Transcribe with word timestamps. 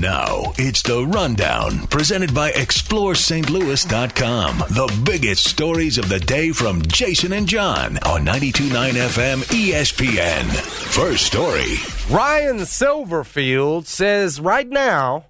Now 0.00 0.52
it's 0.56 0.82
the 0.82 1.06
rundown 1.06 1.86
presented 1.88 2.34
by 2.34 2.52
ExploreSt.Louis.com. 2.52 4.58
The 4.58 5.02
biggest 5.04 5.46
stories 5.46 5.98
of 5.98 6.08
the 6.08 6.18
day 6.18 6.52
from 6.52 6.80
Jason 6.82 7.34
and 7.34 7.46
John 7.46 7.98
on 7.98 8.24
92.9 8.24 8.92
FM 8.92 9.42
ESPN. 9.42 10.46
First 10.46 11.26
story. 11.26 11.74
Ryan 12.10 12.60
Silverfield 12.60 13.84
says 13.84 14.40
right 14.40 14.66
now, 14.66 15.26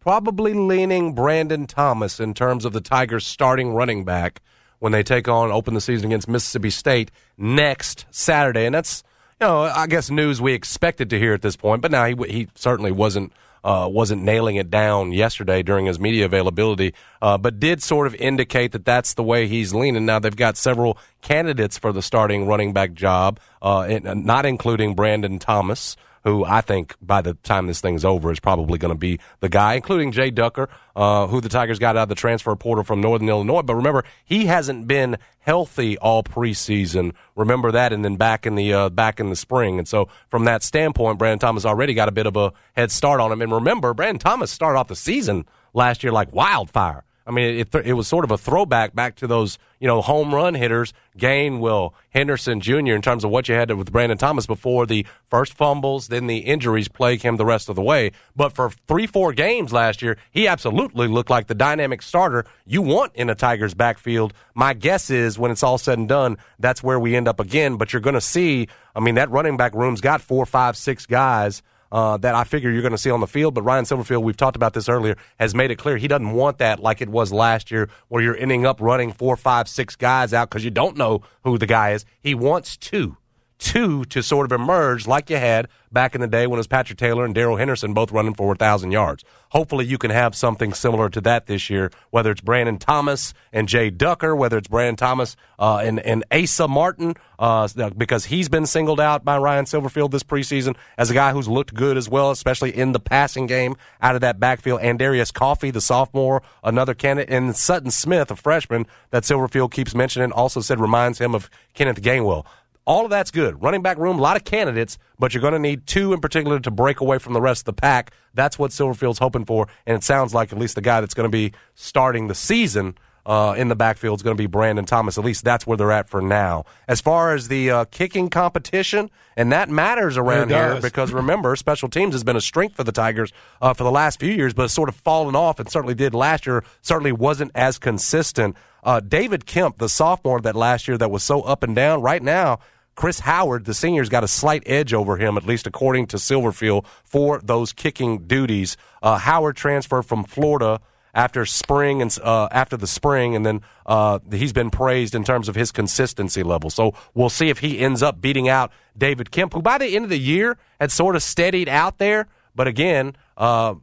probably 0.00 0.52
leaning 0.52 1.14
Brandon 1.14 1.66
Thomas 1.66 2.20
in 2.20 2.34
terms 2.34 2.66
of 2.66 2.74
the 2.74 2.82
Tigers 2.82 3.26
starting 3.26 3.72
running 3.72 4.04
back 4.04 4.42
when 4.80 4.92
they 4.92 5.02
take 5.02 5.28
on 5.28 5.50
open 5.50 5.72
the 5.72 5.80
season 5.80 6.08
against 6.08 6.28
Mississippi 6.28 6.68
State 6.68 7.10
next 7.38 8.04
Saturday. 8.10 8.66
And 8.66 8.74
that's, 8.74 9.02
know, 9.40 9.62
I 9.62 9.86
guess 9.86 10.10
news 10.10 10.40
we 10.40 10.52
expected 10.52 11.10
to 11.10 11.18
hear 11.18 11.34
at 11.34 11.42
this 11.42 11.56
point, 11.56 11.82
but 11.82 11.90
now 11.90 12.04
he, 12.06 12.14
he 12.28 12.48
certainly 12.54 12.92
wasn't 12.92 13.32
uh, 13.62 13.88
wasn't 13.90 14.22
nailing 14.22 14.56
it 14.56 14.70
down 14.70 15.12
yesterday 15.12 15.62
during 15.62 15.86
his 15.86 16.00
media 16.00 16.24
availability, 16.24 16.94
uh, 17.20 17.36
but 17.36 17.60
did 17.60 17.82
sort 17.82 18.06
of 18.06 18.14
indicate 18.14 18.72
that 18.72 18.86
that's 18.86 19.14
the 19.14 19.22
way 19.22 19.46
he's 19.46 19.74
leaning. 19.74 20.06
Now 20.06 20.18
they've 20.18 20.34
got 20.34 20.56
several 20.56 20.96
candidates 21.20 21.76
for 21.76 21.92
the 21.92 22.00
starting 22.00 22.46
running 22.46 22.72
back 22.72 22.94
job, 22.94 23.38
uh, 23.60 23.98
not 24.02 24.46
including 24.46 24.94
Brandon 24.94 25.38
Thomas 25.38 25.96
who 26.24 26.44
I 26.44 26.60
think 26.60 26.94
by 27.00 27.22
the 27.22 27.34
time 27.34 27.66
this 27.66 27.80
thing's 27.80 28.04
over 28.04 28.30
is 28.30 28.40
probably 28.40 28.78
going 28.78 28.92
to 28.92 28.98
be 28.98 29.20
the 29.40 29.48
guy, 29.48 29.74
including 29.74 30.12
Jay 30.12 30.30
Ducker, 30.30 30.68
uh, 30.94 31.26
who 31.26 31.40
the 31.40 31.48
Tigers 31.48 31.78
got 31.78 31.96
out 31.96 32.04
of 32.04 32.08
the 32.08 32.14
transfer 32.14 32.54
portal 32.56 32.84
from 32.84 33.00
Northern 33.00 33.28
Illinois. 33.28 33.62
But 33.62 33.76
remember, 33.76 34.04
he 34.24 34.46
hasn't 34.46 34.86
been 34.86 35.16
healthy 35.40 35.96
all 35.98 36.22
preseason. 36.22 37.14
Remember 37.36 37.72
that, 37.72 37.92
and 37.92 38.04
then 38.04 38.16
back 38.16 38.46
in 38.46 38.54
the 38.54 38.72
uh, 38.72 38.88
back 38.90 39.20
in 39.20 39.30
the 39.30 39.36
spring. 39.36 39.78
And 39.78 39.88
so, 39.88 40.08
from 40.28 40.44
that 40.44 40.62
standpoint, 40.62 41.18
Brandon 41.18 41.38
Thomas 41.38 41.64
already 41.64 41.94
got 41.94 42.08
a 42.08 42.12
bit 42.12 42.26
of 42.26 42.36
a 42.36 42.52
head 42.74 42.90
start 42.90 43.20
on 43.20 43.32
him. 43.32 43.42
And 43.42 43.52
remember, 43.52 43.94
Brandon 43.94 44.18
Thomas 44.18 44.50
started 44.50 44.78
off 44.78 44.88
the 44.88 44.96
season 44.96 45.46
last 45.72 46.02
year 46.02 46.12
like 46.12 46.32
wildfire. 46.32 47.04
I 47.30 47.32
mean, 47.32 47.60
it, 47.60 47.72
it 47.86 47.92
was 47.92 48.08
sort 48.08 48.24
of 48.24 48.32
a 48.32 48.36
throwback 48.36 48.92
back 48.92 49.14
to 49.16 49.28
those, 49.28 49.56
you 49.78 49.86
know, 49.86 50.02
home 50.02 50.34
run 50.34 50.54
hitters, 50.54 50.92
Gainwell, 51.16 51.92
Henderson 52.08 52.60
Jr., 52.60 52.74
in 52.74 53.02
terms 53.02 53.22
of 53.22 53.30
what 53.30 53.48
you 53.48 53.54
had 53.54 53.70
with 53.70 53.92
Brandon 53.92 54.18
Thomas 54.18 54.46
before 54.46 54.84
the 54.84 55.06
first 55.28 55.54
fumbles, 55.54 56.08
then 56.08 56.26
the 56.26 56.38
injuries 56.38 56.88
plague 56.88 57.22
him 57.22 57.36
the 57.36 57.46
rest 57.46 57.68
of 57.68 57.76
the 57.76 57.82
way. 57.82 58.10
But 58.34 58.52
for 58.52 58.70
three, 58.88 59.06
four 59.06 59.32
games 59.32 59.72
last 59.72 60.02
year, 60.02 60.16
he 60.32 60.48
absolutely 60.48 61.06
looked 61.06 61.30
like 61.30 61.46
the 61.46 61.54
dynamic 61.54 62.02
starter 62.02 62.46
you 62.66 62.82
want 62.82 63.14
in 63.14 63.30
a 63.30 63.36
Tigers 63.36 63.74
backfield. 63.74 64.32
My 64.56 64.74
guess 64.74 65.08
is 65.08 65.38
when 65.38 65.52
it's 65.52 65.62
all 65.62 65.78
said 65.78 65.98
and 65.98 66.08
done, 66.08 66.36
that's 66.58 66.82
where 66.82 66.98
we 66.98 67.14
end 67.14 67.28
up 67.28 67.38
again. 67.38 67.76
But 67.76 67.92
you're 67.92 68.02
going 68.02 68.14
to 68.14 68.20
see, 68.20 68.66
I 68.96 68.98
mean, 68.98 69.14
that 69.14 69.30
running 69.30 69.56
back 69.56 69.72
room's 69.76 70.00
got 70.00 70.20
four, 70.20 70.46
five, 70.46 70.76
six 70.76 71.06
guys 71.06 71.62
uh, 71.92 72.16
that 72.18 72.34
I 72.34 72.44
figure 72.44 72.70
you're 72.70 72.82
going 72.82 72.92
to 72.92 72.98
see 72.98 73.10
on 73.10 73.20
the 73.20 73.26
field. 73.26 73.54
But 73.54 73.62
Ryan 73.62 73.84
Silverfield, 73.84 74.22
we've 74.22 74.36
talked 74.36 74.56
about 74.56 74.74
this 74.74 74.88
earlier, 74.88 75.16
has 75.38 75.54
made 75.54 75.70
it 75.70 75.76
clear 75.76 75.96
he 75.96 76.08
doesn't 76.08 76.32
want 76.32 76.58
that 76.58 76.80
like 76.80 77.00
it 77.00 77.08
was 77.08 77.32
last 77.32 77.70
year, 77.70 77.88
where 78.08 78.22
you're 78.22 78.36
ending 78.36 78.66
up 78.66 78.80
running 78.80 79.12
four, 79.12 79.36
five, 79.36 79.68
six 79.68 79.96
guys 79.96 80.32
out 80.32 80.50
because 80.50 80.64
you 80.64 80.70
don't 80.70 80.96
know 80.96 81.22
who 81.44 81.58
the 81.58 81.66
guy 81.66 81.92
is. 81.92 82.04
He 82.20 82.34
wants 82.34 82.76
two 82.76 83.16
two 83.60 84.04
to 84.06 84.22
sort 84.22 84.50
of 84.50 84.58
emerge 84.58 85.06
like 85.06 85.30
you 85.30 85.36
had 85.36 85.68
back 85.92 86.14
in 86.14 86.20
the 86.20 86.26
day 86.26 86.46
when 86.46 86.56
it 86.56 86.60
was 86.60 86.66
Patrick 86.66 86.98
Taylor 86.98 87.24
and 87.24 87.34
Darrell 87.34 87.56
Henderson 87.56 87.92
both 87.92 88.10
running 88.10 88.34
for 88.34 88.46
1,000 88.48 88.90
yards. 88.90 89.22
Hopefully, 89.50 89.84
you 89.84 89.98
can 89.98 90.10
have 90.10 90.34
something 90.34 90.72
similar 90.72 91.08
to 91.10 91.20
that 91.20 91.46
this 91.46 91.68
year, 91.68 91.90
whether 92.10 92.30
it's 92.30 92.40
Brandon 92.40 92.78
Thomas 92.78 93.34
and 93.52 93.68
Jay 93.68 93.90
Ducker, 93.90 94.34
whether 94.34 94.56
it's 94.56 94.68
Brandon 94.68 94.96
Thomas 94.96 95.36
uh, 95.58 95.78
and, 95.78 95.98
and 96.00 96.24
Asa 96.30 96.68
Martin, 96.68 97.14
uh, 97.38 97.68
because 97.96 98.26
he's 98.26 98.48
been 98.48 98.64
singled 98.64 99.00
out 99.00 99.24
by 99.24 99.36
Ryan 99.36 99.64
Silverfield 99.64 100.12
this 100.12 100.22
preseason 100.22 100.76
as 100.96 101.10
a 101.10 101.14
guy 101.14 101.32
who's 101.32 101.48
looked 101.48 101.74
good 101.74 101.96
as 101.96 102.08
well, 102.08 102.30
especially 102.30 102.74
in 102.76 102.92
the 102.92 103.00
passing 103.00 103.46
game 103.46 103.74
out 104.00 104.14
of 104.14 104.20
that 104.20 104.38
backfield. 104.38 104.80
And 104.82 104.98
Darius 104.98 105.32
Coffey, 105.32 105.72
the 105.72 105.80
sophomore, 105.80 106.42
another 106.62 106.94
candidate, 106.94 107.34
and 107.34 107.54
Sutton 107.56 107.90
Smith, 107.90 108.30
a 108.30 108.36
freshman 108.36 108.86
that 109.10 109.24
Silverfield 109.24 109.72
keeps 109.72 109.94
mentioning, 109.94 110.30
also 110.30 110.60
said 110.60 110.78
reminds 110.80 111.18
him 111.18 111.34
of 111.34 111.50
Kenneth 111.74 112.00
Gainwell. 112.00 112.46
All 112.90 113.04
of 113.04 113.10
that's 113.10 113.30
good. 113.30 113.62
Running 113.62 113.82
back 113.82 113.98
room, 113.98 114.18
a 114.18 114.20
lot 114.20 114.36
of 114.36 114.42
candidates, 114.42 114.98
but 115.16 115.32
you're 115.32 115.40
going 115.40 115.52
to 115.52 115.60
need 115.60 115.86
two 115.86 116.12
in 116.12 116.20
particular 116.20 116.58
to 116.58 116.72
break 116.72 117.00
away 117.00 117.18
from 117.18 117.34
the 117.34 117.40
rest 117.40 117.60
of 117.60 117.66
the 117.66 117.80
pack. 117.80 118.10
That's 118.34 118.58
what 118.58 118.72
Silverfield's 118.72 119.20
hoping 119.20 119.44
for, 119.44 119.68
and 119.86 119.96
it 119.96 120.02
sounds 120.02 120.34
like 120.34 120.52
at 120.52 120.58
least 120.58 120.74
the 120.74 120.80
guy 120.80 121.00
that's 121.00 121.14
going 121.14 121.30
to 121.30 121.30
be 121.30 121.52
starting 121.76 122.26
the 122.26 122.34
season 122.34 122.98
uh, 123.24 123.54
in 123.56 123.68
the 123.68 123.76
backfield 123.76 124.18
is 124.18 124.24
going 124.24 124.36
to 124.36 124.42
be 124.42 124.48
Brandon 124.48 124.84
Thomas. 124.84 125.18
At 125.18 125.24
least 125.24 125.44
that's 125.44 125.68
where 125.68 125.76
they're 125.76 125.92
at 125.92 126.08
for 126.08 126.20
now. 126.20 126.64
As 126.88 127.00
far 127.00 127.32
as 127.32 127.46
the 127.46 127.70
uh, 127.70 127.84
kicking 127.92 128.28
competition, 128.28 129.08
and 129.36 129.52
that 129.52 129.68
matters 129.68 130.16
around 130.16 130.48
here 130.48 130.80
because 130.82 131.12
remember, 131.22 131.54
special 131.54 131.88
teams 131.88 132.12
has 132.12 132.24
been 132.24 132.34
a 132.34 132.40
strength 132.40 132.74
for 132.74 132.82
the 132.82 132.90
Tigers 132.90 133.32
uh, 133.62 133.72
for 133.72 133.84
the 133.84 133.92
last 133.92 134.18
few 134.18 134.32
years, 134.32 134.52
but 134.52 134.64
it's 134.64 134.74
sort 134.74 134.88
of 134.88 134.96
fallen 134.96 135.36
off 135.36 135.60
and 135.60 135.70
certainly 135.70 135.94
did 135.94 136.12
last 136.12 136.44
year. 136.44 136.64
Certainly 136.82 137.12
wasn't 137.12 137.52
as 137.54 137.78
consistent. 137.78 138.56
Uh, 138.82 138.98
David 138.98 139.46
Kemp, 139.46 139.78
the 139.78 139.88
sophomore 139.88 140.40
that 140.40 140.56
last 140.56 140.88
year 140.88 140.98
that 140.98 141.12
was 141.12 141.22
so 141.22 141.42
up 141.42 141.62
and 141.62 141.76
down, 141.76 142.02
right 142.02 142.24
now 142.24 142.58
Chris 142.94 143.20
Howard, 143.20 143.64
the 143.64 143.74
senior's 143.74 144.08
got 144.08 144.24
a 144.24 144.28
slight 144.28 144.62
edge 144.66 144.92
over 144.92 145.16
him, 145.16 145.36
at 145.36 145.46
least 145.46 145.66
according 145.66 146.06
to 146.08 146.16
Silverfield, 146.16 146.84
for 147.04 147.40
those 147.42 147.72
kicking 147.72 148.26
duties. 148.26 148.76
Uh, 149.02 149.16
Howard 149.16 149.56
transferred 149.56 150.02
from 150.02 150.24
Florida 150.24 150.80
after 151.14 151.44
spring 151.44 152.02
and 152.02 152.16
uh, 152.22 152.48
after 152.50 152.76
the 152.76 152.86
spring, 152.86 153.34
and 153.34 153.44
then 153.44 153.62
uh, 153.86 154.18
he's 154.30 154.52
been 154.52 154.70
praised 154.70 155.14
in 155.14 155.24
terms 155.24 155.48
of 155.48 155.54
his 155.54 155.72
consistency 155.72 156.42
level. 156.42 156.70
So 156.70 156.94
we'll 157.14 157.30
see 157.30 157.48
if 157.48 157.58
he 157.58 157.78
ends 157.78 158.02
up 158.02 158.20
beating 158.20 158.48
out 158.48 158.70
David 158.96 159.30
Kemp, 159.30 159.54
who 159.54 159.62
by 159.62 159.78
the 159.78 159.96
end 159.96 160.04
of 160.04 160.10
the 160.10 160.18
year 160.18 160.58
had 160.78 160.92
sort 160.92 161.16
of 161.16 161.22
steadied 161.22 161.68
out 161.68 161.98
there. 161.98 162.28
But 162.60 162.68
again, 162.68 163.16
uh, 163.38 163.76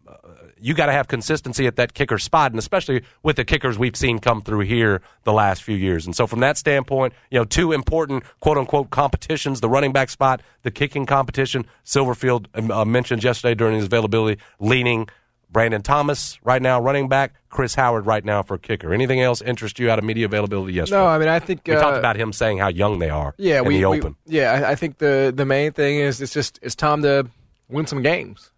you 0.59 0.75
got 0.75 0.85
to 0.85 0.91
have 0.91 1.07
consistency 1.07 1.65
at 1.65 1.77
that 1.77 1.95
kicker 1.95 2.19
spot, 2.19 2.51
and 2.51 2.59
especially 2.59 3.01
with 3.23 3.35
the 3.35 3.43
kickers 3.43 3.79
we've 3.79 3.95
seen 3.95 4.19
come 4.19 4.39
through 4.39 4.59
here 4.59 5.01
the 5.23 5.33
last 5.33 5.63
few 5.63 5.75
years. 5.75 6.05
And 6.05 6.15
so, 6.15 6.27
from 6.27 6.41
that 6.41 6.59
standpoint, 6.59 7.13
you 7.31 7.39
know, 7.39 7.43
two 7.43 7.71
important 7.71 8.23
quote 8.39 8.59
unquote 8.59 8.91
competitions: 8.91 9.61
the 9.61 9.67
running 9.67 9.93
back 9.93 10.11
spot, 10.11 10.43
the 10.61 10.69
kicking 10.69 11.07
competition. 11.07 11.65
Silverfield 11.85 12.45
um, 12.53 12.69
uh, 12.69 12.85
mentioned 12.85 13.23
yesterday 13.23 13.55
during 13.55 13.77
his 13.77 13.85
availability, 13.85 14.39
leaning 14.59 15.09
Brandon 15.49 15.81
Thomas 15.81 16.37
right 16.43 16.61
now 16.61 16.79
running 16.79 17.09
back, 17.09 17.33
Chris 17.49 17.73
Howard 17.73 18.05
right 18.05 18.23
now 18.23 18.43
for 18.43 18.59
kicker. 18.59 18.93
Anything 18.93 19.21
else 19.21 19.41
interest 19.41 19.79
you 19.79 19.89
out 19.89 19.97
of 19.97 20.05
media 20.05 20.25
availability 20.25 20.73
yesterday? 20.73 21.01
No, 21.01 21.07
I 21.07 21.17
mean 21.17 21.29
I 21.29 21.39
think 21.39 21.61
we 21.65 21.73
uh, 21.73 21.81
talked 21.81 21.97
about 21.97 22.15
him 22.15 22.31
saying 22.31 22.59
how 22.59 22.67
young 22.67 22.99
they 22.99 23.09
are. 23.09 23.33
Yeah, 23.39 23.61
in 23.61 23.65
we, 23.65 23.77
the 23.77 23.85
open. 23.85 24.17
We, 24.27 24.37
yeah, 24.37 24.51
I, 24.51 24.73
I 24.73 24.75
think 24.75 24.99
the 24.99 25.33
the 25.35 25.45
main 25.45 25.71
thing 25.71 25.97
is 25.97 26.21
it's 26.21 26.31
just 26.31 26.59
it's 26.61 26.75
time 26.75 27.01
to 27.01 27.27
win 27.69 27.87
some 27.87 28.01
games. 28.01 28.51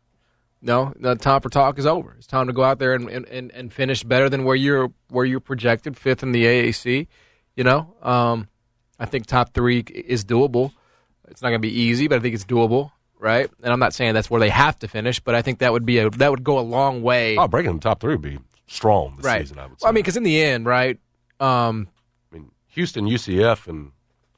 No, 0.62 0.94
the 1.00 1.16
time 1.16 1.42
for 1.42 1.50
talk 1.50 1.80
is 1.80 1.86
over. 1.86 2.16
It's 2.18 2.28
time 2.28 2.48
to 2.48 2.54
go 2.54 2.64
out 2.64 2.80
there 2.80 2.94
and, 2.94 3.10
and, 3.10 3.52
and 3.52 3.74
finish 3.74 4.04
better 4.04 4.30
than 4.30 4.44
where 4.44 4.56
you're 4.56 4.92
where 5.10 5.26
you're 5.26 5.40
projected, 5.40 5.96
fifth 5.96 6.22
in 6.22 6.34
the 6.34 6.44
AAC. 6.44 7.08
You 7.56 7.64
know, 7.64 7.96
um, 8.02 8.48
I 9.00 9.06
think 9.06 9.26
top 9.26 9.54
three 9.54 9.80
is 9.80 10.26
doable. 10.26 10.74
It's 11.30 11.42
not 11.42 11.50
going 11.50 11.62
to 11.62 11.68
be 11.68 11.74
easy, 11.74 12.08
but 12.08 12.18
I 12.18 12.22
think 12.22 12.36
it's 12.36 12.44
doable, 12.44 12.92
right? 13.18 13.50
And 13.64 13.72
I'm 13.72 13.80
not 13.80 13.94
saying 13.94 14.16
that's 14.16 14.30
where 14.30 14.40
they 14.40 14.50
have 14.50 14.78
to 14.80 14.88
finish, 14.88 15.20
but 15.20 15.34
I 15.34 15.42
think 15.42 15.60
that 15.60 15.72
would 15.72 15.86
be 15.86 16.00
a 16.00 16.10
that 16.10 16.30
would 16.30 16.44
go 16.44 16.60
a 16.60 16.62
long 16.62 17.04
way. 17.04 17.38
Oh, 17.38 17.48
breaking 17.48 17.76
the 17.76 17.80
top 17.80 18.02
three 18.02 18.16
would 18.16 18.22
be 18.22 18.40
strong 18.68 19.16
this 19.16 19.26
right. 19.26 19.42
season. 19.42 19.60
I 19.60 19.68
would 19.68 19.80
say. 19.80 19.86
Well, 19.86 19.92
I 19.92 19.94
mean, 19.94 20.02
because 20.02 20.18
in 20.18 20.24
the 20.24 20.42
end, 20.42 20.66
right? 20.66 21.00
Um, 21.40 21.88
I 22.32 22.36
mean, 22.36 22.52
Houston, 22.70 23.06
UCF, 23.06 23.68
and 23.68 23.94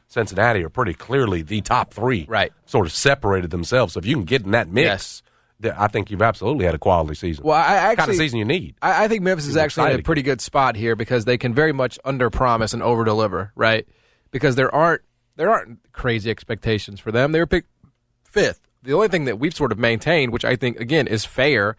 Cincinnati 0.07 0.63
are 0.63 0.69
pretty 0.69 0.93
clearly 0.93 1.41
the 1.41 1.61
top 1.61 1.95
three. 1.95 2.27
Right. 2.29 2.51
Sort 2.67 2.85
of 2.85 2.91
separated 2.91 3.49
themselves. 3.49 3.93
So 3.93 3.99
if 3.99 4.05
you 4.05 4.15
can 4.15 4.25
get 4.25 4.43
in 4.45 4.51
that 4.51 4.69
mix. 4.69 4.85
Yes 4.85 5.23
I 5.63 5.87
think 5.87 6.11
you've 6.11 6.21
absolutely 6.21 6.65
had 6.65 6.75
a 6.75 6.79
quality 6.79 7.15
season. 7.15 7.45
Well, 7.45 7.57
I 7.57 7.91
the 7.91 7.95
kind 7.97 8.09
of 8.09 8.15
season 8.17 8.39
you 8.39 8.45
need. 8.45 8.75
I, 8.81 9.05
I 9.05 9.07
think 9.07 9.21
Memphis 9.23 9.47
is 9.47 9.57
actually 9.57 9.93
in 9.93 9.99
a 9.99 10.03
pretty 10.03 10.21
good 10.21 10.41
spot 10.41 10.75
here 10.75 10.95
because 10.95 11.25
they 11.25 11.37
can 11.37 11.53
very 11.53 11.73
much 11.73 11.99
underpromise 12.05 12.73
and 12.73 12.81
overdeliver, 12.81 13.51
right? 13.55 13.87
Because 14.31 14.55
there 14.55 14.73
aren't 14.73 15.01
there 15.35 15.49
aren't 15.49 15.79
crazy 15.91 16.29
expectations 16.29 16.99
for 16.99 17.11
them. 17.11 17.31
They 17.31 17.39
were 17.39 17.47
picked 17.47 17.69
fifth. 18.23 18.61
The 18.83 18.93
only 18.93 19.07
thing 19.07 19.25
that 19.25 19.39
we've 19.39 19.55
sort 19.55 19.71
of 19.71 19.77
maintained, 19.77 20.31
which 20.33 20.45
I 20.45 20.55
think 20.55 20.79
again 20.79 21.07
is 21.07 21.25
fair, 21.25 21.75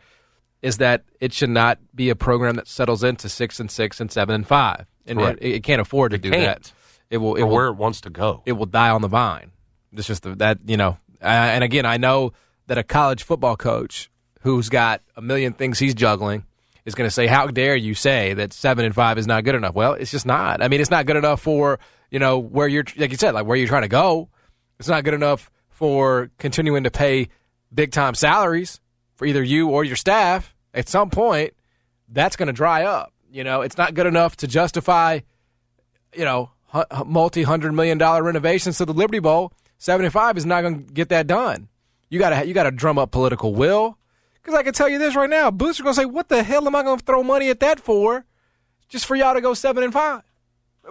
is 0.62 0.79
that 0.79 1.05
it 1.20 1.32
should 1.32 1.50
not 1.50 1.79
be 1.94 2.11
a 2.11 2.14
program 2.14 2.56
that 2.56 2.69
settles 2.69 3.02
into 3.02 3.29
six 3.29 3.58
and 3.61 3.70
six 3.70 4.00
and 4.00 4.11
seven 4.11 4.34
and 4.34 4.46
five, 4.46 4.87
and 5.06 5.19
Correct. 5.19 5.38
it, 5.43 5.55
it 5.56 5.62
can't 5.64 5.81
afford 5.81 6.12
to 6.12 6.19
do 6.19 6.31
can't. 6.31 6.62
that. 6.62 6.73
It 7.11 7.19
will. 7.19 7.34
It 7.34 7.43
will 7.43 7.55
where 7.55 7.67
it 7.67 7.75
wants 7.75 8.02
to 8.02 8.11
go. 8.11 8.43
it 8.46 8.52
will 8.52 8.67
die 8.67 8.90
on 8.90 9.02
the 9.02 9.08
vine. 9.08 9.50
It's 9.93 10.06
just 10.06 10.23
the, 10.23 10.34
that 10.37 10.58
you 10.67 10.76
know. 10.76 10.96
Uh, 11.20 11.26
and 11.26 11.62
again, 11.62 11.87
I 11.87 11.99
know 11.99 12.32
that 12.72 12.78
a 12.78 12.82
college 12.82 13.22
football 13.22 13.54
coach 13.54 14.10
who's 14.40 14.70
got 14.70 15.02
a 15.14 15.20
million 15.20 15.52
things 15.52 15.78
he's 15.78 15.92
juggling 15.92 16.46
is 16.86 16.94
going 16.94 17.06
to 17.06 17.10
say, 17.10 17.26
"How 17.26 17.48
dare 17.48 17.76
you 17.76 17.92
say 17.92 18.32
that 18.32 18.54
seven 18.54 18.86
and 18.86 18.94
five 18.94 19.19
is 19.19 19.26
not 19.26 19.44
good 19.44 19.54
enough?" 19.54 19.74
Well, 19.74 19.92
it's 19.92 20.10
just 20.10 20.24
not. 20.24 20.62
I 20.62 20.69
mean, 20.69 20.80
it's 20.80 20.90
not 20.90 21.04
good 21.04 21.16
enough 21.16 21.42
for 21.42 21.78
you 22.10 22.19
know 22.19 22.38
where 22.38 22.66
you're, 22.66 22.84
like 22.96 23.10
you 23.10 23.19
said, 23.19 23.34
like 23.34 23.44
where 23.44 23.58
you're 23.58 23.69
trying 23.69 23.82
to 23.82 23.88
go. 23.88 24.30
It's 24.78 24.88
not 24.88 25.04
good 25.04 25.12
enough 25.12 25.50
for 25.69 26.30
continuing 26.38 26.84
to 26.84 26.90
pay 26.90 27.28
big 27.74 27.92
time 27.92 28.14
salaries 28.14 28.80
for 29.16 29.26
either 29.26 29.42
you 29.42 29.69
or 29.69 29.84
your 29.84 29.96
staff. 29.96 30.54
At 30.72 30.88
some 30.88 31.10
point, 31.10 31.52
that's 32.08 32.36
going 32.36 32.46
to 32.46 32.54
dry 32.54 32.84
up. 32.84 33.12
You 33.30 33.44
know, 33.44 33.60
it's 33.60 33.76
not 33.76 33.92
good 33.92 34.06
enough 34.06 34.38
to 34.38 34.46
justify 34.46 35.20
you 36.14 36.24
know, 36.24 36.50
multi 37.04 37.42
hundred 37.42 37.72
million 37.72 37.98
dollar 37.98 38.22
renovations 38.22 38.78
to 38.78 38.86
the 38.86 38.94
Liberty 38.94 39.19
Bowl, 39.19 39.52
seventy 39.76 40.08
five 40.08 40.36
is 40.36 40.46
not 40.46 40.62
going 40.62 40.86
to 40.86 40.92
get 40.92 41.10
that 41.10 41.26
done. 41.26 41.69
You 42.12 42.19
got 42.19 42.31
to 42.31 42.47
you 42.47 42.53
got 42.53 42.64
to 42.64 42.70
drum 42.70 42.99
up 42.99 43.11
political 43.11 43.55
will. 43.55 43.97
Because 44.35 44.55
I 44.55 44.62
can 44.62 44.75
tell 44.75 44.88
you 44.88 44.99
this 44.99 45.17
right 45.17 45.31
now, 45.31 45.50
Boots 45.50 45.81
are 45.81 45.85
to 45.85 45.94
say, 45.94 46.05
"What 46.05 46.29
the 46.29 46.43
hell 46.43 46.67
am 46.67 46.76
I 46.76 46.82
to 46.82 46.99
throw 46.99 47.23
money 47.23 47.49
at 47.49 47.61
that 47.61 47.81
for? 47.81 48.25
Just 48.88 49.06
for 49.06 49.17
y'all 49.17 49.35
to 49.35 49.41
go 49.41 49.55
seven 49.55 49.82
and 49.82 49.93
five, 49.93 50.23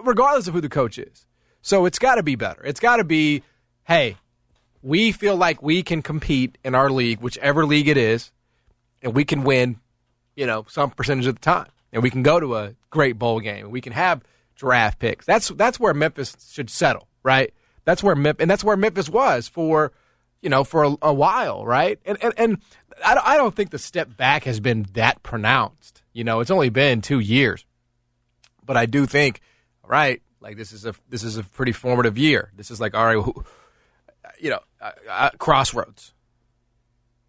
regardless 0.02 0.48
of 0.48 0.54
who 0.54 0.60
the 0.60 0.68
coach 0.68 0.98
is." 0.98 1.26
So 1.60 1.86
it's 1.86 1.98
got 2.00 2.16
to 2.16 2.24
be 2.24 2.34
better. 2.34 2.64
It's 2.64 2.80
got 2.80 2.96
to 2.96 3.04
be, 3.04 3.44
hey, 3.84 4.16
we 4.82 5.12
feel 5.12 5.36
like 5.36 5.62
we 5.62 5.84
can 5.84 6.02
compete 6.02 6.58
in 6.64 6.74
our 6.74 6.90
league, 6.90 7.20
whichever 7.20 7.64
league 7.64 7.86
it 7.86 7.96
is, 7.96 8.32
and 9.00 9.14
we 9.14 9.24
can 9.24 9.44
win 9.44 9.78
you 10.34 10.46
know, 10.46 10.64
some 10.68 10.90
percentage 10.90 11.26
of 11.26 11.34
the 11.34 11.40
time. 11.40 11.68
And 11.92 12.02
we 12.02 12.10
can 12.10 12.22
go 12.22 12.40
to 12.40 12.56
a 12.56 12.74
great 12.90 13.18
bowl 13.18 13.40
game. 13.40 13.64
and 13.64 13.72
We 13.72 13.80
can 13.80 13.92
have 13.92 14.22
draft 14.56 14.98
picks. 14.98 15.26
That's 15.26 15.48
that's 15.48 15.78
where 15.78 15.94
Memphis 15.94 16.36
should 16.50 16.70
settle, 16.70 17.08
right? 17.22 17.52
That's 17.84 18.02
where 18.02 18.14
Memphis, 18.14 18.42
and 18.42 18.50
that's 18.50 18.64
where 18.64 18.76
Memphis 18.76 19.08
was 19.08 19.48
for, 19.48 19.92
you 20.42 20.50
know, 20.50 20.64
for 20.64 20.84
a, 20.84 20.96
a 21.00 21.14
while, 21.14 21.64
right? 21.64 21.98
And 22.04 22.18
and, 22.22 22.34
and 22.36 22.58
I, 23.04 23.14
don't, 23.14 23.26
I 23.26 23.36
don't 23.36 23.54
think 23.54 23.70
the 23.70 23.78
step 23.78 24.16
back 24.16 24.44
has 24.44 24.60
been 24.60 24.86
that 24.92 25.22
pronounced. 25.22 26.02
You 26.12 26.24
know, 26.24 26.40
it's 26.40 26.50
only 26.50 26.68
been 26.68 27.00
two 27.00 27.20
years, 27.20 27.64
but 28.64 28.76
I 28.76 28.86
do 28.86 29.06
think, 29.06 29.40
right, 29.86 30.20
like 30.40 30.56
this 30.56 30.72
is 30.72 30.84
a 30.84 30.94
this 31.08 31.22
is 31.22 31.38
a 31.38 31.44
pretty 31.44 31.72
formative 31.72 32.18
year. 32.18 32.50
This 32.56 32.70
is 32.70 32.80
like 32.80 32.94
all 32.94 33.06
right, 33.06 33.22
who, 33.22 33.44
you 34.38 34.50
know, 34.50 34.60
uh, 34.80 34.90
uh, 35.08 35.30
crossroads, 35.38 36.12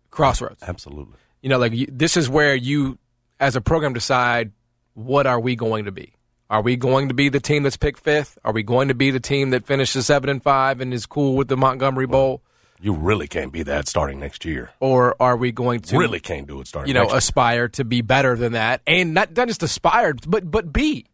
crossroads 0.09 0.61
Absolutely. 0.63 1.15
you 1.41 1.49
know, 1.49 1.59
like 1.59 1.73
you, 1.73 1.87
this 1.89 2.17
is 2.17 2.29
where 2.29 2.55
you, 2.55 2.97
as 3.39 3.55
a 3.55 3.61
program, 3.61 3.93
decide 3.93 4.51
what 4.95 5.25
are 5.27 5.39
we 5.39 5.55
going 5.55 5.85
to 5.85 5.91
be. 5.91 6.13
Are 6.49 6.61
we 6.61 6.75
going 6.75 7.07
to 7.07 7.15
be 7.15 7.29
the 7.29 7.39
team 7.39 7.63
that's 7.63 7.77
picked 7.77 7.99
fifth? 7.99 8.37
Are 8.43 8.51
we 8.51 8.61
going 8.61 8.89
to 8.89 8.93
be 8.93 9.09
the 9.09 9.19
team 9.19 9.51
that 9.51 9.65
finishes 9.65 10.05
seven 10.05 10.29
and 10.29 10.43
five 10.43 10.81
and 10.81 10.93
is 10.93 11.05
cool 11.05 11.35
with 11.35 11.47
the 11.47 11.57
Montgomery 11.57 12.05
Bowl? 12.05 12.43
You 12.81 12.93
really 12.93 13.27
can't 13.27 13.51
be 13.53 13.63
that 13.63 13.87
starting 13.87 14.19
next 14.19 14.43
year. 14.43 14.71
Or 14.79 15.15
are 15.21 15.37
we 15.37 15.51
going 15.51 15.79
to 15.81 15.97
really 15.97 16.19
can't 16.19 16.47
do 16.47 16.59
it 16.59 16.67
starting 16.67 16.89
you 16.89 16.93
know, 16.93 17.01
next 17.03 17.11
year. 17.13 17.17
aspire 17.19 17.67
to 17.69 17.85
be 17.85 18.01
better 18.01 18.35
than 18.35 18.53
that, 18.53 18.81
and 18.85 19.13
not 19.13 19.35
not 19.35 19.47
just 19.47 19.63
aspire, 19.63 20.13
but 20.27 20.49
but 20.49 20.73
be 20.73 21.05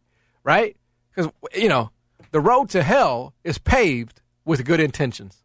right? 0.44 0.76
Because 1.14 1.30
you 1.54 1.68
know, 1.68 1.90
the 2.30 2.40
road 2.40 2.70
to 2.70 2.82
hell 2.82 3.34
is 3.44 3.58
paved 3.58 4.20
with 4.44 4.64
good 4.64 4.80
intentions. 4.80 5.42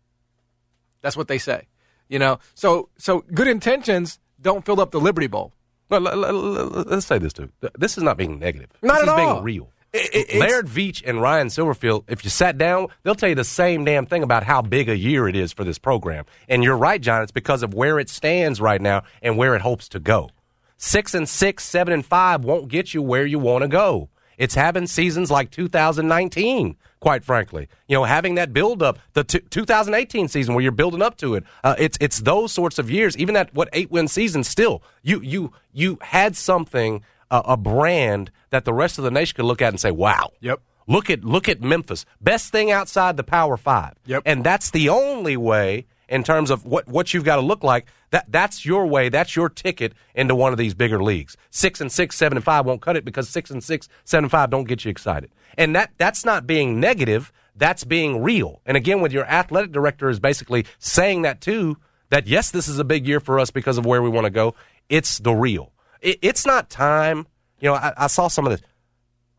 That's 1.01 1.17
what 1.17 1.27
they 1.27 1.37
say. 1.37 1.67
You 2.09 2.19
know, 2.19 2.39
so 2.53 2.89
so 2.97 3.21
good 3.33 3.47
intentions 3.47 4.19
don't 4.41 4.65
fill 4.65 4.79
up 4.79 4.91
the 4.91 4.99
Liberty 4.99 5.27
Bowl. 5.27 5.53
But 5.87 6.01
l- 6.01 6.07
l- 6.07 6.25
l- 6.25 6.67
let's 6.87 7.05
say 7.05 7.19
this 7.19 7.33
too. 7.33 7.49
This 7.77 7.97
is 7.97 8.03
not 8.03 8.17
being 8.17 8.39
negative. 8.39 8.69
Not 8.81 8.93
this 8.95 9.01
at 9.03 9.03
is 9.03 9.09
all. 9.09 9.33
being 9.33 9.43
real. 9.43 9.69
It- 9.95 10.29
it- 10.31 10.39
Laird 10.39 10.67
Veatch 10.67 11.01
and 11.05 11.21
Ryan 11.21 11.47
Silverfield, 11.47 12.03
if 12.07 12.23
you 12.23 12.29
sat 12.29 12.57
down, 12.57 12.87
they'll 13.03 13.15
tell 13.15 13.29
you 13.29 13.35
the 13.35 13.43
same 13.43 13.85
damn 13.85 14.05
thing 14.05 14.23
about 14.23 14.43
how 14.43 14.61
big 14.61 14.89
a 14.89 14.97
year 14.97 15.27
it 15.27 15.35
is 15.35 15.53
for 15.53 15.63
this 15.63 15.77
program. 15.77 16.25
And 16.49 16.63
you're 16.63 16.77
right, 16.77 17.01
John. 17.01 17.21
It's 17.21 17.31
because 17.31 17.63
of 17.63 17.73
where 17.73 17.99
it 17.99 18.09
stands 18.09 18.59
right 18.61 18.81
now 18.81 19.03
and 19.21 19.37
where 19.37 19.55
it 19.55 19.61
hopes 19.61 19.87
to 19.89 19.99
go. 19.99 20.29
Six 20.77 21.13
and 21.13 21.27
six, 21.27 21.63
seven 21.63 21.93
and 21.93 22.05
five 22.05 22.43
won't 22.43 22.67
get 22.67 22.93
you 22.93 23.01
where 23.01 23.25
you 23.25 23.39
want 23.39 23.61
to 23.63 23.67
go. 23.67 24.09
It's 24.37 24.55
having 24.55 24.85
seasons 24.87 25.31
like 25.31 25.49
2019, 25.51 26.75
quite 26.99 27.23
frankly. 27.23 27.67
You 27.87 27.95
know, 27.97 28.03
having 28.03 28.35
that 28.35 28.51
build 28.51 28.83
up, 28.83 28.99
the 29.13 29.23
t- 29.23 29.39
2018 29.49 30.27
season 30.27 30.53
where 30.53 30.61
you're 30.61 30.71
building 30.73 31.01
up 31.01 31.15
to 31.17 31.35
it. 31.35 31.45
Uh, 31.63 31.75
it's 31.77 31.97
it's 32.01 32.19
those 32.19 32.51
sorts 32.51 32.77
of 32.77 32.89
years. 32.91 33.17
Even 33.17 33.33
that 33.35 33.53
what 33.53 33.69
eight 33.71 33.91
win 33.91 34.07
season, 34.09 34.43
still 34.43 34.83
you 35.03 35.21
you 35.21 35.53
you 35.71 35.97
had 36.01 36.35
something 36.35 37.01
uh, 37.35 37.41
a 37.45 37.57
brand 37.57 38.31
that 38.49 38.65
the 38.65 38.73
rest 38.73 38.97
of 38.97 39.03
the 39.03 39.11
nation 39.11 39.35
could 39.35 39.45
look 39.45 39.61
at 39.61 39.69
and 39.69 39.79
say, 39.79 39.91
"Wow, 39.91 40.31
Yep. 40.41 40.61
Look 40.87 41.09
at 41.09 41.23
look 41.23 41.49
at 41.49 41.61
Memphis, 41.61 42.05
best 42.21 42.51
thing 42.51 42.71
outside 42.71 43.17
the 43.17 43.23
Power 43.23 43.57
Five. 43.57 43.95
Yep. 44.05 44.23
And 44.25 44.43
that's 44.43 44.69
the 44.69 44.89
only 44.89 45.35
way 45.35 45.87
in 46.07 46.23
terms 46.23 46.51
of 46.51 46.65
what 46.65 46.87
what 46.87 47.13
you've 47.13 47.23
got 47.23 47.37
to 47.37 47.41
look 47.41 47.63
like. 47.63 47.87
That 48.11 48.31
that's 48.31 48.65
your 48.65 48.85
way. 48.85 49.09
That's 49.09 49.35
your 49.35 49.49
ticket 49.49 49.93
into 50.13 50.35
one 50.35 50.51
of 50.51 50.59
these 50.59 50.75
bigger 50.75 51.01
leagues. 51.01 51.35
Six 51.49 51.81
and 51.81 51.91
six, 51.91 52.15
seven 52.15 52.37
and 52.37 52.45
five 52.45 52.65
won't 52.65 52.81
cut 52.81 52.95
it 52.95 53.03
because 53.03 53.27
six 53.29 53.49
and 53.49 53.63
six, 53.63 53.89
seven 54.03 54.25
and 54.25 54.31
five 54.31 54.51
don't 54.51 54.67
get 54.67 54.85
you 54.85 54.91
excited. 54.91 55.31
And 55.57 55.75
that 55.75 55.91
that's 55.97 56.23
not 56.23 56.45
being 56.45 56.79
negative. 56.79 57.31
That's 57.55 57.83
being 57.83 58.21
real. 58.21 58.61
And 58.65 58.77
again, 58.77 59.01
with 59.01 59.11
your 59.11 59.25
athletic 59.25 59.71
director 59.71 60.09
is 60.09 60.19
basically 60.19 60.65
saying 60.77 61.23
that 61.23 61.41
too. 61.41 61.77
That 62.09 62.27
yes, 62.27 62.51
this 62.51 62.67
is 62.67 62.77
a 62.77 62.83
big 62.83 63.07
year 63.07 63.19
for 63.19 63.39
us 63.39 63.49
because 63.49 63.79
of 63.79 63.85
where 63.87 64.03
we 64.03 64.09
want 64.09 64.25
to 64.25 64.31
go. 64.31 64.53
It's 64.87 65.17
the 65.17 65.33
real. 65.33 65.71
It, 66.05 66.19
it's 66.21 66.45
not 66.45 66.69
time. 66.69 67.27
You 67.59 67.69
know, 67.69 67.75
I, 67.75 67.93
I 67.97 68.07
saw 68.07 68.27
some 68.27 68.45
of 68.45 68.51
this. 68.51 68.61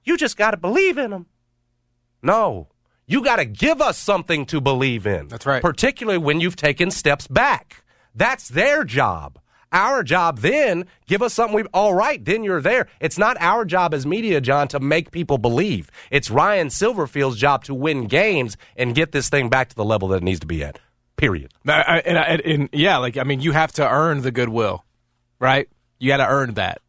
You 0.05 0.17
just 0.17 0.37
got 0.37 0.51
to 0.53 0.57
believe 0.57 0.99
in 0.99 1.11
them. 1.11 1.27
No. 2.23 2.69
You 3.07 3.23
got 3.23 3.37
to 3.37 3.45
give 3.45 3.81
us 3.81 3.97
something 3.99 4.47
to 4.47 4.61
believe 4.61 5.07
in. 5.07 5.29
That's 5.29 5.47
right. 5.47 5.63
Particularly 5.63 6.19
when 6.19 6.41
you've 6.41 6.57
taken 6.57 6.91
steps 6.91 7.27
back. 7.29 7.85
That's 8.15 8.49
their 8.49 8.83
job. 8.85 9.39
Our 9.73 10.03
job 10.03 10.39
then, 10.39 10.87
give 11.07 11.23
us 11.23 11.35
something 11.35 11.55
we 11.57 11.65
all 11.75 11.93
right, 11.93 12.25
then 12.25 12.45
you're 12.45 12.63
there. 12.63 12.87
It's 13.01 13.19
not 13.19 13.37
our 13.41 13.65
job 13.65 13.93
as 13.95 14.07
media, 14.07 14.41
John, 14.41 14.69
to 14.69 14.81
make 14.81 15.11
people 15.11 15.39
believe. 15.39 15.91
It's 16.11 16.31
Ryan 16.31 16.69
Silverfield's 16.69 17.37
job 17.37 17.65
to 17.65 17.75
win 17.75 18.07
games 18.07 18.57
and 18.77 18.95
get 18.95 19.13
this 19.13 19.29
thing 19.29 19.51
back 19.51 19.69
to 19.71 19.77
the 19.77 19.85
level 19.85 20.09
that 20.09 20.19
it 20.19 20.23
needs 20.23 20.41
to 20.41 20.47
be 20.47 20.63
at. 20.65 20.79
Period. 21.17 21.53
I- 21.67 21.73
I- 21.83 21.99
and, 21.99 22.17
and, 22.17 22.41
and 22.43 22.69
yeah, 22.73 22.97
like 22.99 23.17
I 23.17 23.25
mean, 23.25 23.41
you 23.41 23.53
have 23.53 23.73
to 23.73 23.87
earn 23.89 24.23
the 24.23 24.31
goodwill, 24.31 24.85
right? 25.41 25.69
You 25.99 26.09
got 26.09 26.19
to 26.19 26.29
earn 26.29 26.55
that, 26.55 26.81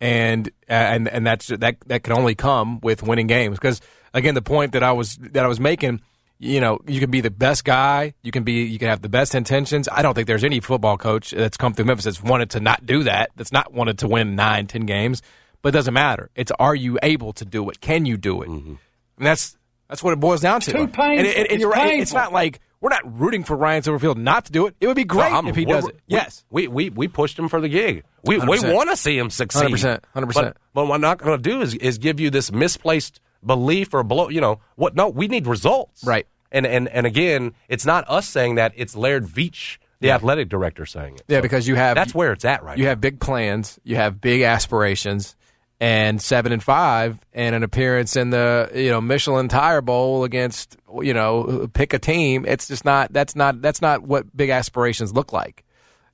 and 0.00 0.50
and 0.68 1.08
and 1.08 1.26
that's 1.26 1.48
that 1.48 1.76
that 1.86 2.02
can 2.02 2.12
only 2.12 2.34
come 2.34 2.80
with 2.80 3.02
winning 3.02 3.26
games. 3.26 3.58
Because 3.58 3.80
again, 4.14 4.34
the 4.34 4.42
point 4.42 4.72
that 4.72 4.82
I 4.82 4.92
was 4.92 5.16
that 5.16 5.44
I 5.44 5.48
was 5.48 5.60
making, 5.60 6.00
you 6.38 6.60
know, 6.60 6.80
you 6.86 7.00
can 7.00 7.10
be 7.10 7.20
the 7.20 7.30
best 7.30 7.64
guy, 7.64 8.14
you 8.22 8.30
can 8.32 8.42
be 8.44 8.64
you 8.64 8.78
can 8.78 8.88
have 8.88 9.02
the 9.02 9.08
best 9.08 9.34
intentions. 9.34 9.88
I 9.90 10.02
don't 10.02 10.14
think 10.14 10.26
there's 10.26 10.44
any 10.44 10.60
football 10.60 10.96
coach 10.96 11.30
that's 11.30 11.56
come 11.56 11.72
through 11.72 11.86
Memphis 11.86 12.04
that's 12.04 12.22
wanted 12.22 12.50
to 12.50 12.60
not 12.60 12.84
do 12.86 13.02
that. 13.04 13.30
That's 13.36 13.52
not 13.52 13.72
wanted 13.72 13.98
to 14.00 14.08
win 14.08 14.34
nine, 14.36 14.66
ten 14.66 14.86
games. 14.86 15.22
But 15.62 15.68
it 15.70 15.72
doesn't 15.78 15.94
matter. 15.94 16.30
It's 16.34 16.50
are 16.58 16.74
you 16.74 16.98
able 17.02 17.32
to 17.34 17.44
do 17.44 17.68
it? 17.70 17.80
Can 17.80 18.04
you 18.06 18.16
do 18.16 18.42
it? 18.42 18.48
Mm-hmm. 18.48 18.74
And 19.18 19.26
that's 19.26 19.56
that's 19.88 20.02
what 20.02 20.12
it 20.12 20.20
boils 20.20 20.40
down 20.40 20.60
to. 20.62 20.72
Too 20.72 20.86
painful. 20.88 21.04
And, 21.04 21.20
and- 21.20 21.36
and 21.36 21.46
It's 21.50 21.60
you're 21.60 21.70
right. 21.70 22.00
It's 22.00 22.12
not 22.12 22.32
like 22.32 22.60
we're 22.82 22.90
not 22.90 23.18
rooting 23.18 23.42
for 23.44 23.56
Ryan 23.56 23.82
Silverfield 23.82 24.16
not 24.18 24.44
to 24.44 24.52
do 24.52 24.66
it. 24.66 24.74
It 24.80 24.86
would 24.88 24.96
be 24.96 25.04
great 25.04 25.26
Well, 25.30 25.36
I'm- 25.36 25.46
if 25.48 25.56
he 25.56 25.64
does 25.64 25.86
it. 25.88 25.94
we- 25.94 26.00
yes. 26.08 26.44
We, 26.50 26.68
we 26.68 26.90
we 26.90 27.08
pushed 27.08 27.38
him 27.38 27.48
for 27.48 27.60
the 27.62 27.68
gig. 27.70 28.02
We 28.24 28.36
we 28.38 28.58
100%. 28.58 28.74
want 28.74 28.90
to 28.90 28.96
see 28.96 29.16
him 29.16 29.30
succeed. 29.30 29.70
100%, 29.70 30.00
100%. 30.14 30.34
But, 30.34 30.56
but 30.74 30.86
what 30.86 30.94
I'm 30.96 31.00
not 31.00 31.16
going 31.18 31.40
to 31.40 31.50
do 31.50 31.62
is 31.62 31.74
is 31.76 31.96
give 31.96 32.20
you 32.20 32.28
this 32.28 32.52
misplaced 32.52 33.20
belief 33.44 33.94
or 33.94 34.02
blow. 34.02 34.28
You 34.28 34.40
know 34.42 34.60
what? 34.76 34.94
No, 34.94 35.08
we 35.08 35.26
need 35.28 35.46
results. 35.46 36.04
Right. 36.04 36.26
And 36.50 36.66
and 36.66 36.88
and 36.88 37.06
again, 37.06 37.54
it's 37.68 37.86
not 37.86 38.04
us 38.10 38.28
saying 38.28 38.56
that. 38.56 38.72
It's 38.76 38.94
Laird 38.94 39.24
Veatch, 39.26 39.78
the 40.00 40.10
athletic 40.10 40.48
director, 40.50 40.84
saying 40.84 41.14
it. 41.14 41.22
Yeah, 41.28 41.38
So 41.38 41.42
because 41.42 41.66
you 41.66 41.76
have 41.76 41.94
that's 41.94 42.14
where 42.14 42.32
it's 42.32 42.44
at 42.44 42.62
right. 42.62 42.76
you 42.76 42.84
now. 42.84 42.90
have 42.90 43.00
big 43.00 43.20
plans, 43.20 43.78
you 43.84 43.96
have 43.96 44.20
big 44.20 44.42
aspirations, 44.42 45.34
and 45.82 46.22
seven 46.22 46.52
and 46.52 46.62
five, 46.62 47.18
and 47.32 47.56
an 47.56 47.64
appearance 47.64 48.14
in 48.14 48.30
the 48.30 48.70
you 48.72 48.88
know 48.88 49.00
Michelin 49.00 49.48
Tire 49.48 49.80
Bowl 49.80 50.22
against 50.22 50.76
you 51.02 51.12
know 51.12 51.68
pick 51.74 51.92
a 51.92 51.98
team. 51.98 52.44
It's 52.46 52.68
just 52.68 52.84
not 52.84 53.12
that's 53.12 53.34
not 53.34 53.60
that's 53.60 53.82
not 53.82 54.02
what 54.02 54.34
big 54.34 54.50
aspirations 54.50 55.12
look 55.12 55.32
like. 55.32 55.64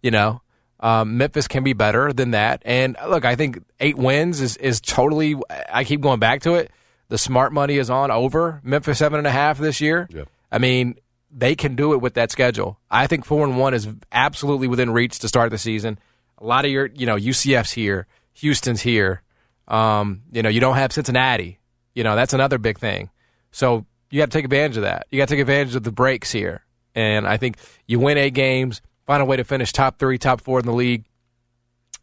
You 0.01 0.11
know, 0.11 0.41
um, 0.81 1.19
Memphis 1.19 1.47
can 1.49 1.65
be 1.65 1.75
better 1.75 2.15
than 2.15 2.31
that. 2.31 2.63
And 2.65 2.97
look, 3.09 3.27
I 3.27 3.37
think 3.37 3.63
eight 3.79 3.99
wins 3.99 4.41
is 4.41 4.57
is 4.57 4.81
totally. 4.81 5.37
I 5.71 5.85
keep 5.85 6.01
going 6.01 6.19
back 6.19 6.41
to 6.43 6.55
it. 6.55 6.71
The 7.09 7.19
smart 7.19 7.53
money 7.53 7.77
is 7.77 7.91
on 7.91 8.11
over 8.11 8.63
Memphis 8.65 8.97
seven 8.97 9.19
and 9.19 9.27
a 9.27 9.33
half 9.33 9.59
this 9.59 9.83
year. 9.83 10.09
Yeah. 10.11 10.25
I 10.51 10.57
mean, 10.57 10.95
they 11.31 11.55
can 11.55 11.77
do 11.77 11.93
it 11.93 11.99
with 11.99 12.15
that 12.15 12.31
schedule. 12.31 12.79
I 12.91 13.07
think 13.07 13.27
four 13.27 13.45
and 13.45 13.59
one 13.59 13.75
is 13.75 13.87
absolutely 14.13 14.67
within 14.67 14.91
reach 14.91 15.19
to 15.19 15.29
start 15.29 15.51
the 15.51 15.59
season. 15.59 15.99
A 16.39 16.47
lot 16.47 16.65
of 16.65 16.71
your, 16.71 16.87
you 16.87 17.05
know, 17.05 17.17
UCF's 17.17 17.73
here, 17.73 18.07
Houston's 18.33 18.81
here. 18.81 19.21
Um, 19.69 20.23
you 20.33 20.43
know, 20.43 20.49
you 20.49 20.61
don't 20.61 20.77
have 20.77 20.93
Cincinnati. 20.93 21.59
You 21.95 22.05
know, 22.05 22.17
that's 22.17 22.33
another 22.33 22.59
big 22.59 22.79
thing. 22.79 23.11
So 23.51 23.87
you 24.11 24.21
got 24.21 24.31
to 24.31 24.37
take 24.37 24.45
advantage 24.45 24.77
of 24.77 24.83
that. 24.83 25.07
You 25.11 25.19
got 25.19 25.29
to 25.29 25.35
take 25.35 25.41
advantage 25.41 25.75
of 25.75 25.83
the 25.83 25.93
breaks 25.93 26.33
here. 26.33 26.65
And 26.95 27.27
I 27.27 27.37
think 27.37 27.59
you 27.87 28.01
win 28.01 28.19
eight 28.19 28.35
games, 28.35 28.81
find 29.07 29.23
a 29.23 29.25
way 29.25 29.37
to 29.37 29.45
finish 29.45 29.73
top 29.73 29.99
three, 29.99 30.19
top 30.19 30.41
four 30.41 30.59
in 30.59 30.67
the 30.67 30.73
league. 30.73 31.05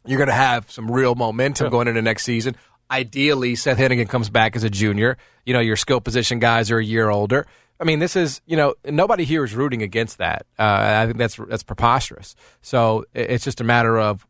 You're 0.06 0.18
going 0.18 0.30
to 0.30 0.34
have 0.34 0.70
some 0.72 0.90
real 0.90 1.16
momentum 1.16 1.70
going 1.70 1.88
into 1.88 2.02
next 2.02 2.24
season. 2.24 2.56
Ideally, 2.92 3.56
Seth 3.56 3.80
Henigan 3.80 4.08
comes 4.08 4.30
back 4.30 4.56
as 4.56 4.64
a 4.64 4.70
junior. 4.70 5.18
You 5.46 5.54
know, 5.54 5.60
your 5.60 5.76
skill 5.76 6.00
position 6.00 6.38
guys 6.40 6.70
are 6.70 6.78
a 6.78 6.84
year 6.86 7.10
older. 7.10 7.48
I 7.80 7.84
mean, 7.84 8.00
this 8.00 8.16
is 8.16 8.42
you 8.46 8.56
know 8.56 8.76
nobody 8.86 9.26
here 9.26 9.44
is 9.44 9.54
rooting 9.54 9.82
against 9.82 10.20
that. 10.20 10.46
Uh, 10.58 11.02
I 11.02 11.06
think 11.06 11.18
that's 11.18 11.36
that's 11.36 11.64
preposterous. 11.64 12.36
So 12.62 13.06
it's 13.14 13.44
just 13.44 13.60
a 13.60 13.64
matter 13.64 13.98
of 13.98 14.26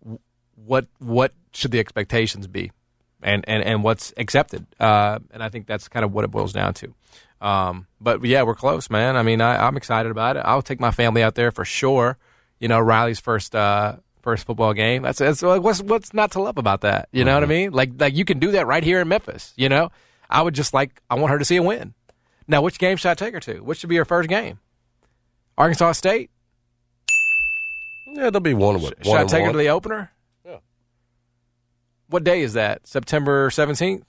what 0.55 0.87
what 0.99 1.33
should 1.53 1.71
the 1.71 1.79
expectations 1.79 2.47
be, 2.47 2.71
and 3.25 3.43
and 3.47 3.63
and 3.63 3.83
what's 3.83 4.13
accepted. 4.15 4.65
Uh, 4.79 5.19
and 5.31 5.43
I 5.43 5.49
think 5.49 5.67
that's 5.67 5.89
kind 5.89 6.05
of 6.05 6.13
what 6.13 6.23
it 6.23 6.31
boils 6.31 6.53
down 6.53 6.73
to. 6.75 6.93
Um, 7.41 7.87
but 7.99 8.23
yeah, 8.23 8.43
we're 8.43 8.55
close, 8.55 8.89
man. 8.89 9.17
I 9.17 9.23
mean, 9.23 9.41
I, 9.41 9.67
I'm 9.67 9.75
excited 9.75 10.11
about 10.11 10.37
it. 10.37 10.43
I'll 10.45 10.61
take 10.61 10.79
my 10.79 10.91
family 10.91 11.21
out 11.21 11.35
there 11.35 11.51
for 11.51 11.65
sure. 11.65 12.17
You 12.59 12.69
know, 12.69 12.79
Riley's 12.79 13.19
first 13.19 13.55
uh, 13.55 13.97
first 14.21 14.45
football 14.45 14.73
game. 14.73 15.01
That's, 15.01 15.19
that's 15.19 15.41
what's 15.41 15.81
what's 15.81 16.13
not 16.13 16.31
to 16.31 16.41
love 16.41 16.57
about 16.57 16.81
that. 16.81 17.09
You 17.11 17.25
know 17.25 17.33
what 17.33 17.43
I 17.43 17.47
mean? 17.47 17.71
Like 17.71 17.91
like 17.99 18.15
you 18.15 18.23
can 18.23 18.39
do 18.39 18.51
that 18.51 18.67
right 18.67 18.83
here 18.83 19.01
in 19.01 19.07
Memphis. 19.07 19.53
You 19.57 19.69
know, 19.69 19.91
I 20.29 20.41
would 20.41 20.53
just 20.53 20.73
like 20.73 21.01
I 21.09 21.15
want 21.15 21.31
her 21.31 21.39
to 21.39 21.45
see 21.45 21.57
a 21.57 21.63
win. 21.63 21.93
Now, 22.47 22.61
which 22.61 22.77
game 22.77 22.95
should 22.95 23.09
I 23.09 23.15
take 23.15 23.33
her 23.33 23.39
to? 23.41 23.59
Which 23.61 23.79
should 23.79 23.89
be 23.89 23.95
her 23.97 24.05
first 24.05 24.29
game? 24.29 24.59
Arkansas 25.57 25.93
State. 25.93 26.29
Yeah, 28.07 28.29
there'll 28.29 28.39
be 28.39 28.53
one 28.53 28.75
with 28.81 28.93
Should 28.99 29.07
one 29.07 29.17
I 29.17 29.23
take 29.25 29.43
her 29.43 29.51
to 29.51 29.57
the 29.57 29.69
opener? 29.69 30.11
What 32.07 32.23
day 32.23 32.41
is 32.41 32.53
that? 32.53 32.87
September 32.87 33.49
seventeenth. 33.49 34.05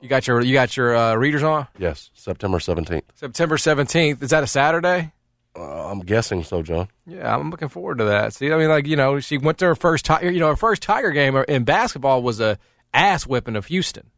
You 0.00 0.08
got 0.08 0.26
your 0.26 0.40
you 0.42 0.52
got 0.54 0.76
your 0.76 0.96
uh, 0.96 1.14
readers 1.14 1.42
on 1.42 1.66
Yes, 1.78 2.10
September 2.14 2.60
seventeenth. 2.60 3.04
September 3.14 3.58
seventeenth. 3.58 4.22
Is 4.22 4.30
that 4.30 4.42
a 4.44 4.46
Saturday? 4.46 5.12
Uh, 5.56 5.90
I'm 5.90 6.00
guessing 6.00 6.44
so, 6.44 6.62
John. 6.62 6.88
Yeah, 7.06 7.34
I'm 7.34 7.50
looking 7.50 7.68
forward 7.68 7.98
to 7.98 8.04
that. 8.04 8.32
See, 8.34 8.52
I 8.52 8.56
mean, 8.58 8.68
like 8.68 8.86
you 8.86 8.94
know, 8.96 9.18
she 9.18 9.38
went 9.38 9.58
to 9.58 9.66
her 9.66 9.74
first 9.74 10.04
tiger. 10.04 10.30
You 10.30 10.40
know, 10.40 10.48
her 10.48 10.56
first 10.56 10.82
Tiger 10.82 11.10
game 11.10 11.36
in 11.48 11.64
basketball 11.64 12.22
was 12.22 12.38
a 12.40 12.58
ass 12.94 13.26
whipping 13.26 13.56
of 13.56 13.66
Houston. 13.66 14.10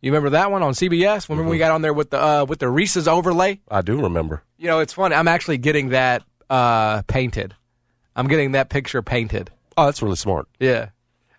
You 0.00 0.12
remember 0.12 0.30
that 0.30 0.50
one 0.50 0.62
on 0.62 0.72
CBS? 0.74 1.28
Remember 1.28 1.50
we 1.50 1.58
got 1.58 1.72
on 1.72 1.82
there 1.82 1.92
with 1.92 2.10
the 2.10 2.22
uh, 2.22 2.44
with 2.48 2.60
the 2.60 2.68
Reese's 2.68 3.06
overlay? 3.08 3.60
I 3.70 3.82
do 3.82 4.00
remember. 4.00 4.42
You 4.56 4.68
know, 4.68 4.78
it's 4.78 4.92
funny. 4.94 5.14
I'm 5.14 5.28
actually 5.28 5.58
getting 5.58 5.90
that 5.90 6.22
uh, 6.48 7.02
painted. 7.02 7.54
I'm 8.16 8.28
getting 8.28 8.52
that 8.52 8.70
picture 8.70 9.02
painted. 9.02 9.50
Oh, 9.76 9.84
that's 9.86 10.00
really 10.00 10.16
smart. 10.16 10.48
Yeah. 10.58 10.90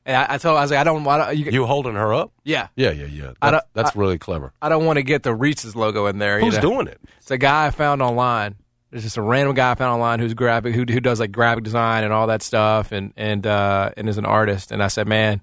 And 0.06 0.16
I, 0.18 0.36
I 0.36 0.38
told 0.38 0.58
I 0.58 0.62
was 0.62 0.72
like, 0.72 0.80
I 0.80 0.84
don't 0.84 1.04
want. 1.04 1.38
You, 1.38 1.52
You 1.52 1.66
holding 1.66 1.94
her 1.96 2.14
up? 2.14 2.32
yeah. 2.44 2.68
Yeah, 2.76 2.92
yeah, 2.92 3.06
yeah. 3.06 3.32
I 3.42 3.52
That's, 3.52 3.64
don't- 3.64 3.74
that's 3.74 3.96
really 3.96 4.18
clever. 4.18 4.54
I 4.62 4.70
don't 4.70 4.86
want 4.86 4.98
to 4.98 5.04
get 5.04 5.24
the 5.24 5.36
Reese's 5.36 5.76
logo 5.76 6.08
in 6.08 6.18
there. 6.20 6.40
you 6.40 6.46
Who's 6.46 6.56
know? 6.56 6.62
doing 6.62 6.88
it? 6.88 7.00
It's 7.18 7.32
a 7.32 7.38
guy 7.38 7.68
I 7.68 7.72
found 7.72 8.02
online. 8.02 8.56
It's 8.92 9.04
just 9.04 9.18
a 9.18 9.22
random 9.22 9.54
guy 9.56 9.72
I 9.72 9.76
found 9.76 9.94
online 9.94 10.20
who's 10.20 10.34
graphic, 10.34 10.74
who 10.74 10.84
who 10.90 11.00
does 11.00 11.20
like 11.20 11.32
graphic 11.32 11.64
design 11.64 12.04
and 12.04 12.12
all 12.12 12.26
that 12.28 12.42
stuff, 12.42 12.92
and 12.92 13.14
and 13.16 13.46
uh, 13.46 13.92
and 13.98 14.10
is 14.10 14.18
an 14.18 14.26
artist. 14.26 14.72
And 14.72 14.82
I 14.82 14.88
said, 14.88 15.08
man, 15.08 15.42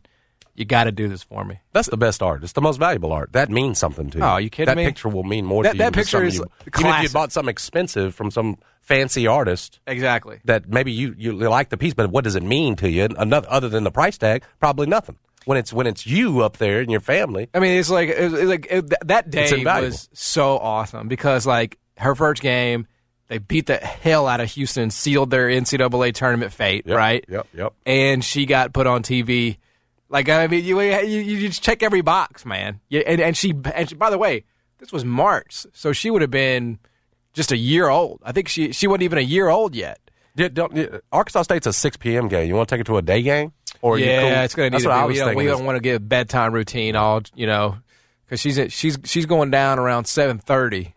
you 0.56 0.64
got 0.64 0.84
to 0.84 0.92
do 0.92 1.08
this 1.08 1.22
for 1.22 1.44
me. 1.44 1.60
That's 1.72 1.88
the 1.88 1.96
best 1.96 2.22
art. 2.22 2.42
It's 2.42 2.52
the 2.54 2.60
most 2.62 2.78
valuable 2.78 3.12
art. 3.12 3.32
That 3.32 3.50
means 3.50 3.78
something 3.78 4.10
to 4.10 4.18
you. 4.18 4.24
Oh, 4.24 4.36
you 4.38 4.50
kidding 4.50 4.66
that 4.66 4.76
me? 4.76 4.84
picture 4.84 5.08
will 5.08 5.22
mean 5.24 5.44
more 5.44 5.62
That- 5.62 5.72
to 5.72 5.76
you. 5.76 5.82
that 5.84 5.92
picture 5.92 6.24
is 6.24 6.36
you, 6.36 6.46
even 6.78 6.90
if 6.94 7.02
you 7.04 7.08
bought 7.10 7.32
something 7.32 7.50
expensive 7.50 8.14
from 8.14 8.30
some 8.30 8.56
fancy 8.80 9.26
artist 9.26 9.80
Exactly. 9.86 10.40
that 10.44 10.68
maybe 10.68 10.92
you, 10.92 11.14
you 11.18 11.32
like 11.32 11.68
the 11.70 11.76
piece, 11.76 11.94
but 11.94 12.10
what 12.10 12.24
does 12.24 12.36
it 12.36 12.42
mean 12.42 12.76
to 12.76 12.88
you? 12.90 13.08
Another, 13.18 13.46
other 13.50 13.68
than 13.68 13.84
the 13.84 13.90
price 13.90 14.16
tag, 14.18 14.44
probably 14.60 14.86
nothing. 14.86 15.16
When 15.44 15.58
it's 15.58 15.72
when 15.72 15.86
it's 15.86 16.04
you 16.06 16.40
up 16.42 16.56
there 16.56 16.80
and 16.80 16.90
your 16.90 16.98
family, 17.00 17.48
I 17.54 17.60
mean, 17.60 17.78
it's 17.78 17.88
like 17.90 18.08
it, 18.08 18.32
was- 18.32 18.42
like 18.44 18.66
it, 18.70 18.92
that 19.06 19.30
day 19.30 19.62
was 19.64 20.08
so 20.12 20.58
awesome 20.58 21.06
because 21.06 21.46
like 21.46 21.78
her 21.98 22.14
first 22.16 22.42
game, 22.42 22.88
they 23.28 23.38
beat 23.38 23.66
the 23.66 23.76
hell 23.76 24.26
out 24.26 24.40
of 24.40 24.50
Houston, 24.52 24.90
sealed 24.90 25.30
their 25.30 25.46
NCAA 25.48 26.14
tournament 26.14 26.52
fate, 26.52 26.84
Yep, 26.86 26.96
right? 26.96 27.24
Yep, 27.28 27.46
yep. 27.54 27.72
and 27.84 28.24
she 28.24 28.44
got 28.46 28.72
put 28.72 28.86
on 28.88 29.02
TV. 29.04 29.58
Like 30.08 30.28
I 30.28 30.46
mean, 30.46 30.64
you 30.64 30.80
you, 30.80 31.20
you 31.20 31.48
just 31.48 31.62
check 31.62 31.82
every 31.82 32.00
box, 32.00 32.44
man. 32.44 32.80
Yeah, 32.88 33.02
and 33.06 33.20
and 33.20 33.36
she 33.36 33.54
and 33.74 33.88
she, 33.88 33.94
by 33.94 34.10
the 34.10 34.18
way, 34.18 34.44
this 34.78 34.92
was 34.92 35.04
March, 35.04 35.66
so 35.72 35.92
she 35.92 36.10
would 36.10 36.22
have 36.22 36.30
been 36.30 36.78
just 37.32 37.52
a 37.52 37.56
year 37.56 37.88
old. 37.88 38.20
I 38.24 38.32
think 38.32 38.48
she 38.48 38.72
she 38.72 38.86
wasn't 38.86 39.02
even 39.02 39.18
a 39.18 39.22
year 39.22 39.48
old 39.48 39.74
yet. 39.74 39.98
Yeah, 40.36 40.48
don't, 40.48 40.76
yeah, 40.76 40.98
Arkansas 41.12 41.42
State's 41.42 41.66
a 41.66 41.72
six 41.72 41.96
p.m. 41.96 42.28
game. 42.28 42.46
You 42.46 42.54
want 42.54 42.68
to 42.68 42.74
take 42.74 42.80
it 42.80 42.86
to 42.86 42.98
a 42.98 43.02
day 43.02 43.22
game? 43.22 43.52
Or 43.82 43.98
yeah, 43.98 44.20
cool? 44.20 44.44
it's 44.44 44.54
going 44.54 44.70
to 44.70 44.70
need 44.70 44.84
That's 44.84 44.86
what 44.86 44.92
be. 44.92 45.20
I 45.20 45.26
was 45.26 45.36
we 45.36 45.44
don't, 45.44 45.58
don't 45.58 45.66
want 45.66 45.76
to 45.76 45.80
get 45.80 45.96
a 45.96 46.00
bedtime 46.00 46.52
routine 46.52 46.94
all 46.94 47.22
you 47.34 47.46
know 47.46 47.76
because 48.24 48.40
she's 48.40 48.60
she's 48.72 48.98
she's 49.04 49.26
going 49.26 49.50
down 49.50 49.78
around 49.78 50.06
seven 50.06 50.38
thirty. 50.38 50.94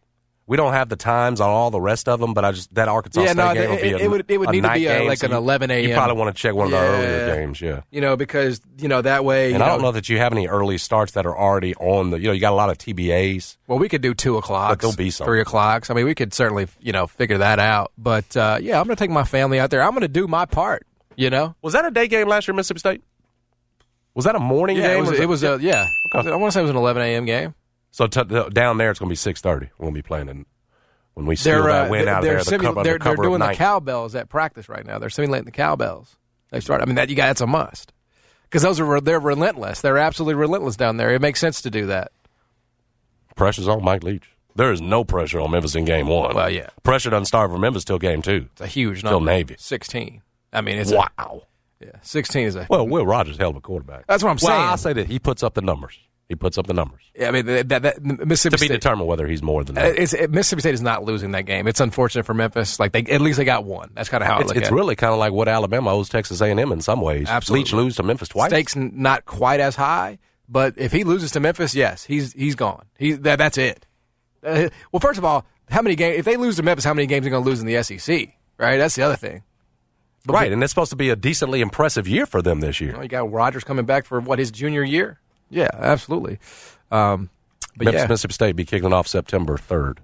We 0.49 0.57
don't 0.57 0.73
have 0.73 0.89
the 0.89 0.95
times 0.95 1.39
on 1.41 1.49
all 1.49 1.69
the 1.69 1.79
rest 1.79 2.09
of 2.09 2.19
them, 2.19 2.33
but 2.33 2.43
I 2.43 2.51
just 2.51 2.73
that 2.73 2.87
Arkansas 2.87 3.21
Yeah, 3.21 3.27
State 3.33 3.37
no, 3.37 3.53
game 3.53 3.63
it- 3.63 3.69
would 3.69 3.81
be 3.81 3.89
a, 3.93 3.97
it 3.97 4.09
would- 4.09 4.25
it 4.31 4.37
would 4.39 4.49
need 4.49 4.63
to 4.63 4.73
be 4.73 4.87
a- 4.87 5.03
like 5.07 5.19
so 5.19 5.27
an 5.27 5.31
you- 5.31 5.37
11 5.37 5.69
You 5.69 5.93
probably 5.93 6.15
want 6.17 6.35
to 6.35 6.41
check 6.41 6.55
one 6.55 6.65
of 6.65 6.71
the 6.71 6.77
earlier 6.79 7.35
games, 7.35 7.61
yeah. 7.61 7.81
You 7.91 8.01
know 8.01 8.17
because 8.17 8.59
you 8.79 8.87
know 8.87 9.01
that 9.03 9.23
way. 9.23 9.53
And 9.53 9.61
I 9.61 9.67
don't 9.67 9.83
know 9.83 9.91
that 9.91 10.09
you 10.09 10.17
have 10.17 10.33
any 10.33 10.47
early 10.47 10.79
starts 10.79 11.11
that 11.11 11.25
are 11.27 11.37
already 11.37 11.75
on 11.75 12.09
the. 12.09 12.19
You 12.19 12.27
know, 12.29 12.33
you 12.33 12.41
got 12.41 12.51
a 12.53 12.55
lot 12.55 12.69
of 12.71 12.79
TBAs. 12.79 13.57
Well, 13.67 13.77
we 13.77 13.87
could 13.89 14.01
do 14.01 14.13
two 14.15 14.37
o'clock. 14.37 14.81
there'll 14.81 14.95
be 14.95 15.11
some. 15.11 15.25
three 15.25 15.39
o'clocks. 15.39 15.91
I 15.91 15.93
mean, 15.93 16.05
we 16.05 16.15
could 16.15 16.33
certainly 16.33 16.67
you 16.81 16.93
know 16.93 17.05
figure 17.05 17.37
that 17.37 17.59
out. 17.59 17.91
But 17.97 18.35
uh, 18.35 18.57
yeah, 18.59 18.79
I'm 18.79 18.85
going 18.87 18.95
to 18.97 19.01
take 19.03 19.11
my 19.11 19.25
family 19.25 19.59
out 19.59 19.69
there. 19.69 19.83
I'm 19.83 19.91
going 19.91 20.01
to 20.01 20.07
do 20.07 20.27
my 20.27 20.45
part. 20.45 20.83
You 21.15 21.29
know. 21.29 21.53
Was 21.61 21.73
that 21.73 21.85
a 21.85 21.91
day 21.91 22.07
game 22.07 22.27
last 22.27 22.47
year, 22.47 22.55
Mississippi 22.55 22.79
State? 22.79 23.01
Was 24.15 24.25
that 24.25 24.35
a 24.35 24.39
morning 24.39 24.77
Yeah, 24.77 24.95
game? 24.95 25.05
it 25.05 25.09
was. 25.11 25.19
It 25.19 25.29
was 25.29 25.43
a 25.43 25.59
yeah. 25.61 25.85
Okay. 26.15 26.27
I 26.31 26.35
want 26.35 26.51
to 26.51 26.51
say 26.53 26.59
it 26.61 26.63
was 26.63 26.71
an 26.71 26.75
11 26.77 27.01
a.m. 27.03 27.25
game. 27.25 27.53
So 27.91 28.07
t- 28.07 28.23
down 28.51 28.77
there 28.77 28.91
it's 28.91 28.99
going 28.99 29.07
to 29.09 29.11
be 29.11 29.15
six 29.15 29.41
thirty. 29.41 29.69
We'll 29.77 29.91
be 29.91 30.01
playing 30.01 30.29
in, 30.29 30.45
when 31.13 31.25
we 31.25 31.35
steal 31.35 31.63
They're 31.63 31.71
that 31.71 31.87
uh, 31.87 31.89
win 31.89 32.05
they're, 32.05 32.13
out 32.13 32.17
of 32.19 32.23
they're, 32.23 32.33
there. 32.35 32.43
The 32.43 32.63
cover, 32.65 32.83
they're, 32.83 32.99
they're 32.99 33.15
doing 33.15 33.39
the 33.39 33.53
cowbells 33.53 34.15
at 34.15 34.29
practice 34.29 34.69
right 34.69 34.85
now. 34.85 34.99
They're 34.99 35.09
simulating 35.09 35.45
the 35.45 35.51
cowbells. 35.51 36.17
They 36.51 36.59
start. 36.59 36.81
I 36.81 36.85
mean, 36.85 36.95
that 36.95 37.09
you 37.09 37.15
got 37.15 37.27
that's 37.27 37.41
a 37.41 37.47
must 37.47 37.93
because 38.43 38.63
those 38.63 38.79
are 38.79 39.01
they're 39.01 39.19
relentless. 39.19 39.81
They're 39.81 39.97
absolutely 39.97 40.35
relentless 40.35 40.75
down 40.75 40.97
there. 40.97 41.11
It 41.13 41.21
makes 41.21 41.39
sense 41.39 41.61
to 41.63 41.69
do 41.69 41.87
that. 41.87 42.11
Pressure's 43.35 43.67
on 43.67 43.83
Mike 43.83 44.03
Leach. 44.03 44.29
There 44.55 44.71
is 44.71 44.81
no 44.81 45.03
pressure 45.03 45.39
on 45.39 45.51
Memphis 45.51 45.75
in 45.75 45.85
game 45.85 46.07
one. 46.07 46.35
Well, 46.35 46.49
yeah. 46.49 46.69
Pressure 46.83 47.09
doesn't 47.09 47.25
start 47.25 47.51
for 47.51 47.57
Memphis 47.57 47.85
till 47.85 47.99
game 47.99 48.21
two. 48.21 48.49
It's 48.53 48.61
a 48.61 48.67
huge 48.67 49.03
number. 49.03 49.23
Navy. 49.31 49.55
16. 49.57 50.21
I 50.51 50.61
mean, 50.61 50.77
it's 50.77 50.91
a- 50.91 50.97
Wow. 50.97 51.43
yeah, 51.79 51.91
16 52.01 52.47
is 52.47 52.55
a. 52.55 52.67
Well, 52.69 52.87
Will 52.87 53.05
Rogers 53.05 53.37
hell 53.37 53.51
of 53.51 53.55
a 53.55 53.61
quarterback. 53.61 54.05
That's 54.07 54.23
what 54.23 54.31
I'm 54.31 54.37
well, 54.41 54.57
saying. 54.57 54.69
I'll 54.69 54.77
say 54.77 54.93
that 54.93 55.07
he 55.07 55.19
puts 55.19 55.43
up 55.43 55.53
the 55.53 55.61
numbers. 55.61 55.97
He 56.29 56.35
puts 56.35 56.59
up 56.59 56.67
the 56.67 56.75
numbers 56.75 57.01
Yeah, 57.15 57.29
I 57.29 57.31
mean, 57.31 57.45
that, 57.47 57.69
that, 57.69 58.03
Mississippi 58.03 58.55
to 58.55 58.61
be 58.61 58.65
State, 58.67 58.75
determined 58.75 59.07
whether 59.07 59.25
he's 59.27 59.41
more 59.41 59.63
than 59.63 59.75
Uh, 59.77 59.81
that. 59.81 59.99
It's, 59.99 60.13
it, 60.13 60.29
Mississippi 60.29 60.61
State 60.61 60.75
is 60.75 60.81
not 60.81 61.03
losing 61.03 61.31
that 61.31 61.47
game. 61.47 61.67
It's 61.67 61.79
unfortunate 61.79 62.23
for 62.27 62.35
Memphis. 62.35 62.79
Like 62.79 62.91
they, 62.91 63.01
at 63.01 63.19
least 63.19 63.39
they 63.39 63.45
got 63.45 63.65
one. 63.65 63.89
That's 63.95 64.09
kind 64.09 64.23
of 64.23 64.29
how 64.29 64.39
It's, 64.39 64.51
it's 64.51 64.69
really 64.69 64.95
kind 64.95 65.11
of 65.11 65.17
like 65.17 65.33
what 65.33 65.47
Alabama 65.47 65.91
owes 65.91 66.07
Texas 66.07 66.39
A&M 66.39 66.71
in 66.71 66.81
some 66.81 67.01
ways. 67.01 67.27
Absolutely. 67.27 67.63
Leach 67.63 67.73
lose 67.73 67.95
to 67.95 68.03
Memphis 68.03 68.27
twice. 68.29 68.51
Stakes 68.51 68.75
not 68.75 69.25
quite 69.25 69.59
as 69.59 69.75
high, 69.75 70.19
but 70.47 70.75
if 70.77 70.91
he 70.91 71.03
loses 71.03 71.31
to 71.31 71.39
Memphis, 71.39 71.73
yes, 71.73 72.05
he's 72.05 72.31
he's 72.33 72.53
gone. 72.53 72.85
He's 72.99 73.19
that, 73.21 73.37
that's 73.37 73.57
it. 73.57 73.87
Uh, 74.43 74.69
well, 74.91 74.99
first 74.99 75.17
of 75.17 75.25
all, 75.25 75.45
how 75.67 75.81
many 75.81 75.95
games? 75.95 76.19
If 76.19 76.25
they 76.25 76.37
lose 76.37 76.57
to 76.57 76.63
Memphis, 76.63 76.85
how 76.85 76.93
many 76.93 77.07
games 77.07 77.25
are 77.25 77.31
going 77.31 77.43
to 77.43 77.49
lose 77.49 77.59
in 77.59 77.65
the 77.65 77.81
SEC? 77.81 78.35
Right, 78.59 78.77
that's 78.77 78.95
the 78.95 79.01
other 79.01 79.15
thing. 79.15 79.41
But 80.25 80.33
right, 80.33 80.51
and 80.51 80.61
it's 80.63 80.71
supposed 80.71 80.91
to 80.91 80.95
be 80.95 81.09
a 81.09 81.15
decently 81.15 81.61
impressive 81.61 82.07
year 82.07 82.27
for 82.27 82.43
them 82.43 82.59
this 82.59 82.79
year. 82.79 82.91
You, 82.91 82.95
know, 82.97 83.01
you 83.01 83.07
got 83.07 83.31
Rogers 83.31 83.63
coming 83.63 83.85
back 83.85 84.05
for 84.05 84.19
what 84.19 84.37
his 84.37 84.51
junior 84.51 84.83
year. 84.83 85.19
Yeah, 85.49 85.69
absolutely. 85.73 86.39
Um, 86.91 87.29
but 87.75 87.85
Memphis, 87.85 88.01
yeah. 88.01 88.07
Mississippi 88.07 88.33
State 88.33 88.55
be 88.55 88.65
kicking 88.65 88.93
off 88.93 89.07
September 89.07 89.57
3rd. 89.57 89.97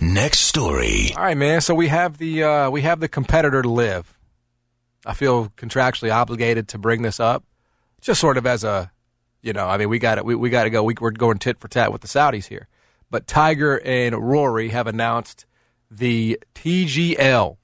Next 0.00 0.40
story. 0.40 1.10
All 1.16 1.22
right, 1.24 1.36
man. 1.36 1.60
So 1.60 1.74
we 1.74 1.88
have 1.88 2.18
the 2.18 2.44
uh, 2.44 2.70
we 2.70 2.82
have 2.82 3.00
the 3.00 3.08
competitor 3.08 3.62
to 3.62 3.68
LIV. 3.68 4.16
I 5.04 5.14
feel 5.14 5.48
contractually 5.56 6.12
obligated 6.14 6.68
to 6.68 6.78
bring 6.78 7.02
this 7.02 7.18
up, 7.18 7.42
just 8.00 8.20
sort 8.20 8.36
of 8.36 8.46
as 8.46 8.62
a, 8.62 8.90
you 9.42 9.52
know, 9.52 9.66
I 9.66 9.76
mean, 9.76 9.88
we 9.88 9.98
got 9.98 10.18
it. 10.18 10.24
We, 10.24 10.34
we 10.34 10.50
got 10.50 10.64
to 10.64 10.70
go. 10.70 10.82
We, 10.84 10.94
we're 11.00 11.10
going 11.10 11.38
tit 11.38 11.58
for 11.58 11.66
tat 11.68 11.90
with 11.92 12.02
the 12.02 12.08
Saudis 12.08 12.46
here, 12.46 12.68
but 13.10 13.26
Tiger 13.26 13.80
and 13.84 14.14
Rory 14.16 14.68
have 14.68 14.86
announced 14.86 15.46
the 15.90 16.38
TGL. 16.54 17.56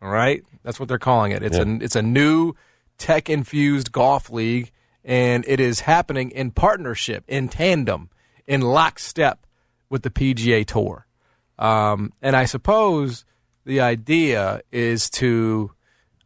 All 0.00 0.08
right, 0.08 0.44
that's 0.62 0.78
what 0.78 0.88
they're 0.88 0.98
calling 0.98 1.32
it. 1.32 1.42
It's 1.42 1.56
Yeah. 1.56 1.64
a 1.64 1.78
it's 1.80 1.96
a 1.96 2.02
new 2.02 2.54
tech 2.98 3.28
infused 3.28 3.90
golf 3.90 4.30
league, 4.30 4.70
and 5.08 5.46
it 5.48 5.58
is 5.58 5.80
happening 5.80 6.30
in 6.30 6.50
partnership, 6.50 7.24
in 7.26 7.48
tandem, 7.48 8.10
in 8.46 8.60
lockstep 8.60 9.46
with 9.88 10.02
the 10.02 10.10
PGA 10.10 10.66
Tour. 10.66 11.06
Um, 11.58 12.12
and 12.20 12.36
I 12.36 12.44
suppose 12.44 13.24
the 13.64 13.80
idea 13.80 14.60
is 14.70 15.08
to, 15.10 15.72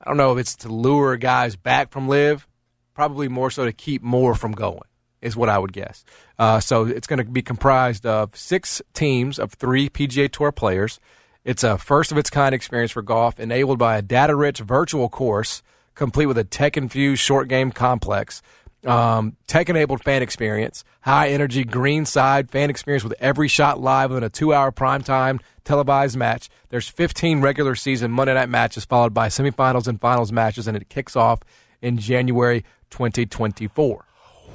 I 0.00 0.10
don't 0.10 0.16
know 0.16 0.32
if 0.32 0.38
it's 0.38 0.56
to 0.56 0.68
lure 0.68 1.16
guys 1.16 1.54
back 1.54 1.92
from 1.92 2.08
LIV, 2.08 2.48
probably 2.92 3.28
more 3.28 3.52
so 3.52 3.64
to 3.64 3.72
keep 3.72 4.02
more 4.02 4.34
from 4.34 4.50
going, 4.50 4.88
is 5.20 5.36
what 5.36 5.48
I 5.48 5.60
would 5.60 5.72
guess. 5.72 6.04
Uh, 6.36 6.58
so 6.58 6.84
it's 6.84 7.06
going 7.06 7.24
to 7.24 7.24
be 7.24 7.40
comprised 7.40 8.04
of 8.04 8.36
six 8.36 8.82
teams 8.94 9.38
of 9.38 9.52
three 9.52 9.90
PGA 9.90 10.30
Tour 10.30 10.50
players. 10.50 10.98
It's 11.44 11.62
a 11.62 11.78
first 11.78 12.10
of 12.10 12.18
its 12.18 12.30
kind 12.30 12.52
experience 12.52 12.90
for 12.90 13.02
golf 13.02 13.38
enabled 13.38 13.78
by 13.78 13.96
a 13.96 14.02
data 14.02 14.34
rich 14.34 14.58
virtual 14.58 15.08
course 15.08 15.62
complete 15.94 16.26
with 16.26 16.38
a 16.38 16.44
tech-infused 16.44 17.22
short 17.22 17.48
game 17.48 17.70
complex, 17.70 18.42
um, 18.86 19.36
tech-enabled 19.46 20.02
fan 20.02 20.22
experience, 20.22 20.84
high-energy 21.02 21.64
green 21.64 22.06
side 22.06 22.50
fan 22.50 22.70
experience 22.70 23.04
with 23.04 23.14
every 23.20 23.48
shot 23.48 23.80
live 23.80 24.10
in 24.12 24.22
a 24.22 24.30
two-hour 24.30 24.72
primetime 24.72 25.40
televised 25.64 26.16
match. 26.16 26.48
There's 26.70 26.88
15 26.88 27.40
regular 27.40 27.74
season 27.74 28.10
Monday 28.10 28.34
night 28.34 28.48
matches 28.48 28.84
followed 28.84 29.14
by 29.14 29.28
semifinals 29.28 29.86
and 29.86 30.00
finals 30.00 30.32
matches, 30.32 30.66
and 30.66 30.76
it 30.76 30.88
kicks 30.88 31.16
off 31.16 31.40
in 31.80 31.98
January 31.98 32.64
2024. 32.90 34.04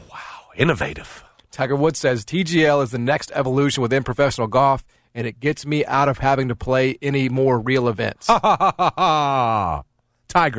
Wow, 0.09 0.17
Innovative. 0.55 1.23
Tiger 1.51 1.75
Woods 1.75 1.99
says 1.99 2.25
TGL 2.25 2.83
is 2.83 2.91
the 2.91 2.99
next 2.99 3.31
evolution 3.33 3.81
within 3.81 4.03
professional 4.03 4.47
golf, 4.47 4.85
and 5.15 5.25
it 5.25 5.39
gets 5.39 5.65
me 5.65 5.83
out 5.85 6.09
of 6.09 6.19
having 6.19 6.49
to 6.49 6.55
play 6.55 6.97
any 7.01 7.29
more 7.29 7.59
real 7.59 7.87
events. 7.87 8.27
Tiger 8.27 9.83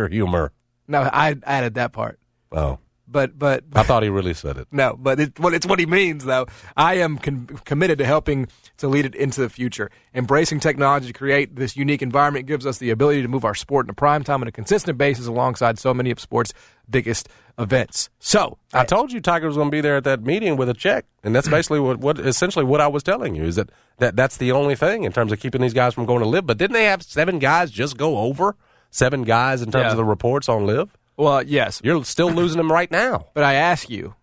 humor. 0.08 0.52
no, 0.88 1.02
I 1.02 1.36
added 1.44 1.74
that 1.74 1.92
part, 1.92 2.18
Oh, 2.50 2.78
but 3.10 3.38
but 3.38 3.64
I 3.74 3.82
thought 3.82 4.02
he 4.02 4.08
really 4.08 4.34
said 4.34 4.56
it. 4.56 4.68
no, 4.72 4.96
but 4.98 5.18
it's 5.20 5.38
what 5.40 5.54
it's 5.54 5.66
what 5.66 5.78
he 5.78 5.86
means 5.86 6.24
though. 6.24 6.46
I 6.76 6.94
am 6.94 7.18
con- 7.18 7.46
committed 7.64 7.98
to 7.98 8.04
helping 8.04 8.48
to 8.78 8.88
lead 8.88 9.06
it 9.06 9.14
into 9.14 9.40
the 9.40 9.48
future. 9.48 9.90
Embracing 10.14 10.60
technology 10.60 11.06
to 11.08 11.12
create 11.12 11.56
this 11.56 11.76
unique 11.76 12.02
environment 12.02 12.46
gives 12.46 12.66
us 12.66 12.78
the 12.78 12.90
ability 12.90 13.22
to 13.22 13.28
move 13.28 13.44
our 13.44 13.54
sport 13.54 13.84
into 13.86 13.94
prime 13.94 14.22
time 14.24 14.42
on 14.42 14.48
a 14.48 14.52
consistent 14.52 14.98
basis 14.98 15.26
alongside 15.26 15.78
so 15.78 15.92
many 15.94 16.10
of 16.10 16.20
sports' 16.20 16.52
biggest 16.88 17.28
events. 17.58 18.08
So 18.20 18.58
I 18.72 18.84
told 18.84 19.10
you 19.12 19.20
Tiger 19.20 19.46
was 19.48 19.56
going 19.56 19.68
to 19.68 19.72
be 19.72 19.80
there 19.80 19.96
at 19.96 20.04
that 20.04 20.22
meeting 20.22 20.56
with 20.56 20.68
a 20.68 20.74
check, 20.74 21.06
and 21.24 21.34
that's 21.34 21.48
basically 21.48 21.80
what, 21.80 21.98
what 21.98 22.18
essentially 22.20 22.64
what 22.64 22.80
I 22.80 22.86
was 22.86 23.02
telling 23.02 23.34
you 23.34 23.42
is 23.44 23.56
that, 23.56 23.70
that 23.98 24.14
that's 24.14 24.36
the 24.36 24.52
only 24.52 24.76
thing 24.76 25.02
in 25.04 25.12
terms 25.12 25.32
of 25.32 25.40
keeping 25.40 25.60
these 25.60 25.74
guys 25.74 25.94
from 25.94 26.06
going 26.06 26.20
to 26.20 26.28
LIV. 26.28 26.46
But 26.46 26.58
didn't 26.58 26.74
they 26.74 26.84
have 26.84 27.02
seven 27.02 27.38
guys 27.40 27.70
just 27.72 27.96
go 27.96 28.18
over 28.18 28.54
seven 28.90 29.22
guys 29.24 29.60
in 29.60 29.72
terms 29.72 29.84
Yeah. 29.86 29.90
of 29.90 29.96
the 29.96 30.04
reports 30.04 30.48
on 30.48 30.66
LIV? 30.66 30.96
Well, 31.18 31.42
yes, 31.42 31.80
You're 31.84 32.04
still 32.04 32.30
losing 32.30 32.58
them 32.58 32.70
right 32.72 32.90
now. 32.90 33.26
But 33.34 33.44
I 33.44 33.54
ask 33.54 33.90
you, 33.90 34.14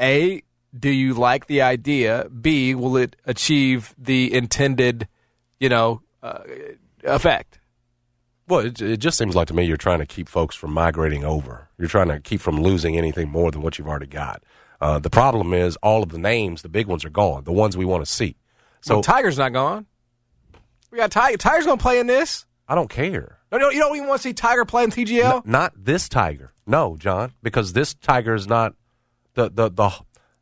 A, 0.00 0.42
do 0.76 0.90
you 0.90 1.14
like 1.14 1.46
the 1.46 1.62
idea? 1.62 2.26
B, 2.28 2.74
will 2.74 2.96
it 2.96 3.14
achieve 3.26 3.94
the 3.98 4.32
intended, 4.32 5.06
you 5.60 5.68
know, 5.68 6.00
uh, 6.22 6.38
effect? 7.04 7.58
Well, 8.48 8.60
it, 8.60 8.80
it 8.80 8.96
just 8.96 9.18
seems 9.18 9.34
like 9.36 9.48
to 9.48 9.54
me 9.54 9.64
you're 9.64 9.76
trying 9.76 9.98
to 10.00 10.06
keep 10.06 10.28
folks 10.28 10.56
from 10.56 10.72
migrating 10.72 11.24
over. 11.24 11.68
You're 11.78 11.88
trying 11.88 12.08
to 12.08 12.18
keep 12.20 12.40
from 12.40 12.60
losing 12.60 12.96
anything 12.96 13.28
more 13.28 13.50
than 13.50 13.62
what 13.62 13.78
you've 13.78 13.88
already 13.88 14.06
got. 14.06 14.42
Uh, 14.80 14.98
the 14.98 15.10
problem 15.10 15.52
is 15.52 15.76
all 15.76 16.02
of 16.02 16.08
the 16.08 16.18
names, 16.18 16.62
the 16.62 16.68
big 16.68 16.86
ones 16.86 17.04
are 17.04 17.10
gone, 17.10 17.44
the 17.44 17.52
ones 17.52 17.76
we 17.76 17.84
want 17.84 18.04
to 18.04 18.10
see. 18.10 18.36
So 18.80 18.96
So 18.96 19.02
Tiger's 19.02 19.38
not 19.38 19.52
gone. 19.52 19.86
We 20.90 20.98
got 20.98 21.10
Tiger. 21.10 21.36
Tiger's 21.36 21.66
going 21.66 21.78
to 21.78 21.82
play 21.82 21.98
in 22.00 22.06
this. 22.06 22.46
I 22.66 22.74
don't 22.74 22.90
care. 22.90 23.38
No, 23.52 23.70
you 23.70 23.80
don't 23.80 23.94
even 23.94 24.08
want 24.08 24.22
to 24.22 24.28
see 24.28 24.32
Tiger 24.32 24.64
playing 24.64 24.90
TGL. 24.90 25.44
Not 25.44 25.72
this 25.76 26.08
tiger. 26.08 26.52
No, 26.66 26.96
John, 26.98 27.32
because 27.42 27.74
this 27.74 27.94
tiger 27.94 28.34
is 28.34 28.46
not 28.46 28.74
the 29.34 29.50
the 29.50 29.70
the 29.70 29.90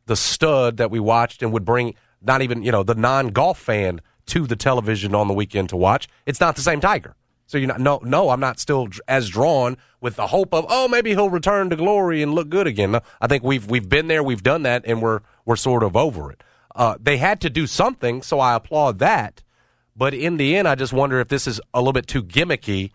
the 0.05 0.15
stud 0.15 0.77
that 0.77 0.91
we 0.91 0.99
watched 0.99 1.41
and 1.41 1.51
would 1.51 1.65
bring 1.65 1.95
not 2.21 2.41
even 2.41 2.63
you 2.63 2.71
know 2.71 2.83
the 2.83 2.95
non 2.95 3.29
golf 3.29 3.59
fan 3.59 4.01
to 4.27 4.47
the 4.47 4.55
television 4.55 5.13
on 5.15 5.27
the 5.27 5.33
weekend 5.33 5.69
to 5.69 5.77
watch. 5.77 6.07
It's 6.25 6.39
not 6.39 6.55
the 6.55 6.61
same 6.61 6.79
tiger. 6.79 7.15
So 7.47 7.57
you're 7.57 7.67
not 7.67 7.81
no 7.81 7.99
no. 8.03 8.29
I'm 8.29 8.39
not 8.39 8.59
still 8.59 8.87
as 9.07 9.29
drawn 9.29 9.77
with 9.99 10.15
the 10.15 10.27
hope 10.27 10.53
of 10.53 10.65
oh 10.69 10.87
maybe 10.87 11.09
he'll 11.09 11.29
return 11.29 11.69
to 11.71 11.75
glory 11.75 12.21
and 12.21 12.33
look 12.33 12.49
good 12.49 12.67
again. 12.67 12.97
I 13.19 13.27
think 13.27 13.43
we've 13.43 13.67
we've 13.69 13.89
been 13.89 14.07
there, 14.07 14.23
we've 14.23 14.43
done 14.43 14.63
that, 14.63 14.83
and 14.85 15.01
we're 15.01 15.19
we're 15.45 15.57
sort 15.57 15.83
of 15.83 15.97
over 15.97 16.31
it. 16.31 16.43
Uh, 16.73 16.95
they 17.01 17.17
had 17.17 17.41
to 17.41 17.49
do 17.49 17.67
something, 17.67 18.21
so 18.21 18.39
I 18.39 18.55
applaud 18.55 18.99
that. 18.99 19.43
But 19.97 20.13
in 20.13 20.37
the 20.37 20.55
end, 20.55 20.69
I 20.69 20.75
just 20.75 20.93
wonder 20.93 21.19
if 21.19 21.27
this 21.27 21.45
is 21.45 21.59
a 21.73 21.79
little 21.79 21.91
bit 21.91 22.07
too 22.07 22.23
gimmicky 22.23 22.91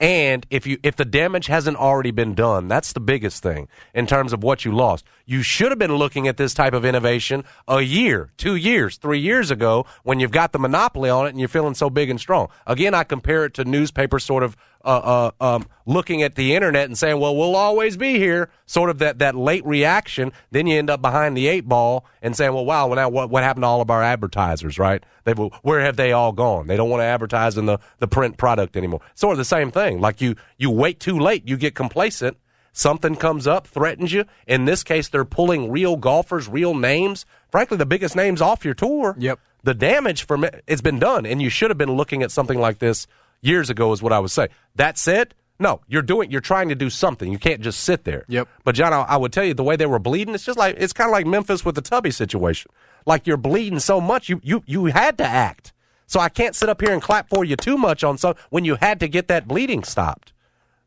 and 0.00 0.46
if 0.48 0.66
you 0.66 0.78
if 0.82 0.96
the 0.96 1.04
damage 1.04 1.46
hasn't 1.46 1.76
already 1.76 2.10
been 2.10 2.34
done, 2.34 2.68
that's 2.68 2.94
the 2.94 3.00
biggest 3.00 3.42
thing 3.42 3.68
in 3.94 4.06
terms 4.06 4.32
of 4.32 4.42
what 4.42 4.64
you 4.64 4.72
lost. 4.72 5.04
You 5.30 5.44
should 5.44 5.70
have 5.70 5.78
been 5.78 5.94
looking 5.94 6.26
at 6.26 6.38
this 6.38 6.54
type 6.54 6.72
of 6.72 6.84
innovation 6.84 7.44
a 7.68 7.82
year, 7.82 8.32
two 8.36 8.56
years, 8.56 8.96
three 8.96 9.20
years 9.20 9.52
ago 9.52 9.86
when 10.02 10.18
you've 10.18 10.32
got 10.32 10.50
the 10.50 10.58
monopoly 10.58 11.08
on 11.08 11.26
it 11.26 11.28
and 11.28 11.38
you're 11.38 11.48
feeling 11.48 11.74
so 11.74 11.88
big 11.88 12.10
and 12.10 12.18
strong. 12.18 12.48
Again, 12.66 12.94
I 12.94 13.04
compare 13.04 13.44
it 13.44 13.54
to 13.54 13.64
newspapers 13.64 14.24
sort 14.24 14.42
of 14.42 14.56
uh, 14.84 15.30
uh, 15.40 15.54
um, 15.54 15.66
looking 15.86 16.24
at 16.24 16.34
the 16.34 16.56
internet 16.56 16.86
and 16.86 16.98
saying, 16.98 17.20
"Well, 17.20 17.36
we'll 17.36 17.54
always 17.54 17.96
be 17.96 18.18
here." 18.18 18.50
Sort 18.66 18.90
of 18.90 18.98
that 18.98 19.20
that 19.20 19.36
late 19.36 19.64
reaction. 19.64 20.32
Then 20.50 20.66
you 20.66 20.76
end 20.76 20.90
up 20.90 21.00
behind 21.00 21.36
the 21.36 21.46
eight 21.46 21.68
ball 21.68 22.06
and 22.22 22.34
saying, 22.34 22.52
"Well, 22.52 22.64
wow, 22.64 22.88
well, 22.88 22.96
now 22.96 23.08
what 23.08 23.30
what 23.30 23.44
happened 23.44 23.62
to 23.62 23.68
all 23.68 23.80
of 23.80 23.90
our 23.90 24.02
advertisers? 24.02 24.80
Right? 24.80 25.04
They 25.22 25.32
where 25.34 25.80
have 25.80 25.94
they 25.94 26.10
all 26.10 26.32
gone? 26.32 26.66
They 26.66 26.76
don't 26.76 26.90
want 26.90 27.02
to 27.02 27.04
advertise 27.04 27.56
in 27.56 27.66
the 27.66 27.78
the 28.00 28.08
print 28.08 28.36
product 28.36 28.76
anymore." 28.76 29.00
Sort 29.14 29.34
of 29.34 29.38
the 29.38 29.44
same 29.44 29.70
thing. 29.70 30.00
Like 30.00 30.20
you 30.20 30.34
you 30.58 30.70
wait 30.70 30.98
too 30.98 31.20
late, 31.20 31.46
you 31.46 31.56
get 31.56 31.76
complacent. 31.76 32.36
Something 32.72 33.16
comes 33.16 33.46
up, 33.46 33.66
threatens 33.66 34.12
you. 34.12 34.24
In 34.46 34.64
this 34.64 34.82
case, 34.82 35.08
they're 35.08 35.24
pulling 35.24 35.70
real 35.70 35.96
golfers, 35.96 36.48
real 36.48 36.74
names. 36.74 37.26
Frankly, 37.50 37.76
the 37.76 37.86
biggest 37.86 38.14
names 38.14 38.40
off 38.40 38.64
your 38.64 38.74
tour. 38.74 39.16
Yep. 39.18 39.40
The 39.62 39.74
damage 39.74 40.24
from 40.24 40.44
it, 40.44 40.62
it's 40.66 40.80
been 40.80 40.98
done, 40.98 41.26
and 41.26 41.42
you 41.42 41.50
should 41.50 41.70
have 41.70 41.78
been 41.78 41.92
looking 41.92 42.22
at 42.22 42.30
something 42.30 42.58
like 42.58 42.78
this 42.78 43.06
years 43.42 43.68
ago. 43.70 43.92
Is 43.92 44.02
what 44.02 44.12
I 44.12 44.18
would 44.18 44.30
say. 44.30 44.48
That 44.76 44.96
said, 44.96 45.34
no, 45.58 45.82
you're 45.88 46.02
doing, 46.02 46.30
you're 46.30 46.40
trying 46.40 46.70
to 46.70 46.74
do 46.74 46.88
something. 46.88 47.30
You 47.30 47.38
can't 47.38 47.60
just 47.60 47.80
sit 47.80 48.04
there. 48.04 48.24
Yep. 48.28 48.48
But 48.64 48.74
John, 48.74 48.94
I, 48.94 49.02
I 49.02 49.16
would 49.18 49.32
tell 49.32 49.44
you 49.44 49.52
the 49.52 49.64
way 49.64 49.76
they 49.76 49.86
were 49.86 49.98
bleeding. 49.98 50.34
It's 50.34 50.44
just 50.44 50.58
like 50.58 50.76
it's 50.78 50.94
kind 50.94 51.08
of 51.08 51.12
like 51.12 51.26
Memphis 51.26 51.64
with 51.64 51.74
the 51.74 51.82
Tubby 51.82 52.10
situation. 52.10 52.70
Like 53.04 53.26
you're 53.26 53.36
bleeding 53.36 53.80
so 53.80 54.00
much, 54.00 54.28
you 54.28 54.40
you 54.42 54.62
you 54.66 54.86
had 54.86 55.18
to 55.18 55.26
act. 55.26 55.72
So 56.06 56.18
I 56.18 56.28
can't 56.28 56.56
sit 56.56 56.68
up 56.68 56.80
here 56.80 56.92
and 56.92 57.02
clap 57.02 57.28
for 57.28 57.44
you 57.44 57.54
too 57.54 57.76
much 57.76 58.02
on 58.02 58.18
some 58.18 58.34
when 58.48 58.64
you 58.64 58.76
had 58.76 58.98
to 59.00 59.08
get 59.08 59.28
that 59.28 59.46
bleeding 59.46 59.84
stopped. 59.84 60.32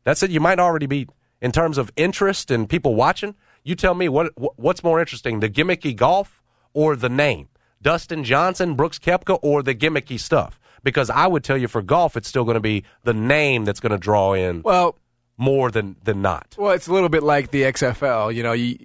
That's 0.02 0.22
it. 0.22 0.30
You 0.30 0.40
might 0.40 0.58
already 0.58 0.86
be 0.86 1.08
in 1.44 1.52
terms 1.52 1.76
of 1.78 1.92
interest 1.96 2.50
and 2.50 2.68
people 2.68 2.94
watching. 2.94 3.34
You 3.62 3.74
tell 3.74 3.94
me 3.94 4.08
what 4.08 4.26
what's 4.58 4.82
more 4.82 4.98
interesting, 5.00 5.40
the 5.40 5.48
gimmicky 5.58 5.94
golf 5.94 6.42
or 6.72 6.96
the 6.96 7.08
name, 7.08 7.48
Dustin 7.80 8.24
Johnson, 8.24 8.74
Brooks 8.74 8.98
Koepka, 8.98 9.38
or 9.42 9.62
the 9.62 9.74
gimmicky 9.74 10.18
stuff. 10.18 10.58
Because 10.82 11.08
I 11.08 11.26
would 11.26 11.44
tell 11.44 11.56
you 11.56 11.68
for 11.68 11.80
golf, 11.82 12.16
it's 12.16 12.28
still 12.28 12.44
going 12.44 12.56
to 12.56 12.60
be 12.74 12.84
the 13.04 13.14
name 13.14 13.64
that's 13.64 13.80
going 13.80 13.92
to 13.92 13.98
draw 13.98 14.34
in 14.34 14.60
Well, 14.62 14.96
more 15.38 15.70
than 15.70 15.96
than 16.04 16.20
not. 16.22 16.54
well, 16.58 16.72
it's 16.72 16.88
a 16.88 16.92
little 16.92 17.08
bit 17.08 17.22
like 17.22 17.50
the 17.52 17.62
XFL. 17.62 18.34
You 18.34 18.42
know, 18.42 18.52
you. 18.52 18.76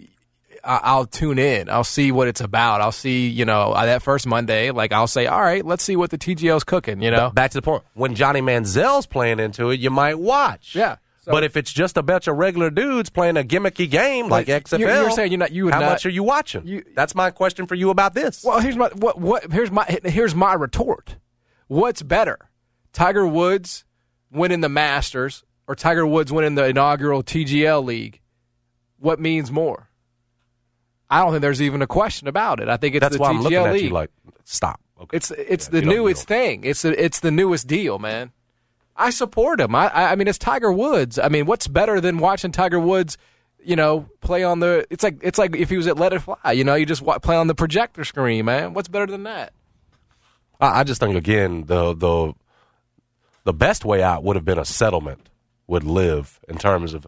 I- 0.63 0.81
I'll 0.83 1.05
tune 1.05 1.39
in. 1.39 1.69
I'll 1.69 1.85
see 1.85 2.11
what 2.11 2.27
it's 2.27 2.41
about. 2.41 2.81
I'll 2.81 2.91
see, 2.91 3.27
you 3.29 3.45
know, 3.45 3.73
that 3.73 4.01
first 4.01 4.27
Monday, 4.27 4.71
like 4.71 4.91
I'll 4.91 5.07
say, 5.07 5.25
all 5.25 5.41
right, 5.41 5.65
let's 5.65 5.83
see 5.83 5.95
what 5.95 6.09
the 6.09 6.17
TGL's 6.17 6.65
cooking, 6.65 7.01
you 7.01 7.11
know? 7.11 7.29
Back 7.29 7.51
to 7.51 7.57
the 7.57 7.61
point. 7.61 7.83
When 7.93 8.13
Johnny 8.13 8.41
Manziel's 8.41 9.05
playing 9.05 9.39
into 9.39 9.69
it, 9.69 9.79
you 9.79 9.89
might 9.89 10.19
watch. 10.19 10.75
Yeah. 10.75 10.97
So- 11.29 11.33
but 11.33 11.43
if 11.43 11.55
it's 11.55 11.71
just 11.71 11.95
a 11.95 12.01
bunch 12.03 12.27
of 12.27 12.35
regular 12.37 12.69
dudes 12.71 13.09
playing 13.09 13.37
a 13.37 13.43
gimmicky 13.43 13.89
game 13.89 14.27
like, 14.29 14.47
Like, 14.47 14.63
XFL, 14.63 14.79
you're- 14.79 14.93
you're 14.93 15.11
saying 15.11 15.31
you're 15.31 15.37
not- 15.39 15.51
you 15.51 15.65
would 15.65 15.73
how 15.75 15.79
not- 15.79 15.89
much 15.91 16.05
are 16.05 16.09
you 16.09 16.23
watching? 16.23 16.65
you- 16.65 16.83
That's 16.95 17.13
my 17.13 17.29
question 17.29 17.67
for 17.67 17.75
you 17.75 17.91
about 17.91 18.13
this. 18.15 18.43
Well, 18.43 18.59
here's 18.59 18.75
my 18.75 18.89
what 18.95 19.19
what 19.19 19.51
here's 19.51 19.69
my 19.71 19.85
here's 20.05 20.33
my 20.33 20.53
retort. 20.53 21.17
What's 21.67 22.01
better, 22.01 22.39
Tiger 22.93 23.27
Woods 23.27 23.85
winning 24.31 24.61
the 24.61 24.69
Masters 24.69 25.43
or 25.67 25.75
Tiger 25.75 26.05
Woods 26.07 26.31
winning 26.31 26.55
the 26.55 26.65
inaugural 26.65 27.21
TGL 27.21 27.83
League? 27.85 28.21
What 28.97 29.19
means 29.19 29.51
more? 29.51 29.89
I 31.11 31.19
don't 31.21 31.31
think 31.31 31.41
there's 31.41 31.61
even 31.61 31.81
a 31.81 31.87
question 31.87 32.27
about 32.27 32.59
it. 32.59 32.69
I 32.69 32.77
think 32.77 32.95
it's 32.95 33.01
That's 33.01 33.15
the 33.15 33.21
why 33.21 33.29
TGL 33.33 33.37
I'm 33.37 33.43
looking 33.43 33.57
at 33.57 33.81
you 33.83 33.89
like, 33.89 34.09
stop. 34.45 34.79
Okay. 35.01 35.15
it's 35.17 35.31
it's 35.31 35.67
Yeah, 35.67 35.71
the 35.71 35.77
you 35.77 35.81
don't- 35.85 35.91
you 35.93 35.99
newest 36.01 36.27
thing. 36.27 36.63
It's 36.63 36.81
the 36.81 37.03
it's 37.05 37.19
the 37.19 37.31
newest 37.31 37.67
deal, 37.67 37.99
man. 37.99 38.31
I 38.99 39.09
support 39.09 39.59
him. 39.59 39.73
I 39.73 39.89
I 39.93 40.15
mean, 40.15 40.27
it's 40.27 40.37
Tiger 40.37 40.71
Woods. 40.71 41.17
I 41.17 41.29
mean, 41.29 41.45
what's 41.45 41.67
better 41.67 41.99
than 42.01 42.17
watching 42.19 42.51
Tiger 42.51 42.79
Woods? 42.79 43.17
You 43.63 43.75
know, 43.75 44.07
play 44.21 44.43
on 44.43 44.59
the. 44.59 44.85
It's 44.89 45.03
like 45.03 45.19
it's 45.21 45.39
like 45.39 45.55
if 45.55 45.69
he 45.69 45.77
was 45.77 45.87
at 45.87 45.97
Let 45.97 46.13
It 46.13 46.19
Fly. 46.19 46.51
You 46.51 46.63
know, 46.63 46.75
you 46.75 46.85
just 46.85 47.03
play 47.21 47.35
on 47.35 47.47
the 47.47 47.55
projector 47.55 48.03
screen, 48.03 48.45
man. 48.45 48.73
What's 48.73 48.87
better 48.87 49.07
than 49.07 49.23
that? 49.23 49.53
I, 50.59 50.81
I 50.81 50.83
just 50.83 50.99
think 50.99 51.15
again 51.15 51.65
the 51.65 51.93
the 51.93 52.33
the 53.45 53.53
best 53.53 53.85
way 53.85 54.03
out 54.03 54.23
would 54.23 54.35
have 54.35 54.45
been 54.45 54.59
a 54.59 54.65
settlement 54.65 55.29
would 55.67 55.83
LIV 55.83 56.39
in 56.47 56.57
terms 56.57 56.93
of 56.93 57.07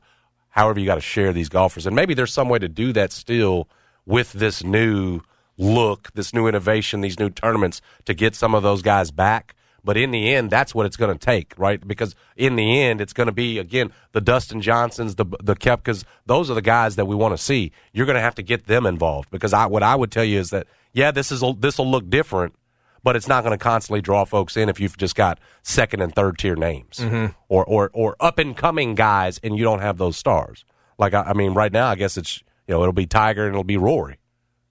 however 0.49 0.79
you 0.79 0.85
got 0.85 0.95
to 0.95 1.01
share 1.01 1.33
these 1.33 1.49
golfers, 1.49 1.85
and 1.85 1.95
maybe 1.95 2.13
there's 2.13 2.33
some 2.33 2.49
way 2.49 2.59
to 2.59 2.69
do 2.69 2.93
that 2.93 3.11
still 3.11 3.67
with 4.05 4.33
this 4.33 4.63
new 4.63 5.21
look, 5.57 6.11
this 6.13 6.33
new 6.33 6.47
innovation, 6.47 7.01
these 7.01 7.19
new 7.19 7.29
tournaments 7.29 7.81
to 8.05 8.13
get 8.13 8.35
some 8.35 8.55
of 8.55 8.63
those 8.63 8.81
guys 8.81 9.11
back. 9.11 9.55
But 9.83 9.97
in 9.97 10.11
the 10.11 10.33
end, 10.33 10.51
that's 10.51 10.75
what 10.75 10.85
it's 10.85 10.97
going 10.97 11.11
to 11.11 11.17
take, 11.17 11.53
right? 11.57 11.85
Because 11.85 12.15
in 12.35 12.55
the 12.55 12.81
end, 12.81 13.01
it's 13.01 13.13
going 13.13 13.27
to 13.27 13.33
be 13.33 13.57
again 13.57 13.91
the 14.11 14.21
Dustin 14.21 14.61
Johnsons, 14.61 15.15
the 15.15 15.25
the 15.41 15.55
Koepkas. 15.55 16.03
Those 16.25 16.51
are 16.51 16.53
the 16.53 16.61
guys 16.61 16.95
that 16.97 17.05
we 17.05 17.15
want 17.15 17.35
to 17.35 17.43
see. 17.43 17.71
You're 17.91 18.05
going 18.05 18.15
to 18.15 18.21
have 18.21 18.35
to 18.35 18.43
get 18.43 18.67
them 18.67 18.85
involved 18.85 19.31
because 19.31 19.53
I, 19.53 19.65
what 19.65 19.83
I 19.83 19.95
would 19.95 20.11
tell 20.11 20.23
you 20.23 20.39
is 20.39 20.51
that 20.51 20.67
yeah, 20.93 21.11
this 21.11 21.31
is 21.31 21.43
this 21.59 21.77
will 21.77 21.89
look 21.89 22.09
different, 22.09 22.55
but 23.03 23.15
it's 23.15 23.27
not 23.27 23.43
going 23.43 23.57
to 23.57 23.63
constantly 23.63 24.01
draw 24.01 24.25
folks 24.25 24.57
in 24.57 24.69
if 24.69 24.79
you've 24.79 24.97
just 24.97 25.15
got 25.15 25.39
second 25.63 26.01
and 26.01 26.13
third 26.13 26.37
tier 26.37 26.55
names 26.55 26.97
mm-hmm. 26.97 27.27
or 27.49 27.65
or 27.65 27.89
or 27.93 28.15
up 28.19 28.39
and 28.39 28.55
coming 28.55 28.95
guys 28.95 29.39
and 29.43 29.57
you 29.57 29.63
don't 29.63 29.79
have 29.79 29.97
those 29.97 30.17
stars. 30.17 30.65
Like 30.97 31.13
I, 31.13 31.21
I 31.21 31.33
mean, 31.33 31.53
right 31.53 31.71
now, 31.71 31.87
I 31.87 31.95
guess 31.95 32.17
it's 32.17 32.43
you 32.67 32.75
know 32.75 32.81
it'll 32.81 32.93
be 32.93 33.07
Tiger 33.07 33.45
and 33.45 33.53
it'll 33.53 33.63
be 33.63 33.77
Rory, 33.77 34.19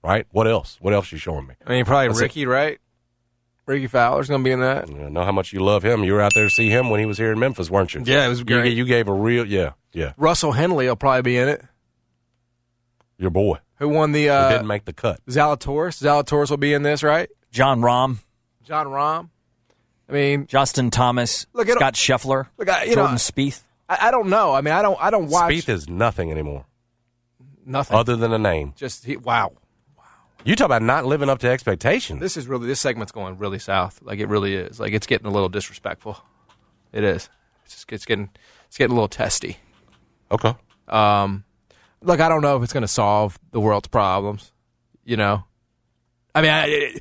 right? 0.03 0.25
What 0.31 0.47
else? 0.47 0.77
What 0.79 0.93
else 0.93 1.11
you 1.11 1.17
showing 1.17 1.47
me? 1.47 1.55
I 1.65 1.69
mean, 1.71 1.85
probably 1.85 2.15
it. 2.15 2.21
Rickie, 2.21 2.45
right? 2.45 2.79
Rickie 3.71 3.87
Fowler's 3.87 4.27
going 4.27 4.41
to 4.41 4.43
be 4.43 4.51
in 4.51 4.59
that. 4.59 4.89
I 4.89 5.09
know 5.09 5.23
how 5.23 5.31
much 5.31 5.53
you 5.53 5.61
love 5.63 5.83
him. 5.83 6.03
You 6.03 6.13
were 6.13 6.21
out 6.21 6.33
there 6.33 6.45
to 6.45 6.49
see 6.49 6.69
him 6.69 6.89
when 6.89 6.99
he 6.99 7.05
was 7.05 7.17
here 7.17 7.31
in 7.31 7.39
Memphis, 7.39 7.69
weren't 7.69 7.93
you? 7.93 8.03
Yeah, 8.05 8.25
it 8.25 8.29
was 8.29 8.39
You, 8.39 8.45
great. 8.45 8.75
you 8.77 8.85
gave 8.85 9.07
a 9.07 9.13
real, 9.13 9.45
yeah, 9.45 9.71
yeah. 9.93 10.13
Russell 10.17 10.51
Henley 10.51 10.87
will 10.87 10.95
probably 10.95 11.21
be 11.21 11.37
in 11.37 11.47
it. 11.49 11.63
Your 13.17 13.29
boy 13.29 13.59
Who 13.75 13.89
won 13.89 14.11
the 14.13 14.25
who 14.25 14.31
uh, 14.31 14.49
didn't 14.49 14.67
make 14.67 14.85
the 14.85 14.93
cut. 14.93 15.19
Zalatoris? 15.27 16.01
Zalatoris 16.01 16.49
will 16.49 16.57
be 16.57 16.73
in 16.73 16.83
this, 16.83 17.03
right? 17.03 17.29
Jon 17.51 17.81
Rahm, 17.81 18.17
Jon 18.63 18.87
Rahm. 18.87 19.29
I 20.09 20.13
mean, 20.13 20.47
Justin 20.47 20.89
Thomas, 20.91 21.45
Look, 21.53 21.67
it- 21.69 21.75
Scott 21.75 21.93
Scheffler, 21.93 22.47
Look, 22.57 22.69
I- 22.69 22.83
you 22.85 22.95
know, 22.95 23.05
Spieth. 23.09 23.61
I, 23.87 24.07
I 24.07 24.11
don't 24.11 24.29
know. 24.29 24.53
I 24.53 24.61
mean, 24.61 24.73
I 24.73 24.81
don't. 24.81 24.97
I 25.01 25.09
don't 25.11 25.27
watch 25.27 25.51
Spieth 25.53 25.69
is 25.69 25.87
nothing 25.89 26.31
anymore, 26.31 26.65
nothing. 27.65 27.95
other 27.95 28.15
than 28.15 28.33
a 28.33 28.39
name. 28.39 28.73
Just 28.75 29.05
he, 29.05 29.17
wow. 29.17 29.51
You 30.43 30.55
talk 30.55 30.65
about 30.65 30.81
not 30.81 31.05
living 31.05 31.29
up 31.29 31.39
to 31.39 31.47
expectations. 31.49 32.19
This 32.19 32.35
is 32.35 32.47
really 32.47 32.65
this 32.67 32.79
segment's 32.79 33.11
going 33.11 33.37
really 33.37 33.59
south. 33.59 33.99
Like 34.01 34.19
it 34.19 34.27
really 34.27 34.55
is. 34.55 34.79
Like 34.79 34.93
it's 34.93 35.05
getting 35.05 35.27
a 35.27 35.31
little 35.31 35.49
disrespectful. 35.49 36.17
It 36.91 37.03
is. 37.03 37.29
It's 37.65 37.75
just 37.75 37.91
it's 37.93 38.05
getting 38.05 38.29
it's 38.67 38.77
getting 38.77 38.91
a 38.91 38.95
little 38.95 39.07
testy. 39.07 39.57
okay. 40.31 40.53
Um, 40.87 41.43
look, 42.01 42.19
I 42.19 42.27
don't 42.27 42.41
know 42.41 42.57
if 42.57 42.63
it's 42.63 42.73
going 42.73 42.81
to 42.81 42.87
solve 42.87 43.39
the 43.51 43.59
world's 43.59 43.87
problems. 43.87 44.51
You 45.05 45.15
know, 45.17 45.43
I 46.35 46.41
mean, 46.41 46.51
I, 46.51 46.95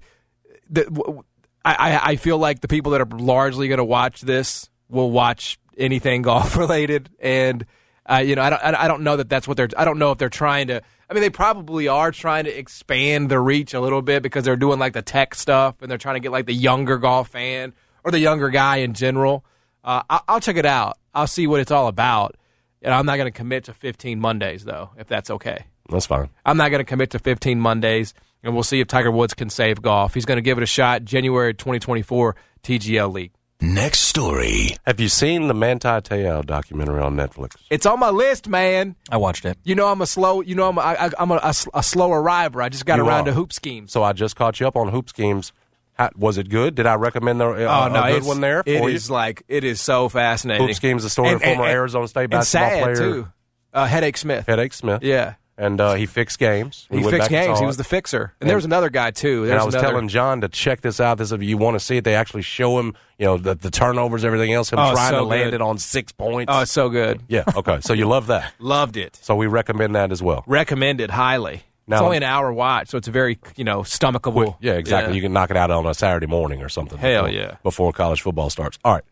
the, 0.70 0.84
w- 0.84 1.22
I, 1.64 1.74
I- 1.74 2.10
I 2.12 2.16
feel 2.16 2.38
like 2.38 2.60
the 2.60 2.68
people 2.68 2.92
that 2.92 3.00
are 3.00 3.08
largely 3.18 3.68
going 3.68 3.78
to 3.78 3.84
watch 3.84 4.20
this 4.20 4.68
will 4.88 5.10
watch 5.10 5.58
anything 5.76 6.22
golf 6.22 6.56
related, 6.56 7.10
and 7.20 7.64
uh, 8.08 8.16
you 8.24 8.36
know, 8.36 8.42
I 8.42 8.50
don't, 8.50 8.62
I 8.62 8.86
don't 8.88 9.02
know 9.02 9.16
that 9.16 9.28
that's 9.28 9.48
what 9.48 9.56
they're. 9.56 9.68
I 9.76 9.84
don't 9.84 9.98
know 9.98 10.12
if 10.12 10.18
they're 10.18 10.28
trying 10.28 10.68
to. 10.68 10.82
I 11.10 11.14
mean, 11.14 11.22
they 11.22 11.30
probably 11.30 11.88
are 11.88 12.12
trying 12.12 12.44
to 12.44 12.56
expand 12.56 13.32
their 13.32 13.42
reach 13.42 13.74
a 13.74 13.80
little 13.80 14.00
bit 14.00 14.22
because 14.22 14.44
they're 14.44 14.54
doing 14.56 14.78
like 14.78 14.92
the 14.92 15.02
tech 15.02 15.34
stuff, 15.34 15.82
and 15.82 15.90
they're 15.90 15.98
trying 15.98 16.14
to 16.14 16.20
get 16.20 16.30
like 16.30 16.46
the 16.46 16.54
younger 16.54 16.98
golf 16.98 17.30
fan 17.30 17.74
or 18.04 18.12
the 18.12 18.20
younger 18.20 18.48
guy 18.48 18.76
in 18.76 18.94
general. 18.94 19.44
Uh, 19.82 20.02
I, 20.08 20.20
I'll 20.28 20.40
check 20.40 20.56
it 20.56 20.66
out. 20.66 20.98
I'll 21.12 21.26
see 21.26 21.48
what 21.48 21.60
it's 21.60 21.72
all 21.72 21.88
about. 21.88 22.36
And 22.80 22.94
I'm 22.94 23.06
not 23.06 23.16
going 23.16 23.26
to 23.26 23.36
commit 23.36 23.64
to 23.64 23.74
15 23.74 24.20
Mondays, 24.20 24.64
though, 24.64 24.90
if 24.96 25.08
that's 25.08 25.30
okay. 25.30 25.64
That's 25.90 26.06
fine. 26.06 26.30
I'm 26.46 26.56
not 26.56 26.70
going 26.70 26.78
to 26.78 26.84
commit 26.84 27.10
to 27.10 27.18
15 27.18 27.60
Mondays, 27.60 28.14
and 28.42 28.54
we'll 28.54 28.62
see 28.62 28.80
if 28.80 28.86
Tiger 28.86 29.10
Woods 29.10 29.34
can 29.34 29.50
save 29.50 29.82
golf. 29.82 30.14
He's 30.14 30.24
going 30.24 30.38
to 30.38 30.42
give 30.42 30.58
it 30.58 30.62
a 30.62 30.66
shot 30.66 31.04
January 31.04 31.52
2024 31.52 32.36
TGL 32.62 33.12
League. 33.12 33.32
Next 33.62 34.00
story. 34.00 34.76
Have 34.86 35.00
you 35.00 35.08
seen 35.08 35.46
the 35.48 35.54
Manti 35.54 35.86
Te'o 35.88 36.44
documentary 36.44 37.00
on 37.00 37.14
Netflix? 37.14 37.56
It's 37.68 37.84
on 37.84 38.00
my 38.00 38.08
list, 38.08 38.48
man. 38.48 38.96
I 39.10 39.18
watched 39.18 39.44
it. 39.44 39.58
You 39.64 39.74
know 39.74 39.88
I'm 39.88 40.00
a 40.00 40.06
slow. 40.06 40.40
You 40.40 40.54
know 40.54 40.68
I'm 40.68 40.78
a, 40.78 40.80
I, 40.80 41.10
I'm 41.18 41.30
a, 41.30 41.34
a, 41.42 41.54
a 41.74 41.82
slow 41.82 42.10
arriver. 42.12 42.62
I 42.62 42.70
just 42.70 42.86
got 42.86 42.96
You 42.96 43.06
around 43.06 43.22
are. 43.22 43.24
to 43.26 43.32
hoop 43.34 43.52
schemes. 43.52 43.92
So 43.92 44.02
I 44.02 44.14
just 44.14 44.34
caught 44.34 44.60
you 44.60 44.66
up 44.66 44.76
on 44.76 44.88
Hoop 44.88 45.10
Schemes. 45.10 45.52
How, 45.94 46.08
was 46.16 46.38
it 46.38 46.48
good? 46.48 46.74
Did 46.74 46.86
I 46.86 46.94
recommend 46.94 47.38
the, 47.40 47.48
uh, 47.48 47.50
a 47.86 47.90
good 47.90 47.96
Oh, 47.98 48.06
it's- 48.08 48.24
one 48.24 48.40
there 48.40 48.62
for 48.62 48.70
It 48.70 48.82
you? 48.82 48.88
is 48.88 49.10
like 49.10 49.42
it 49.46 49.62
is 49.64 49.78
so 49.80 50.08
fascinating. 50.08 50.66
Hoop 50.66 50.74
Schemes, 50.74 51.02
the 51.02 51.10
story 51.10 51.32
of 51.32 51.42
former 51.42 51.66
Arizona 51.66 52.08
State 52.08 52.22
and 52.24 52.30
basketball 52.30 52.70
sad 52.70 52.82
player 52.82 52.96
too. 52.96 53.28
Uh, 53.74 53.86
Hedake 53.86 54.16
Smith. 54.16 54.46
Hedake 54.46 54.72
Smith. 54.72 55.02
Yeah, 55.02 55.34
and 55.60 55.80
uh, 55.80 55.94
he 55.94 56.06
fixed 56.06 56.38
games. 56.38 56.86
We 56.90 57.02
he 57.02 57.10
fixed 57.10 57.28
games. 57.28 57.60
He 57.60 57.66
was 57.66 57.76
the 57.76 57.84
fixer. 57.84 58.22
And, 58.22 58.32
And- 58.40 58.48
there 58.48 58.56
was 58.56 58.64
another 58.64 58.88
guy 58.90 59.10
too. 59.10 59.42
And 59.42 59.50
There's 59.50 59.62
I 59.62 59.64
was 59.66 59.74
another, 59.74 59.88
telling 59.88 60.08
John 60.08 60.40
to 60.40 60.48
check 60.48 60.80
this 60.80 61.00
out. 61.00 61.18
This 61.18 61.30
if 61.32 61.42
you 61.42 61.58
want 61.58 61.74
to 61.74 61.80
see 61.80 61.98
it, 61.98 62.04
they 62.04 62.14
actually 62.14 62.42
show 62.42 62.78
him, 62.78 62.94
you 63.18 63.26
know, 63.26 63.36
the, 63.36 63.54
the 63.54 63.70
turnovers, 63.70 64.24
everything 64.24 64.52
else. 64.52 64.72
Him 64.72 64.78
Oh, 64.78 64.92
trying 64.92 65.10
so 65.10 65.18
to 65.18 65.24
land 65.24 65.52
it 65.54 65.60
on 65.60 65.76
six 65.78 66.12
points. 66.12 66.50
Oh, 66.52 66.64
so 66.64 66.88
good. 66.88 67.20
yeah. 67.28 67.44
Okay. 67.54 67.80
So 67.82 67.92
you 67.92 68.06
love 68.06 68.28
that. 68.28 68.54
Loved 68.58 68.96
it. 68.96 69.18
So 69.22 69.36
we 69.36 69.46
recommend 69.46 69.94
that 69.94 70.10
as 70.12 70.22
well. 70.22 70.42
Recommended 70.46 71.10
highly. 71.10 71.64
Now, 71.86 71.96
it's 71.96 72.02
only 72.04 72.16
an 72.18 72.22
hour 72.22 72.52
watch, 72.52 72.88
so 72.88 72.98
it's 72.98 73.08
a 73.08 73.10
very 73.10 73.38
you 73.56 73.64
know 73.64 73.80
stomachable. 73.82 74.56
Yeah, 74.60 74.74
exactly. 74.74 75.16
You 75.16 75.22
can 75.22 75.32
knock 75.32 75.50
it 75.50 75.56
out 75.56 75.70
on 75.72 75.84
a 75.86 75.92
Saturday 75.94 76.26
morning 76.26 76.62
or 76.62 76.68
something. 76.68 76.96
Hell 76.98 77.24
before, 77.24 77.36
yeah. 77.38 77.56
Before 77.64 77.92
college 77.92 78.22
football 78.22 78.48
starts. 78.48 78.78
All 78.84 78.94
right. 78.94 79.02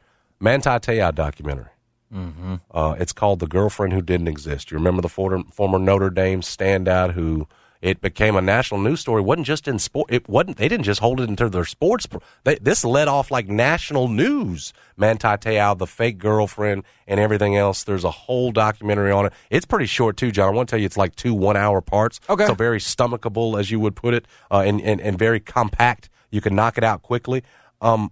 Manti 0.41 0.71
Te'o 0.71 1.13
documentary. 1.13 1.67
Mm-hmm. 2.13 2.55
Uh, 2.71 2.97
it's 2.99 3.13
called 3.13 3.41
"The 3.41 3.47
Girlfriend 3.47 3.93
Who 3.93 4.03
Didn't 4.03 4.29
Exist." 4.29 4.71
You 4.71 4.77
remember 4.77 5.03
the 5.03 5.09
former, 5.09 5.43
former 5.53 5.79
Notre 5.79 6.11
Dame 6.11 6.41
standout 6.41 7.13
who 7.13 7.47
it 7.81 8.01
became 8.01 8.35
a 8.35 8.41
national 8.41 8.81
news 8.81 9.01
story. 9.01 9.23
It 9.23 9.27
wasn't 9.27 9.47
just 9.47 9.69
in 9.69 9.79
sport. 9.79 10.11
It 10.13 10.29
wasn't. 10.29 10.57
They 10.57 10.69
didn't 10.69 10.85
just 10.85 11.01
hold 11.01 11.21
it 11.21 11.29
into 11.29 11.49
their 11.49 11.65
sports. 11.65 12.09
They, 12.43 12.57
this 12.57 12.85
led 12.85 13.07
off 13.07 13.31
like 13.31 13.49
national 13.49 14.09
news. 14.09 14.73
Manti 14.97 15.29
Te'o, 15.37 15.79
the 15.79 15.87
fake 15.87 16.19
girlfriend, 16.19 16.83
and 17.07 17.21
everything 17.21 17.57
else. 17.57 17.85
There's 17.85 18.03
a 18.05 18.11
whole 18.11 18.51
documentary 18.51 19.13
on 19.13 19.27
it. 19.27 19.33
It's 19.51 19.65
pretty 19.65 19.87
short 19.87 20.17
too, 20.17 20.33
John. 20.33 20.49
I 20.49 20.57
want 20.57 20.69
to 20.69 20.73
tell 20.73 20.81
you, 20.81 20.87
it's 20.87 20.97
like 20.97 21.15
two 21.15 21.35
one-hour 21.35 21.81
parts. 21.83 22.21
Okay. 22.29 22.47
So 22.47 22.55
very 22.55 22.81
stomachable, 22.81 23.59
as 23.59 23.71
you 23.71 23.79
would 23.79 23.95
put 23.95 24.13
it, 24.13 24.27
uh, 24.51 24.61
and, 24.67 24.81
and 24.81 25.01
and 25.01 25.17
very 25.17 25.39
compact. 25.39 26.11
You 26.31 26.41
can 26.41 26.57
knock 26.57 26.79
it 26.79 26.85
out 26.85 27.03
quickly. 27.03 27.45
Um, 27.81 28.11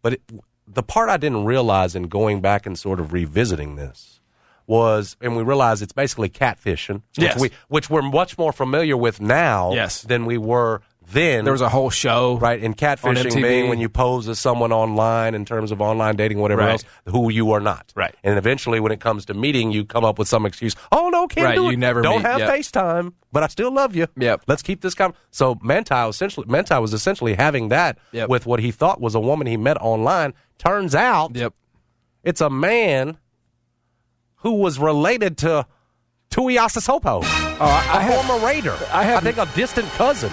but 0.00 0.14
it, 0.14 0.22
the 0.74 0.82
part 0.82 1.08
I 1.08 1.16
didn't 1.16 1.44
realize 1.44 1.94
in 1.94 2.04
going 2.04 2.40
back 2.40 2.66
and 2.66 2.78
sort 2.78 3.00
of 3.00 3.12
revisiting 3.12 3.76
this 3.76 4.20
was, 4.66 5.16
and 5.20 5.36
we 5.36 5.42
realized 5.42 5.82
it's 5.82 5.92
basically 5.92 6.28
catfishing, 6.28 7.02
which 7.16 7.24
Yes. 7.26 7.40
we 7.40 7.50
which 7.68 7.90
we're 7.90 8.02
much 8.02 8.38
more 8.38 8.52
familiar 8.52 8.96
with 8.96 9.20
now 9.20 9.72
Yes. 9.72 10.02
than 10.02 10.24
we 10.24 10.38
were 10.38 10.80
then. 11.12 11.44
There 11.44 11.52
was 11.52 11.60
a 11.60 11.68
whole 11.68 11.90
show, 11.90 12.38
Right, 12.38 12.60
and 12.62 12.68
on 12.68 12.74
catfishing 12.74 13.40
being 13.42 13.68
when 13.68 13.78
you 13.80 13.88
pose 13.88 14.28
as 14.28 14.38
someone 14.38 14.72
online 14.72 15.34
in 15.34 15.44
terms 15.44 15.70
of 15.70 15.80
online 15.80 16.16
dating, 16.16 16.38
whatever 16.38 16.62
Right. 16.62 16.72
else, 16.72 16.84
who 17.06 17.30
you 17.30 17.52
are 17.52 17.60
not. 17.60 17.92
Right. 17.94 18.14
And 18.24 18.36
eventually, 18.38 18.80
when 18.80 18.92
it 18.92 19.00
comes 19.00 19.24
to 19.26 19.34
meeting, 19.34 19.70
you 19.72 19.84
come 19.84 20.04
up 20.04 20.18
with 20.18 20.28
some 20.28 20.46
excuse. 20.46 20.74
Oh 20.90 21.08
no, 21.10 21.26
can't 21.26 21.44
Right, 21.46 21.54
do 21.56 21.62
you 21.64 21.70
it. 21.70 21.78
never 21.78 22.02
Don't 22.02 22.22
meet, 22.22 22.26
have 22.26 22.40
yep. 22.40 22.50
FaceTime, 22.50 23.12
but 23.32 23.42
I 23.42 23.46
still 23.48 23.72
love 23.72 23.94
you. 23.94 24.06
Yep. 24.16 24.42
Let's 24.46 24.62
keep 24.62 24.80
this 24.80 24.94
com 24.94 25.14
So 25.30 25.58
Manti 25.62 25.94
essentially, 25.94 26.46
Manti 26.48 26.74
was 26.78 26.92
essentially 26.92 27.34
having 27.34 27.68
that 27.68 27.98
Yep. 28.12 28.28
with 28.28 28.46
what 28.46 28.60
he 28.60 28.70
thought 28.70 29.00
was 29.00 29.14
a 29.14 29.20
woman 29.20 29.46
he 29.46 29.56
met 29.56 29.76
online. 29.80 30.34
Turns 30.58 30.94
out, 30.94 31.34
Yep. 31.36 31.52
it's 32.24 32.40
a 32.40 32.50
man 32.50 33.18
who 34.36 34.52
was 34.54 34.78
related 34.78 35.36
to 35.38 35.66
Tuiasosopo, 36.30 37.22
Oh, 37.22 37.56
I, 37.60 37.64
a 37.64 37.98
I 37.98 38.00
have, 38.00 38.24
former 38.24 38.44
Raider. 38.46 38.76
I 38.92 39.04
have- 39.04 39.18
I 39.18 39.32
think 39.32 39.36
a 39.38 39.46
distant 39.54 39.88
cousin. 39.92 40.30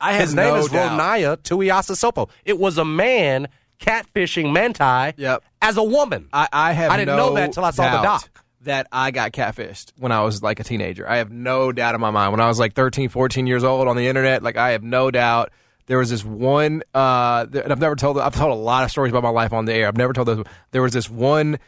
I 0.00 0.12
have 0.12 0.20
His 0.22 0.34
name 0.34 0.54
no 0.54 0.60
is 0.60 0.68
doubt. 0.68 0.98
Ronaiah 0.98 1.36
Tuiasosopo. 1.38 2.28
It 2.44 2.58
was 2.58 2.78
a 2.78 2.84
man 2.84 3.48
catfishing 3.80 4.52
Manti 4.52 5.14
Yep. 5.20 5.42
as 5.62 5.76
a 5.76 5.82
woman. 5.82 6.28
I, 6.32 6.48
I 6.52 6.72
have. 6.72 6.90
I 6.90 6.96
didn't 6.96 7.16
no 7.16 7.28
know 7.28 7.34
that 7.34 7.52
till 7.52 7.64
I 7.64 7.70
saw 7.70 7.96
the 7.96 8.02
doc. 8.02 8.42
That 8.62 8.88
I 8.90 9.12
got 9.12 9.32
catfished 9.32 9.92
when 9.98 10.10
I 10.12 10.22
was 10.24 10.42
like 10.42 10.58
a 10.60 10.64
teenager. 10.64 11.08
I 11.08 11.16
have 11.18 11.30
no 11.30 11.70
doubt 11.72 11.94
in 11.94 12.00
my 12.00 12.10
mind. 12.10 12.32
When 12.32 12.40
I 12.40 12.48
was 12.48 12.58
like 12.58 12.74
13, 12.74 13.08
14 13.08 13.46
years 13.46 13.62
old 13.64 13.86
on 13.86 13.96
the 13.96 14.08
internet, 14.08 14.42
like 14.42 14.56
I 14.56 14.70
have 14.70 14.82
no 14.82 15.10
doubt. 15.10 15.52
There 15.86 15.96
was 15.96 16.10
this 16.10 16.22
one, 16.24 16.82
uh, 16.94 17.46
and 17.50 17.72
I've 17.72 17.80
never 17.80 17.94
told. 17.96 18.18
I've 18.18 18.34
told 18.34 18.50
a 18.50 18.60
lot 18.60 18.84
of 18.84 18.90
stories 18.90 19.10
about 19.10 19.22
my 19.22 19.30
life 19.30 19.52
on 19.52 19.64
the 19.64 19.72
air. 19.72 19.86
I've 19.88 19.96
never 19.96 20.12
told 20.12 20.28
those. 20.28 20.44
There 20.72 20.82
was 20.82 20.92
this 20.92 21.08
one 21.08 21.58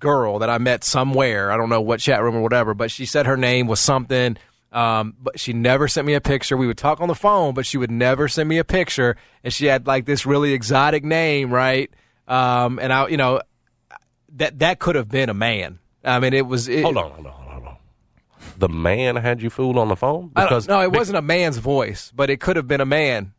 girl 0.00 0.40
that 0.40 0.50
I 0.50 0.58
met 0.58 0.82
somewhere. 0.84 1.52
I 1.52 1.56
don't 1.56 1.68
know 1.68 1.80
what 1.80 2.00
chat 2.00 2.22
room 2.22 2.34
or 2.34 2.40
whatever, 2.42 2.74
but 2.74 2.90
she 2.90 3.06
said 3.06 3.26
her 3.26 3.36
name 3.36 3.66
was 3.68 3.78
something. 3.78 4.36
Um, 4.70 5.14
but 5.20 5.40
she 5.40 5.52
never 5.54 5.88
sent 5.88 6.06
me 6.06 6.14
a 6.14 6.20
picture. 6.20 6.56
We 6.56 6.66
would 6.66 6.76
talk 6.78 7.00
on 7.00 7.08
the 7.08 7.14
phone, 7.14 7.54
but 7.54 7.64
she 7.64 7.78
would 7.78 7.90
never 7.90 8.28
send 8.28 8.48
me 8.48 8.58
a 8.58 8.64
picture. 8.64 9.16
And 9.42 9.52
she 9.52 9.66
had 9.66 9.86
like 9.86 10.04
this 10.04 10.26
really 10.26 10.52
exotic 10.52 11.04
name, 11.04 11.50
right? 11.50 11.90
Um, 12.26 12.78
and 12.78 12.92
I, 12.92 13.08
you 13.08 13.16
know, 13.16 13.40
that 14.36 14.58
that 14.58 14.78
could 14.78 14.94
have 14.94 15.08
been 15.08 15.30
a 15.30 15.34
man. 15.34 15.78
I 16.04 16.20
mean, 16.20 16.34
it 16.34 16.46
was. 16.46 16.68
It, 16.68 16.82
hold 16.82 16.96
on, 16.98 17.10
hold 17.12 17.26
on, 17.26 17.32
hold 17.32 17.64
on. 17.66 17.76
The 18.58 18.68
man 18.68 19.16
had 19.16 19.40
you 19.40 19.50
fooled 19.50 19.78
on 19.78 19.88
the 19.88 19.96
phone 19.96 20.28
because 20.34 20.68
no, 20.68 20.82
it 20.82 20.92
wasn't 20.92 21.16
a 21.18 21.22
man's 21.22 21.56
voice, 21.58 22.12
but 22.14 22.28
it 22.28 22.40
could 22.40 22.56
have 22.56 22.66
been 22.68 22.80
a 22.80 22.86
man. 22.86 23.32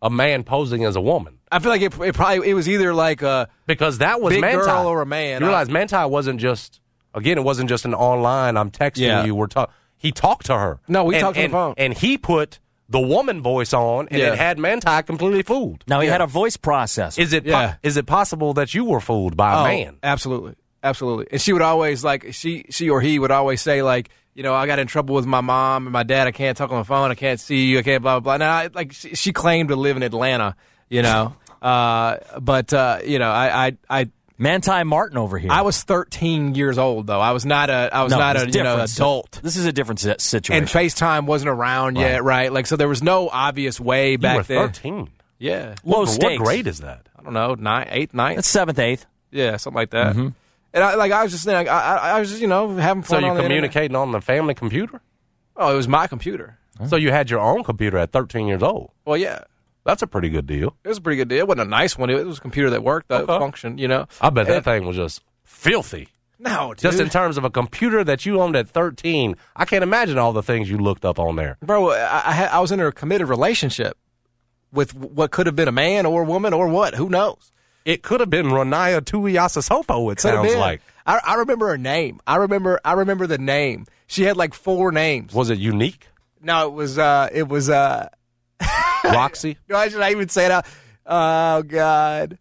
a 0.00 0.08
man 0.10 0.44
posing 0.44 0.84
as 0.84 0.96
a 0.96 1.00
woman. 1.00 1.38
I 1.52 1.58
feel 1.58 1.70
like 1.70 1.82
it, 1.82 1.98
it 2.00 2.14
probably 2.14 2.48
it 2.48 2.54
was 2.54 2.68
either 2.68 2.94
like 2.94 3.22
a 3.22 3.48
Because 3.66 3.98
that 3.98 4.20
was 4.20 4.32
Big 4.32 4.40
Manti. 4.40 4.64
girl 4.64 4.86
or 4.86 5.02
a 5.02 5.06
man. 5.06 5.40
You 5.40 5.46
realize 5.48 5.68
Manti 5.68 6.04
wasn't 6.06 6.40
just 6.40 6.80
again. 7.14 7.38
It 7.38 7.44
wasn't 7.44 7.68
just 7.68 7.84
an 7.84 7.94
online. 7.94 8.56
I'm 8.56 8.70
texting 8.70 9.00
Yeah. 9.02 9.24
you. 9.24 9.34
We're 9.34 9.46
talking. 9.48 9.72
He 9.98 10.12
talked 10.12 10.46
to 10.46 10.56
her. 10.58 10.78
No, 10.88 11.04
we 11.04 11.14
And- 11.14 11.22
talked 11.22 11.36
on 11.38 11.42
the 11.44 11.48
phone. 11.48 11.74
and 11.76 11.94
he 11.94 12.18
put 12.18 12.58
the 12.88 13.00
woman 13.00 13.42
voice 13.42 13.72
on, 13.72 14.06
and 14.10 14.20
Yeah. 14.20 14.32
it 14.32 14.38
had 14.38 14.58
Manti 14.58 15.02
completely 15.02 15.42
fooled. 15.42 15.82
Now 15.88 16.00
he 16.00 16.06
Yeah. 16.06 16.12
had 16.12 16.20
a 16.20 16.26
voice 16.26 16.56
processor. 16.56 17.18
Is 17.18 17.32
it 17.32 17.44
po- 17.44 17.50
Yeah. 17.50 17.74
is 17.82 17.96
it 17.96 18.06
possible 18.06 18.54
that 18.54 18.74
you 18.74 18.84
were 18.84 19.00
fooled 19.00 19.36
by 19.36 19.52
a 19.52 19.58
Oh, 19.58 19.64
man? 19.64 19.96
Absolutely, 20.02 20.54
absolutely. 20.84 21.26
And 21.32 21.40
she 21.40 21.52
would 21.52 21.62
always 21.62 22.04
like 22.04 22.26
she 22.32 22.64
she 22.70 22.88
or 22.90 23.00
he 23.00 23.18
would 23.18 23.30
always 23.32 23.60
say 23.60 23.82
like 23.82 24.10
you 24.34 24.42
know 24.44 24.54
I 24.54 24.66
got 24.66 24.78
in 24.78 24.86
trouble 24.86 25.14
with 25.16 25.26
my 25.26 25.40
mom 25.40 25.86
and 25.86 25.92
my 25.92 26.02
dad. 26.04 26.26
I 26.28 26.30
can't 26.32 26.56
talk 26.56 26.70
on 26.70 26.78
the 26.78 26.84
phone. 26.84 27.10
I 27.10 27.14
can't 27.16 27.40
see 27.40 27.64
you. 27.66 27.78
I 27.78 27.82
can't 27.82 28.02
blah 28.02 28.20
blah 28.20 28.36
blah. 28.38 28.46
Now 28.46 28.52
I, 28.54 28.68
like 28.72 28.92
she, 28.92 29.14
she 29.16 29.32
claimed 29.32 29.70
to 29.70 29.76
live 29.76 29.96
in 29.96 30.02
Atlanta, 30.04 30.54
you 30.88 31.02
know. 31.02 31.34
uh, 31.62 32.18
but 32.40 32.72
uh, 32.72 32.98
you 33.04 33.18
know 33.18 33.30
I 33.32 33.66
I. 33.66 33.72
I 34.02 34.08
Manti 34.38 34.84
Martin 34.84 35.18
over 35.18 35.38
here. 35.38 35.50
I 35.50 35.62
was 35.62 35.82
13 35.82 36.54
years 36.54 36.78
old 36.78 37.06
though. 37.06 37.20
I 37.20 37.32
was 37.32 37.46
not 37.46 37.70
a 37.70 37.90
I 37.92 38.02
was 38.02 38.10
No, 38.10 38.18
not 38.18 38.36
a 38.36 38.50
you 38.50 38.62
know 38.62 38.80
adult. 38.80 39.40
This 39.42 39.56
is 39.56 39.66
a 39.66 39.72
different 39.72 40.00
situation. 40.00 40.54
And 40.54 40.66
FaceTime 40.66 41.26
wasn't 41.26 41.50
around 41.50 41.96
yet, 41.96 42.22
right? 42.22 42.52
Like 42.52 42.66
so 42.66 42.76
there 42.76 42.88
was 42.88 43.02
no 43.02 43.28
obvious 43.28 43.80
way 43.80 44.12
You 44.12 44.18
back 44.18 44.36
were 44.36 44.42
then. 44.42 44.68
thirteen. 44.68 45.10
Yeah. 45.38 45.74
Low 45.84 46.00
what, 46.00 46.08
stakes. 46.08 46.40
What 46.40 46.46
grade 46.46 46.66
is 46.66 46.80
that? 46.80 47.08
I 47.18 47.22
don't 47.22 47.32
know, 47.34 47.54
ninth, 47.54 47.88
eighth, 47.90 48.14
ninth. 48.14 48.36
That's 48.36 48.48
seventh, 48.48 48.78
eighth. 48.78 49.06
Yeah, 49.30 49.56
something 49.56 49.76
like 49.76 49.90
that. 49.90 50.12
Mm-hmm. 50.12 50.28
And 50.74 50.84
I, 50.84 50.94
like 50.94 51.12
I 51.12 51.22
was 51.22 51.32
just 51.32 51.46
like, 51.46 51.68
I, 51.68 51.96
I, 51.96 52.10
I 52.10 52.20
was 52.20 52.28
just 52.28 52.40
you 52.40 52.46
know 52.48 52.76
having 52.76 53.02
fun. 53.02 53.08
So 53.08 53.14
fun. 53.16 53.22
you're 53.22 53.30
on 53.30 53.36
the 53.36 53.42
communicating 53.42 53.96
on 53.96 54.12
the 54.12 54.20
family 54.20 54.54
computer? 54.54 55.00
Oh, 55.56 55.72
it 55.72 55.76
was 55.76 55.88
my 55.88 56.06
computer. 56.06 56.58
So 56.88 56.96
you 56.96 57.10
had 57.10 57.30
your 57.30 57.40
own 57.40 57.64
computer 57.64 57.96
at 57.96 58.12
13 58.12 58.46
years 58.46 58.62
old. 58.62 58.90
Well, 59.06 59.16
yeah. 59.16 59.44
That's 59.86 60.02
a 60.02 60.06
pretty 60.06 60.28
good 60.28 60.46
deal. 60.46 60.76
It 60.84 60.88
was 60.88 60.98
a 60.98 61.00
pretty 61.00 61.16
good 61.16 61.28
deal. 61.28 61.38
It 61.38 61.48
wasn't 61.48 61.68
a 61.68 61.70
nice 61.70 61.96
one. 61.96 62.10
It 62.10 62.26
was 62.26 62.36
a 62.38 62.40
computer 62.42 62.68
that 62.70 62.82
worked, 62.82 63.08
that 63.08 63.22
Okay. 63.22 63.38
functioned. 63.38 63.80
You 63.80 63.88
know. 63.88 64.06
I 64.20 64.28
bet 64.28 64.46
that 64.48 64.64
thing 64.64 64.84
was 64.84 64.96
just 64.96 65.22
filthy. 65.44 66.08
No, 66.38 66.74
dude. 66.74 66.82
Just 66.82 67.00
in 67.00 67.08
terms 67.08 67.38
of 67.38 67.44
a 67.44 67.50
computer 67.50 68.04
that 68.04 68.26
you 68.26 68.42
owned 68.42 68.56
at 68.56 68.68
13, 68.68 69.36
I 69.56 69.64
can't 69.64 69.82
imagine 69.82 70.18
all 70.18 70.34
the 70.34 70.42
things 70.42 70.68
you 70.68 70.76
looked 70.76 71.06
up 71.06 71.18
on 71.18 71.36
there. 71.36 71.56
bro. 71.62 71.92
I, 71.92 72.22
I, 72.26 72.44
I 72.52 72.58
was 72.58 72.70
in 72.72 72.80
a 72.80 72.92
committed 72.92 73.28
relationship 73.28 73.96
with 74.70 74.92
what 74.94 75.30
could 75.30 75.46
have 75.46 75.56
been 75.56 75.68
a 75.68 75.72
man 75.72 76.04
or 76.04 76.22
a 76.22 76.24
woman 76.26 76.52
or 76.52 76.68
what? 76.68 76.94
Who 76.96 77.08
knows? 77.08 77.52
It 77.86 78.02
could 78.02 78.20
have 78.20 78.28
been 78.28 78.46
Ronaiah 78.46 79.00
Tuiasosopo, 79.00 80.10
it 80.12 80.16
Could 80.16 80.20
sounds 80.20 80.54
like. 80.56 80.82
I, 81.06 81.20
I 81.24 81.34
remember 81.36 81.68
her 81.68 81.78
name. 81.78 82.20
I 82.26 82.36
remember. 82.36 82.80
I 82.84 82.92
remember 82.94 83.26
the 83.28 83.38
name. 83.38 83.86
She 84.08 84.24
had 84.24 84.36
like 84.36 84.52
four 84.54 84.90
names. 84.92 85.32
Was 85.32 85.50
it 85.50 85.58
unique? 85.58 86.08
No, 86.42 86.66
it 86.66 86.72
was. 86.72 86.98
uh 86.98 87.28
It 87.32 87.48
was. 87.48 87.70
uh 87.70 88.08
Roxy? 89.14 89.58
Why 89.68 89.88
should 89.88 90.00
I 90.00 90.10
even 90.10 90.28
say 90.28 90.48
that? 90.48 90.66
Oh 91.06 91.62
God, 91.62 92.38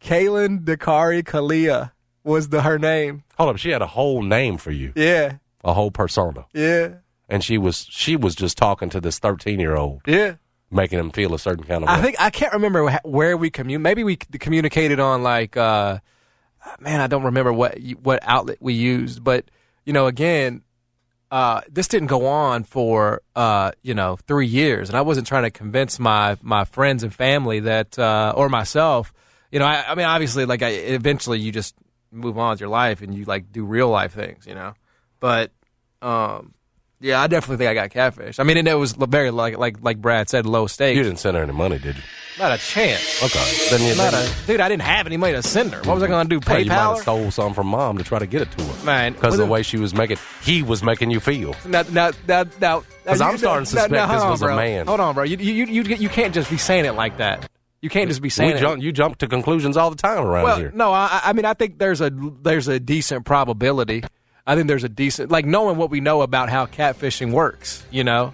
Kaylin 0.00 0.64
Dakari 0.64 1.22
Kalia 1.22 1.92
was 2.24 2.48
the 2.48 2.62
her 2.62 2.78
name. 2.78 3.24
Hold 3.36 3.50
up, 3.50 3.56
she 3.58 3.70
had 3.70 3.82
a 3.82 3.86
whole 3.86 4.22
name 4.22 4.56
for 4.58 4.70
you, 4.70 4.92
Yeah, 4.96 5.34
a 5.64 5.72
whole 5.74 5.90
persona. 5.90 6.46
yeah, 6.52 6.94
And 7.28 7.42
she 7.44 7.58
was 7.58 7.86
she 7.90 8.16
was 8.16 8.34
just 8.34 8.56
talking 8.58 8.90
to 8.90 9.00
this 9.00 9.18
13 9.18 9.60
year 9.60 9.76
old, 9.76 10.02
yeah. 10.06 10.34
making 10.70 10.98
him 10.98 11.10
feel 11.10 11.34
a 11.34 11.38
certain 11.38 11.64
kind 11.64 11.84
of 11.84 11.88
way. 11.88 11.94
I 11.94 12.02
think 12.02 12.16
I 12.20 12.30
can't 12.30 12.52
remember 12.52 12.90
where 13.04 13.36
we 13.36 13.50
commun. 13.50 13.82
Maybe 13.82 14.04
we 14.04 14.16
communicated 14.16 15.00
on 15.00 15.22
like, 15.22 15.56
uh, 15.56 15.98
man, 16.80 17.00
I 17.00 17.06
don't 17.06 17.24
remember 17.24 17.52
what 17.52 17.78
what 18.02 18.20
outlet 18.22 18.58
we 18.60 18.74
used, 18.74 19.22
but 19.22 19.44
you 19.84 19.92
know, 19.92 20.06
again, 20.06 20.62
uh, 21.30 21.60
this 21.70 21.88
didn't 21.88 22.08
go 22.08 22.26
on 22.26 22.64
for 22.64 23.22
uh, 23.36 23.72
you 23.82 23.94
know 23.94 24.16
three 24.26 24.46
years, 24.46 24.88
and 24.88 24.96
I 24.96 25.02
wasn't 25.02 25.26
trying 25.26 25.44
to 25.44 25.50
convince 25.50 25.98
my 25.98 26.36
my 26.42 26.64
friends 26.64 27.02
and 27.02 27.14
family 27.14 27.60
that 27.60 27.98
uh, 27.98 28.32
or 28.36 28.48
myself. 28.48 29.12
You 29.50 29.58
know, 29.58 29.66
I, 29.66 29.84
I 29.88 29.94
mean, 29.94 30.04
obviously, 30.04 30.44
like, 30.44 30.62
I, 30.62 30.68
eventually, 30.68 31.38
you 31.38 31.52
just 31.52 31.74
move 32.12 32.36
on 32.38 32.50
with 32.50 32.60
your 32.60 32.68
life 32.68 33.00
and 33.00 33.14
you 33.14 33.24
like 33.24 33.50
do 33.50 33.64
real 33.64 33.88
life 33.88 34.12
things, 34.12 34.46
you 34.46 34.54
know. 34.54 34.74
But 35.20 35.52
um, 36.02 36.54
yeah, 37.00 37.20
I 37.20 37.26
definitely 37.26 37.58
think 37.64 37.70
I 37.70 37.74
got 37.74 37.90
catfish. 37.90 38.38
I 38.38 38.42
mean, 38.42 38.56
and 38.56 38.66
it 38.68 38.74
was 38.74 38.92
very 38.92 39.30
like 39.30 39.56
like 39.58 39.76
like 39.82 40.00
Brad 40.00 40.28
said, 40.28 40.46
low 40.46 40.66
stakes. 40.66 40.96
you 40.96 41.02
didn't 41.02 41.18
send 41.18 41.36
her 41.36 41.42
any 41.42 41.52
money, 41.52 41.78
did 41.78 41.96
you? 41.96 42.02
Not 42.38 42.52
a 42.52 42.58
chance. 42.58 43.20
Okay. 43.20 43.66
Then 43.70 43.82
you, 43.88 43.96
Not 43.96 44.14
a, 44.14 44.32
dude, 44.46 44.60
I 44.60 44.68
didn't 44.68 44.82
have 44.82 45.06
any 45.06 45.16
money 45.16 45.32
to 45.32 45.42
send 45.42 45.72
her. 45.72 45.78
What 45.82 45.94
was 45.94 46.04
I 46.04 46.06
going 46.06 46.28
to 46.28 46.38
do? 46.38 46.46
well, 46.46 46.60
you 46.60 46.66
might 46.68 46.74
have 46.76 46.98
stole 46.98 47.32
some 47.32 47.52
from 47.52 47.66
mom 47.66 47.98
to 47.98 48.04
try 48.04 48.20
to 48.20 48.26
get 48.26 48.42
it 48.42 48.50
to 48.52 48.62
her. 48.62 48.84
Man, 48.84 49.14
Because 49.14 49.34
of 49.34 49.40
the 49.40 49.46
way 49.46 49.64
she 49.64 49.76
was 49.76 49.92
making, 49.92 50.18
he 50.44 50.62
was 50.62 50.80
making 50.84 51.10
you 51.10 51.18
feel. 51.18 51.56
Now, 51.66 51.82
now, 51.90 52.12
now, 52.28 52.44
now, 52.60 52.84
'Cause 53.04 53.18
now, 53.18 53.30
I'm 53.30 53.38
starting 53.38 53.64
to 53.64 53.70
suspect 53.70 53.90
now, 53.90 54.06
hold 54.06 54.18
this 54.18 54.22
on, 54.22 54.30
was 54.30 54.42
a 54.42 54.54
man. 54.54 54.86
Hold 54.86 55.00
on, 55.00 55.16
bro. 55.16 55.24
You, 55.24 55.36
you, 55.36 55.64
you, 55.66 55.82
you 55.96 56.08
can't 56.08 56.32
just 56.32 56.48
be 56.48 56.58
saying 56.58 56.84
it 56.84 56.92
like 56.94 57.16
that. 57.16 57.50
You 57.80 57.90
can't 57.90 58.08
just 58.08 58.22
be 58.22 58.28
saying 58.28 58.54
We 58.62 58.66
it. 58.66 58.82
you 58.82 58.92
jump 58.92 59.18
to 59.18 59.26
conclusions 59.26 59.76
all 59.76 59.90
the 59.90 59.96
time 59.96 60.24
around 60.24 60.44
well, 60.44 60.58
here. 60.58 60.70
no, 60.72 60.92
I, 60.92 61.20
I 61.24 61.32
mean, 61.32 61.44
I 61.44 61.54
think 61.54 61.78
there's 61.78 62.00
a 62.00 62.10
there's 62.42 62.68
a 62.68 62.78
decent 62.78 63.24
probability. 63.24 64.04
I 64.48 64.56
think 64.56 64.66
there's 64.66 64.82
a 64.82 64.88
decent 64.88 65.30
like 65.30 65.44
knowing 65.46 65.76
what 65.76 65.90
we 65.90 66.00
know 66.00 66.22
about 66.22 66.48
how 66.48 66.66
catfishing 66.66 67.30
works. 67.32 67.84
You 67.92 68.02
know, 68.02 68.32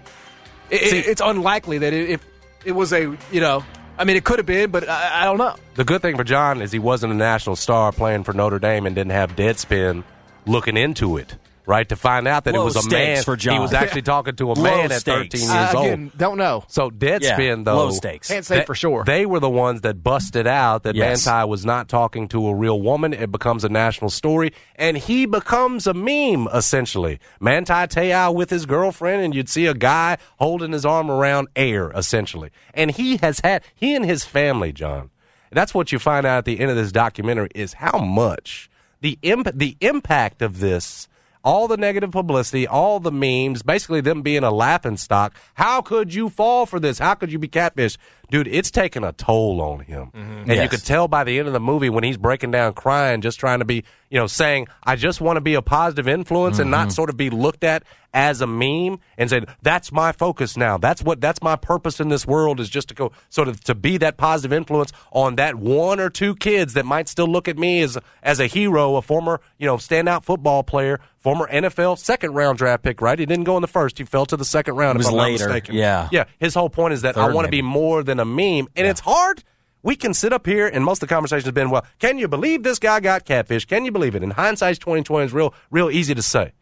it, 0.71 0.81
it- 0.93 1.07
it's 1.07 1.21
unlikely 1.23 1.77
that 1.79 1.93
it, 1.93 2.09
if 2.09 2.25
it 2.65 2.71
was 2.71 2.91
a 2.93 3.01
you 3.31 3.41
know, 3.41 3.63
I 3.97 4.05
mean, 4.05 4.15
it 4.15 4.23
could 4.23 4.39
have 4.39 4.45
been, 4.45 4.71
but 4.71 4.87
I, 4.89 5.21
I 5.21 5.25
don't 5.25 5.37
know. 5.37 5.55
The 5.75 5.83
good 5.83 6.01
thing 6.01 6.15
for 6.17 6.23
John 6.23 6.61
is 6.61 6.71
he 6.71 6.79
wasn't 6.79 7.13
a 7.13 7.15
national 7.15 7.55
star 7.57 7.91
playing 7.91 8.23
for 8.23 8.33
Notre 8.33 8.59
Dame 8.59 8.85
and 8.85 8.95
didn't 8.95 9.11
have 9.11 9.35
Deadspin 9.35 10.03
looking 10.47 10.77
into 10.77 11.17
it, 11.17 11.35
right? 11.65 11.87
To 11.89 11.95
find 11.95 12.27
out 12.27 12.43
that 12.45 12.53
Low 12.53 12.61
it 12.61 12.65
was 12.65 12.85
a 12.85 12.89
man. 12.89 13.23
for 13.23 13.35
He 13.35 13.49
was 13.59 13.73
actually 13.73 14.01
talking 14.03 14.35
to 14.37 14.51
a 14.51 14.53
Low 14.53 14.63
man 14.63 14.91
at 14.91 15.01
13 15.01 15.49
I, 15.49 15.63
years 15.65 15.75
old. 15.75 15.85
again, 15.85 16.11
don't 16.17 16.37
know. 16.37 16.63
So 16.67 16.89
Deadspin, 16.89 17.21
Yeah, 17.57 17.63
though, 17.63 17.75
low 17.77 17.91
stakes. 17.91 18.27
Can't 18.27 18.45
say 18.45 18.59
they- 18.59 18.65
for 18.65 18.75
sure. 18.75 19.03
They 19.03 19.25
were 19.25 19.39
the 19.39 19.49
ones 19.49 19.81
that 19.81 20.03
busted 20.03 20.47
out 20.47 20.83
that 20.83 20.95
Yes. 20.95 21.25
Manti 21.25 21.49
was 21.49 21.65
not 21.65 21.89
talking 21.89 22.27
to 22.29 22.47
a 22.47 22.55
real 22.55 22.81
woman. 22.81 23.13
It 23.13 23.31
becomes 23.31 23.63
a 23.63 23.69
national 23.69 24.09
story, 24.09 24.51
and 24.75 24.97
he 24.97 25.25
becomes 25.25 25.87
a 25.87 25.93
meme 25.93 26.47
essentially. 26.53 27.19
Manti 27.39 27.73
Te'o 27.87 28.33
with 28.33 28.49
his 28.49 28.65
girlfriend, 28.65 29.23
and 29.23 29.33
you'd 29.35 29.49
see 29.49 29.65
a 29.65 29.73
guy 29.73 30.17
holding 30.37 30.71
his 30.71 30.85
arm 30.85 31.09
around 31.09 31.47
air 31.55 31.91
essentially. 31.95 32.51
And 32.73 32.91
he 32.91 33.17
has 33.17 33.39
had 33.41 33.63
he 33.75 33.95
and 33.95 34.05
his 34.05 34.23
family, 34.25 34.71
John. 34.71 35.09
That's 35.51 35.73
what 35.73 35.91
you 35.93 35.99
find 35.99 36.25
out 36.25 36.39
at 36.39 36.45
the 36.45 36.59
end 36.59 36.69
of 36.69 36.75
this 36.75 36.91
documentary 36.91 37.49
is 37.55 37.73
how 37.73 37.97
much 37.99 38.69
the 38.99 39.17
imp- 39.21 39.51
the 39.57 39.77
impact 39.79 40.41
of 40.41 40.59
this 40.59 41.07
all 41.45 41.67
the 41.67 41.77
negative 41.77 42.11
publicity, 42.11 42.67
all 42.67 42.99
the 42.99 43.11
memes, 43.11 43.61
basically 43.61 44.01
them 44.01 44.23
being 44.23 44.43
a 44.43 44.51
laughing 44.51 44.97
stock. 44.97 45.33
How 45.53 45.81
could 45.81 46.13
you 46.13 46.27
fall 46.27 46.65
for 46.65 46.79
this? 46.79 46.97
How 46.97 47.13
could 47.13 47.31
you 47.31 47.37
be 47.39 47.47
catfish? 47.47 47.97
Dude, 48.29 48.47
it's 48.47 48.71
taking 48.71 49.03
a 49.03 49.11
toll 49.13 49.61
on 49.61 49.79
him. 49.81 50.07
Mm-hmm. 50.07 50.37
And 50.37 50.47
you 50.47 50.55
Yes. 50.55 50.71
could 50.71 50.85
tell 50.85 51.07
by 51.07 51.23
the 51.23 51.37
end 51.39 51.47
of 51.47 51.53
the 51.53 51.59
movie 51.59 51.89
when 51.89 52.03
he's 52.03 52.17
breaking 52.17 52.51
down 52.51 52.73
crying, 52.73 53.21
just 53.21 53.39
trying 53.39 53.59
to 53.59 53.65
be, 53.65 53.83
you 54.09 54.19
know, 54.19 54.27
saying, 54.27 54.67
I 54.83 54.95
just 54.95 55.21
want 55.21 55.37
to 55.37 55.41
be 55.41 55.53
a 55.55 55.61
positive 55.61 56.07
influence 56.07 56.59
and 56.59 56.71
not 56.71 56.87
mm-hmm. 56.87 56.89
sort 56.91 57.09
of 57.09 57.17
be 57.17 57.29
looked 57.29 57.63
at 57.63 57.83
as 58.13 58.39
a 58.39 58.47
meme 58.47 58.99
and 59.17 59.29
said, 59.29 59.45
that's 59.61 59.91
my 59.91 60.13
focus 60.13 60.55
now. 60.55 60.77
That's 60.77 61.03
what, 61.03 61.19
that's 61.19 61.41
my 61.41 61.57
purpose 61.57 61.99
in 61.99 62.07
this 62.07 62.25
world 62.25 62.61
is 62.61 62.69
just 62.69 62.87
to 62.87 62.93
go 62.93 63.11
sort 63.29 63.49
of 63.49 63.61
to 63.65 63.75
be 63.75 63.97
that 63.97 64.15
positive 64.15 64.53
influence 64.53 64.93
on 65.11 65.35
that 65.35 65.55
one 65.55 65.99
or 65.99 66.09
two 66.09 66.33
kids 66.35 66.73
that 66.75 66.85
might 66.85 67.09
still 67.09 67.27
look 67.27 67.49
at 67.49 67.57
me 67.57 67.81
as, 67.81 67.97
as 68.23 68.39
a 68.39 68.47
hero, 68.47 68.95
a 68.95 69.01
former, 69.01 69.41
you 69.57 69.65
know, 69.65 69.75
standout 69.75 70.23
football 70.23 70.63
player, 70.63 71.01
former 71.17 71.45
NFL 71.51 71.97
second 71.97 72.33
round 72.33 72.57
draft 72.57 72.83
pick, 72.83 73.01
right? 73.01 73.19
He 73.19 73.25
didn't 73.25 73.43
go 73.43 73.57
in 73.57 73.61
the 73.61 73.67
first. 73.67 73.97
He 73.97 74.05
fell 74.05 74.25
to 74.27 74.37
the 74.37 74.45
second 74.45 74.75
round. 74.75 74.95
It 74.95 74.99
was 74.99 75.07
if 75.07 75.11
I'm 75.11 75.17
not 75.17 75.23
later, 75.23 75.45
mistaken. 75.47 75.75
yeah. 75.75 76.07
Yeah. 76.11 76.25
His 76.39 76.53
whole 76.53 76.69
point 76.69 76.93
is 76.93 77.01
that 77.01 77.17
I 77.17 77.27
want 77.33 77.45
to 77.45 77.51
be 77.51 77.61
more 77.61 78.01
than 78.01 78.14
a 78.19 78.25
meme. 78.25 78.67
And 78.75 78.87
it's 78.87 79.01
hard. 79.01 79.43
We 79.83 79.95
can 79.95 80.13
sit 80.15 80.33
up 80.33 80.47
here, 80.47 80.67
and 80.67 80.83
most 80.83 81.03
of 81.03 81.07
the 81.07 81.13
conversation 81.13 81.45
has 81.45 81.53
been, 81.53 81.69
well, 81.69 81.85
can 81.99 82.17
you 82.17 82.27
believe 82.27 82.63
this 82.63 82.79
guy 82.79 82.99
got 82.99 83.23
catfish? 83.23 83.65
Can 83.65 83.85
you 83.85 83.91
believe 83.91 84.15
it? 84.15 84.23
In 84.23 84.31
hindsight's 84.31 84.79
2020 84.79 85.25
is 85.27 85.33
real, 85.33 85.53
real 85.69 85.91
easy 85.91 86.15
to 86.15 86.23
say. 86.23 86.53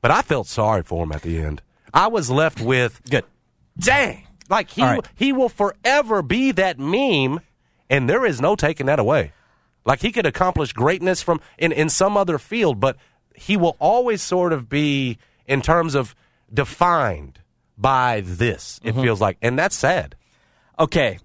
But 0.00 0.10
I 0.10 0.22
felt 0.22 0.48
sorry 0.48 0.82
for 0.82 1.04
him 1.04 1.12
at 1.12 1.22
the 1.22 1.38
end. 1.38 1.62
I 1.92 2.08
was 2.08 2.30
left 2.30 2.60
with, 2.60 3.00
Good. 3.08 3.24
dang, 3.78 4.26
like 4.50 4.70
he, 4.70 4.82
right. 4.82 5.06
he 5.14 5.32
will 5.32 5.48
forever 5.48 6.20
be 6.20 6.50
that 6.50 6.78
meme, 6.80 7.40
and 7.88 8.10
there 8.10 8.26
is 8.26 8.40
no 8.40 8.56
taking 8.56 8.86
that 8.86 8.98
away. 8.98 9.32
Like 9.84 10.00
he 10.00 10.10
could 10.10 10.26
accomplish 10.26 10.72
greatness 10.72 11.22
from 11.22 11.40
in, 11.58 11.70
in 11.70 11.88
some 11.88 12.16
other 12.16 12.38
field, 12.38 12.80
but 12.80 12.96
he 13.34 13.56
will 13.56 13.76
always 13.78 14.22
sort 14.22 14.52
of 14.52 14.68
be 14.68 15.18
in 15.46 15.62
terms 15.62 15.94
of 15.94 16.14
defined 16.52 17.40
by 17.76 18.22
this. 18.24 18.80
It 18.82 18.92
mm-hmm. 18.92 19.02
feels 19.02 19.20
like, 19.20 19.36
and 19.42 19.58
that's 19.58 19.76
sad. 19.76 20.16
Okay, 20.78 21.18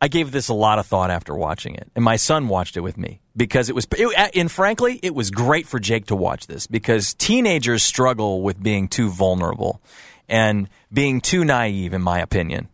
I 0.00 0.08
gave 0.08 0.30
this 0.30 0.48
a 0.48 0.54
lot 0.54 0.78
of 0.78 0.86
thought 0.86 1.10
after 1.10 1.34
watching 1.34 1.74
it, 1.74 1.90
and 1.94 2.04
my 2.04 2.16
son 2.16 2.48
watched 2.48 2.76
it 2.76 2.80
with 2.80 2.96
me 2.96 3.20
because 3.36 3.68
it 3.68 3.74
was. 3.74 3.86
It, 3.96 4.30
and 4.34 4.50
frankly, 4.50 5.00
it 5.02 5.14
was 5.14 5.30
great 5.30 5.66
for 5.66 5.78
Jake 5.78 6.06
to 6.06 6.16
watch 6.16 6.46
this 6.46 6.66
because 6.66 7.14
teenagers 7.14 7.82
struggle 7.82 8.42
with 8.42 8.62
being 8.62 8.88
too 8.88 9.10
vulnerable 9.10 9.82
and 10.28 10.68
being 10.92 11.20
too 11.20 11.44
naive, 11.44 11.92
in 11.92 12.02
my 12.02 12.20
opinion. 12.20 12.68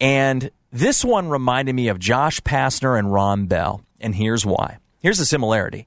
And 0.00 0.50
this 0.70 1.04
one 1.04 1.28
reminded 1.28 1.74
me 1.74 1.88
of 1.88 1.98
Josh 1.98 2.40
Pastner 2.40 2.98
and 2.98 3.12
Ron 3.12 3.46
Bell, 3.46 3.82
and 4.00 4.14
here's 4.14 4.46
why. 4.46 4.78
Here's 5.00 5.18
the 5.18 5.26
similarity. 5.26 5.86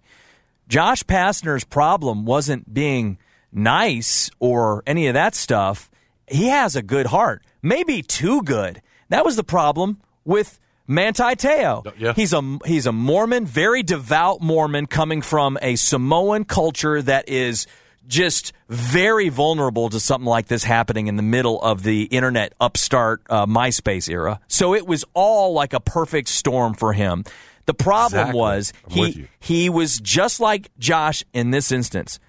Josh 0.67 1.03
Pastner's 1.03 1.63
problem 1.63 2.25
wasn't 2.25 2.73
being 2.73 3.17
nice 3.51 4.29
or 4.39 4.83
any 4.85 5.07
of 5.07 5.13
that 5.13 5.35
stuff. 5.35 5.89
He 6.27 6.47
has 6.47 6.75
a 6.75 6.81
good 6.81 7.07
heart, 7.07 7.43
maybe 7.61 8.01
too 8.01 8.41
good. 8.43 8.81
That 9.09 9.25
was 9.25 9.35
the 9.35 9.43
problem 9.43 10.01
with 10.23 10.59
Manti 10.87 11.35
Te'o. 11.35 11.93
Yeah. 11.97 12.13
He's 12.13 12.33
a 12.33 12.59
he's 12.65 12.85
a 12.85 12.91
Mormon, 12.91 13.45
very 13.45 13.83
devout 13.83 14.41
Mormon 14.41 14.85
coming 14.85 15.21
from 15.21 15.57
a 15.61 15.75
Samoan 15.75 16.45
culture 16.45 17.01
that 17.01 17.27
is 17.29 17.67
just 18.07 18.53
very 18.69 19.29
vulnerable 19.29 19.89
to 19.89 19.99
something 19.99 20.27
like 20.27 20.47
this 20.47 20.63
happening 20.63 21.07
in 21.07 21.15
the 21.15 21.23
middle 21.23 21.59
of 21.61 21.83
the 21.83 22.03
internet 22.03 22.53
upstart 22.59 23.21
uh, 23.29 23.45
MySpace 23.45 24.09
era. 24.09 24.39
So 24.47 24.75
it 24.75 24.85
was 24.85 25.03
all 25.13 25.53
like 25.53 25.73
a 25.73 25.79
perfect 25.79 26.27
storm 26.27 26.75
for 26.75 26.93
him. 26.93 27.23
The 27.65 27.73
problem 27.73 28.19
Exactly. 28.21 28.39
was 28.39 28.73
I'm 28.85 28.91
he 28.91 29.27
he 29.39 29.69
was 29.69 29.99
just 29.99 30.39
like 30.39 30.69
Josh 30.77 31.23
in 31.33 31.49
this 31.49 31.71
instance. 31.71 32.19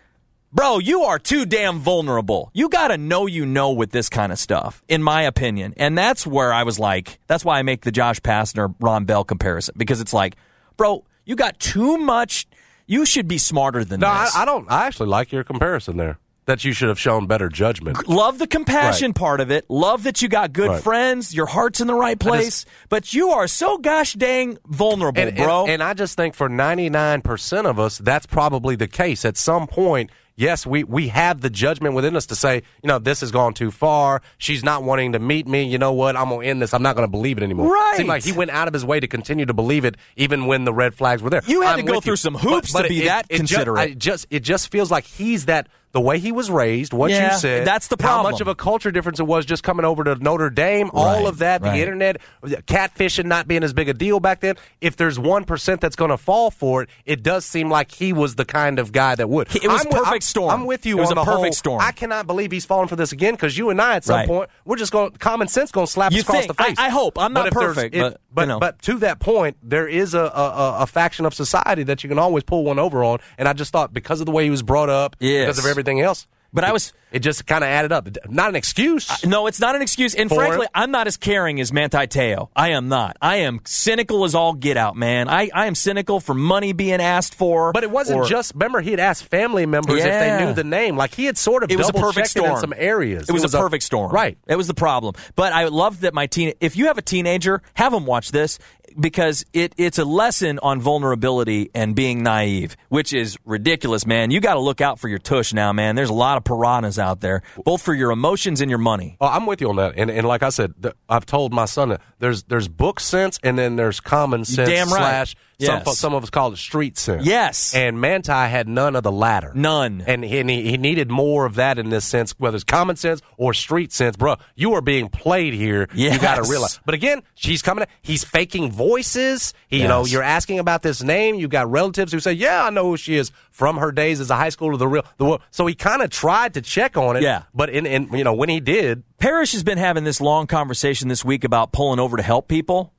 Bro, 0.57 0.79
you 0.79 1.03
are 1.03 1.19
too 1.19 1.45
damn 1.45 1.81
vulnerable. 1.81 2.51
You 2.55 2.71
got 2.71 2.89
to 2.89 2.97
know 2.97 3.27
you 3.27 3.45
know 3.45 3.73
with 3.73 3.91
this 3.91 4.09
kind 4.09 4.33
of 4.33 4.39
stuff, 4.39 4.83
in 4.89 5.03
my 5.03 5.21
opinion. 5.25 5.75
And 5.77 5.99
that's 5.99 6.27
where 6.27 6.51
I 6.51 6.63
was 6.63 6.79
like, 6.79 7.19
that's 7.27 7.45
why 7.45 7.59
I 7.59 7.63
make 7.63 7.83
the 7.83 7.93
Josh 7.93 8.21
Pastner 8.21 8.75
Ron 8.81 9.05
Bell 9.05 9.23
comparison 9.23 9.75
because 9.77 10.01
it's 10.01 10.15
like, 10.15 10.35
bro, 10.79 11.05
you 11.27 11.37
got 11.37 11.61
too 11.61 11.99
much. 11.99 12.47
You 12.87 13.05
should 13.05 13.29
be 13.29 13.37
smarter 13.37 13.85
than 13.85 14.01
No, 14.01 14.07
I, 14.09 14.25
this. 14.25 14.35
I 14.35 14.45
don't. 14.47 14.67
I 14.73 14.87
actually 14.87 15.11
like 15.11 15.31
your 15.31 15.45
comparison 15.45 15.99
there. 15.99 16.19
That 16.47 16.65
you 16.65 16.73
should 16.73 16.89
have 16.89 16.99
shown 16.99 17.27
better 17.27 17.51
judgment. 17.51 18.09
Love 18.09 18.39
the 18.39 18.47
compassion 18.47 19.09
Right. 19.09 19.15
part 19.15 19.41
of 19.41 19.51
it. 19.51 19.69
Love 19.69 20.05
that 20.05 20.23
you 20.23 20.29
got 20.29 20.55
good 20.55 20.71
Right. 20.71 20.83
friends. 20.83 21.35
Your 21.35 21.47
heart's 21.47 21.83
in 21.83 21.87
the 21.87 21.95
right 21.95 22.19
place. 22.19 22.65
but 22.89 23.13
you 23.13 23.31
are 23.31 23.47
so 23.47 23.77
gosh 23.77 24.15
dang 24.15 24.57
vulnerable, 24.67 25.21
and, 25.21 25.37
bro. 25.37 25.65
And, 25.65 25.73
and 25.73 25.83
I 25.83 25.93
just 25.93 26.17
think 26.17 26.35
for 26.35 26.49
99% 26.49 27.67
of 27.67 27.79
us, 27.79 27.99
that's 27.99 28.25
probably 28.25 28.75
the 28.77 28.89
case. 28.89 29.25
At 29.27 29.37
some 29.37 29.67
point, 29.67 30.09
yes, 30.37 30.67
we 30.67 30.85
we 30.85 31.09
have 31.09 31.41
the 31.41 31.51
judgment 31.51 31.95
within 31.95 32.15
us 32.17 32.27
to 32.27 32.37
say, 32.37 32.57
you 32.83 32.87
know, 32.89 32.99
this 32.99 33.21
has 33.21 33.31
gone 33.31 33.55
too 33.55 33.71
far. 33.71 34.23
She's 34.39 34.63
not 34.63 34.83
wanting 34.85 35.13
to 35.13 35.19
meet 35.19 35.47
me. 35.47 35.65
You 35.65 35.79
know 35.79 35.93
what? 35.93 36.17
I'm 36.17 36.29
gonna 36.29 36.47
end 36.47 36.63
this. 36.63 36.73
I'm 36.73 36.83
not 36.83 36.95
gonna 36.95 37.09
believe 37.09 37.39
it 37.39 37.43
anymore. 37.43 37.73
Right. 37.73 37.95
It 37.95 37.97
Seemed 37.99 38.09
like 38.09 38.25
he 38.25 38.33
went 38.33 38.51
out 38.51 38.69
of 38.69 38.75
his 38.75 38.85
way 38.85 39.01
to 39.01 39.09
continue 39.09 39.47
to 39.47 39.55
believe 39.55 39.85
it, 39.85 39.97
even 40.17 40.47
when 40.47 40.65
the 40.65 40.73
red 40.73 40.95
flags 40.95 41.23
were 41.23 41.31
there. 41.31 41.43
You 41.47 41.63
had 41.63 41.79
I'm 41.79 41.87
to 41.87 41.93
go 41.93 42.01
through 42.01 42.13
you. 42.13 42.17
some 42.17 42.35
hoops 42.35 42.73
to 42.73 42.87
be 42.89 43.05
that 43.07 43.29
ju- 43.29 43.37
considerate. 43.39 43.79
I 43.81 43.95
just 43.95 44.27
it 44.31 44.41
just 44.41 44.71
feels 44.71 44.91
like 44.91 45.05
he's 45.05 45.47
that 45.47 45.69
the 45.97 46.01
way 46.03 46.19
he 46.19 46.31
was 46.31 46.51
raised, 46.51 46.93
what 46.93 47.11
Yeah, 47.11 47.33
you 47.33 47.39
said. 47.39 47.67
that's 47.67 47.89
the 47.89 47.97
problem. 47.97 48.27
How 48.27 48.31
much 48.31 48.43
of 48.43 48.49
a 48.49 48.55
culture 48.55 48.91
difference 48.91 49.19
it 49.19 49.27
was 49.27 49.47
just 49.47 49.63
coming 49.63 49.87
over 49.87 50.05
to 50.05 50.15
Notre 50.17 50.51
Dame, 50.51 50.91
all 50.93 51.27
of 51.27 51.39
that, 51.39 51.63
right. 51.63 51.73
the 51.73 51.81
internet, 51.81 52.19
catfishing 52.45 53.25
not 53.25 53.49
being 53.49 53.65
as 53.65 53.73
big 53.73 53.89
a 53.89 53.95
deal 53.95 54.21
back 54.21 54.41
then. 54.41 54.57
If 54.83 54.97
there's 54.97 55.19
one 55.19 55.45
percent 55.45 55.81
that's 55.81 55.97
going 55.97 56.11
to 56.11 56.19
fall 56.19 56.51
for 56.51 56.83
it, 56.83 56.91
it 57.07 57.23
does 57.23 57.47
seem 57.47 57.71
like 57.71 57.91
he 57.93 58.13
was 58.13 58.35
the 58.35 58.45
kind 58.45 58.79
of 58.79 58.93
guy 58.93 59.15
that 59.15 59.31
would. 59.31 59.49
It 59.57 59.67
was 59.69 59.81
I'm 59.87 59.91
perfect 59.91 60.07
I'm- 60.13 60.21
storm. 60.21 60.51
I'm 60.51 60.67
with 60.67 60.85
you. 60.85 60.99
It 60.99 61.01
was 61.01 61.11
on 61.13 61.17
a 61.19 61.25
perfect 61.25 61.41
whole- 61.45 61.53
storm. 61.53 61.81
I 61.81 61.93
cannot 61.93 62.27
believe 62.27 62.53
he's 62.53 62.67
falling 62.67 62.89
for 62.89 62.97
this 62.97 63.13
again 63.13 63.33
because 63.33 63.57
you 63.57 63.71
and 63.71 63.81
I 63.81 63.97
at 63.97 64.05
some 64.05 64.17
Right. 64.17 64.29
point 64.29 64.51
we're 64.67 64.77
just 64.77 64.93
going 64.93 65.13
common 65.13 65.49
sense 65.49 65.73
going 65.73 65.87
to 65.87 65.93
slap 65.93 66.13
You 66.13 66.19
us 66.19 66.25
across 66.25 66.47
the 66.47 66.53
face. 66.55 66.75
I- 66.79 66.87
I 66.87 66.89
hope. 66.91 67.19
I'm 67.19 67.33
not 67.33 67.45
But 67.45 67.53
perfect, 67.55 67.95
if- 67.95 68.03
but, 68.03 68.21
but 68.37 68.43
you 68.43 68.47
know. 68.49 68.61
but 68.61 68.81
to 68.83 68.99
that 68.99 69.19
point, 69.19 69.57
there 69.63 69.89
is 69.89 70.15
a, 70.15 70.21
a 70.21 70.23
a- 70.25 70.77
a 70.83 70.87
faction 70.87 71.27
of 71.27 71.35
society 71.35 71.83
that 71.83 72.05
you 72.05 72.09
can 72.09 72.19
always 72.21 72.45
pull 72.45 72.63
one 72.65 72.79
over 72.79 73.03
on. 73.03 73.19
And 73.39 73.49
I 73.49 73.53
just 73.53 73.73
thought 73.73 73.93
because 73.93 74.21
of 74.21 74.27
the 74.27 74.33
way 74.33 74.45
he 74.45 74.51
was 74.51 74.63
brought 74.63 74.89
up, 74.89 75.17
Yes. 75.19 75.47
because 75.47 75.59
of 75.65 75.69
everything 75.69 76.01
else. 76.01 76.29
But 76.57 76.65
I 76.65 76.73
was- 76.73 76.93
It 77.13 77.21
just 77.21 77.47
kind 77.47 77.63
of 77.63 77.69
added 77.69 77.93
up. 77.93 78.09
Not 78.29 78.49
an 78.49 78.57
excuse. 78.57 79.25
No, 79.25 79.47
it's 79.47 79.61
not 79.61 79.77
an 79.77 79.81
excuse. 79.83 80.15
And 80.15 80.29
For 80.29 80.37
frankly, 80.37 80.63
him? 80.67 80.71
I'm 80.75 80.91
not 80.91 81.07
as 81.07 81.17
caring 81.17 81.61
as 81.61 81.73
Manti 81.73 82.07
Te'o. 82.09 82.49
I 82.57 82.71
am 82.71 82.89
not. 82.89 83.17
I 83.23 83.37
am 83.37 83.61
cynical 83.65 84.25
as 84.25 84.35
all 84.35 84.55
get 84.55 84.77
out, 84.77 84.97
man. 84.97 85.29
I, 85.29 85.49
I 85.55 85.67
am 85.67 85.75
cynical 85.75 86.19
for 86.19 86.35
money 86.35 86.73
being 86.73 87.01
asked 87.01 87.35
for. 87.35 87.73
But 87.73 87.85
it 87.85 87.91
wasn't 87.91 88.21
or- 88.21 88.25
just. 88.27 88.55
Remember, 88.55 88.81
he 88.81 88.91
had 88.91 89.01
asked 89.01 89.25
family 89.25 89.67
members 89.67 89.99
if 89.99 90.05
they 90.05 90.45
knew 90.45 90.53
the 90.53 90.65
name. 90.65 90.97
Like 90.97 91.15
he 91.15 91.27
had 91.27 91.39
sort 91.39 91.63
of 91.63 91.71
It 91.71 91.77
was 91.79 91.89
a 91.89 91.93
double 91.93 92.07
perfect 92.09 92.35
it 92.37 92.45
in 92.45 92.57
some 92.57 92.75
areas. 92.77 93.29
It 93.29 93.33
was, 93.33 93.55
a 93.55 93.59
perfect 93.59 93.85
storm. 93.85 94.11
right? 94.13 94.37
It 94.49 94.57
was 94.57 94.67
the 94.67 94.75
problem. 94.75 95.15
But 95.37 95.53
I 95.53 95.65
loved 95.69 96.01
that 96.01 96.13
my 96.13 96.27
teen. 96.27 96.55
If 96.61 96.77
you 96.77 96.87
have 96.87 96.99
a 96.99 97.03
teenager, 97.03 97.63
have 97.75 97.93
them 97.93 98.05
watch 98.07 98.31
this 98.33 98.59
because 98.99 99.45
it 99.53 99.75
it's 99.77 99.99
a 99.99 100.05
lesson 100.05 100.59
on 100.61 100.81
vulnerability 100.81 101.71
and 101.75 101.95
being 101.95 102.23
naive, 102.23 102.77
which 102.89 103.13
is 103.13 103.37
ridiculous, 103.45 104.07
man. 104.07 104.31
You 104.31 104.41
got 104.41 104.55
to 104.55 104.61
look 104.61 104.81
out 104.81 104.99
for 104.99 105.09
your 105.09 105.19
tush 105.19 105.53
now, 105.53 105.73
man. 105.73 105.97
There's 105.97 106.11
a 106.11 106.15
lot 106.15 106.37
of 106.37 106.45
piranhas 106.45 106.99
out 106.99 107.21
there, 107.21 107.43
both 107.65 107.83
for 107.83 107.95
your 107.95 108.11
emotions 108.11 108.61
and 108.61 108.71
your 108.71 108.79
money. 108.79 109.17
Oh, 109.21 109.27
I'm 109.27 109.47
with 109.47 109.61
you 109.61 109.69
on 109.71 109.77
that. 109.77 109.95
And, 109.97 110.11
and 110.11 110.27
like 110.27 110.43
I 110.43 110.51
said, 110.51 110.75
I've 111.09 111.27
told 111.27 111.53
my 111.53 111.65
son 111.65 111.91
that 111.91 112.01
there's 112.19 112.45
there's 112.45 112.69
book 112.69 113.01
sense 113.01 113.39
and 113.43 113.59
then 113.59 113.77
there's 113.77 114.01
common 114.01 114.45
sense 114.45 114.69
damn 114.69 114.89
right. 114.89 114.99
slash 114.99 115.37
Yes. 115.59 115.99
some 115.99 116.15
of 116.15 116.23
us 116.23 116.31
call 116.31 116.53
it 116.53 116.59
street 116.59 116.99
sense. 116.99 117.25
Yes. 117.25 117.75
And 117.75 118.01
Manti 118.01 118.33
had 118.33 118.69
none 118.69 118.95
of 118.95 119.03
the 119.03 119.13
latter. 119.13 119.53
None. 119.55 120.03
And 120.07 120.23
he, 120.25 120.43
he, 120.43 120.77
needed 120.77 121.11
more 121.11 121.47
of 121.47 121.55
that 121.55 121.79
in 121.79 121.89
this 121.89 122.05
sense, 122.05 122.35
whether 122.39 122.57
it's 122.57 122.65
common 122.65 122.97
sense 122.97 123.23
or 123.39 123.55
street 123.55 123.93
sense. 123.93 124.17
Bruh, 124.17 124.39
you 124.55 124.75
are 124.75 124.83
being 124.83 125.09
played 125.09 125.55
here. 125.55 125.89
You 125.95 126.19
got 126.19 126.37
to 126.37 126.51
realize. 126.51 126.79
But 126.85 126.95
again, 126.95 127.23
she's 127.35 127.63
coming. 127.63 127.87
He's 128.03 128.23
faking 128.25 128.71
voices. 128.71 129.55
He, 129.69 129.81
You 129.81 129.89
know, 129.89 130.05
you're 130.05 130.23
asking 130.23 130.59
about 130.59 130.83
this 130.83 131.03
name. 131.03 131.37
You've 131.37 131.51
got 131.51 131.71
relatives 131.71 132.13
who 132.13 132.21
say, 132.21 132.33
"Yeah, 132.33 132.65
I 132.65 132.71
know 132.71 132.85
who 132.85 132.97
she 132.97 133.17
is 133.17 133.31
from 133.51 133.79
her 133.79 133.93
days 133.93 134.21
as 134.21 134.31
a 134.31 134.37
high 134.37 134.49
schooler." 134.49 134.79
The 134.79 134.89
real, 134.89 135.05
the 135.17 135.25
wo-" 135.25 135.41
so 135.51 135.67
he 135.67 135.75
kind 135.75 136.03
of 136.03 136.11
tried 136.11 136.55
to 136.55 136.61
check 136.61 136.97
on 136.97 137.17
it. 137.17 137.23
Yeah. 137.23 137.45
But 137.55 137.71
in, 137.71 137.87
in 137.87 138.13
you 138.13 138.25
know 138.25 138.35
when 138.35 138.49
he 138.49 138.61
did, 138.61 139.03
Parrish 139.19 139.53
has 139.53 139.63
been 139.63 139.79
having 139.79 140.05
this 140.05 140.21
long 140.21 140.47
conversation 140.47 141.09
this 141.09 141.25
week 141.25 141.45
about 141.45 141.73
pulling 141.73 141.99
over 141.99 142.17
to 142.17 142.23
help 142.23 142.49
people. 142.49 142.93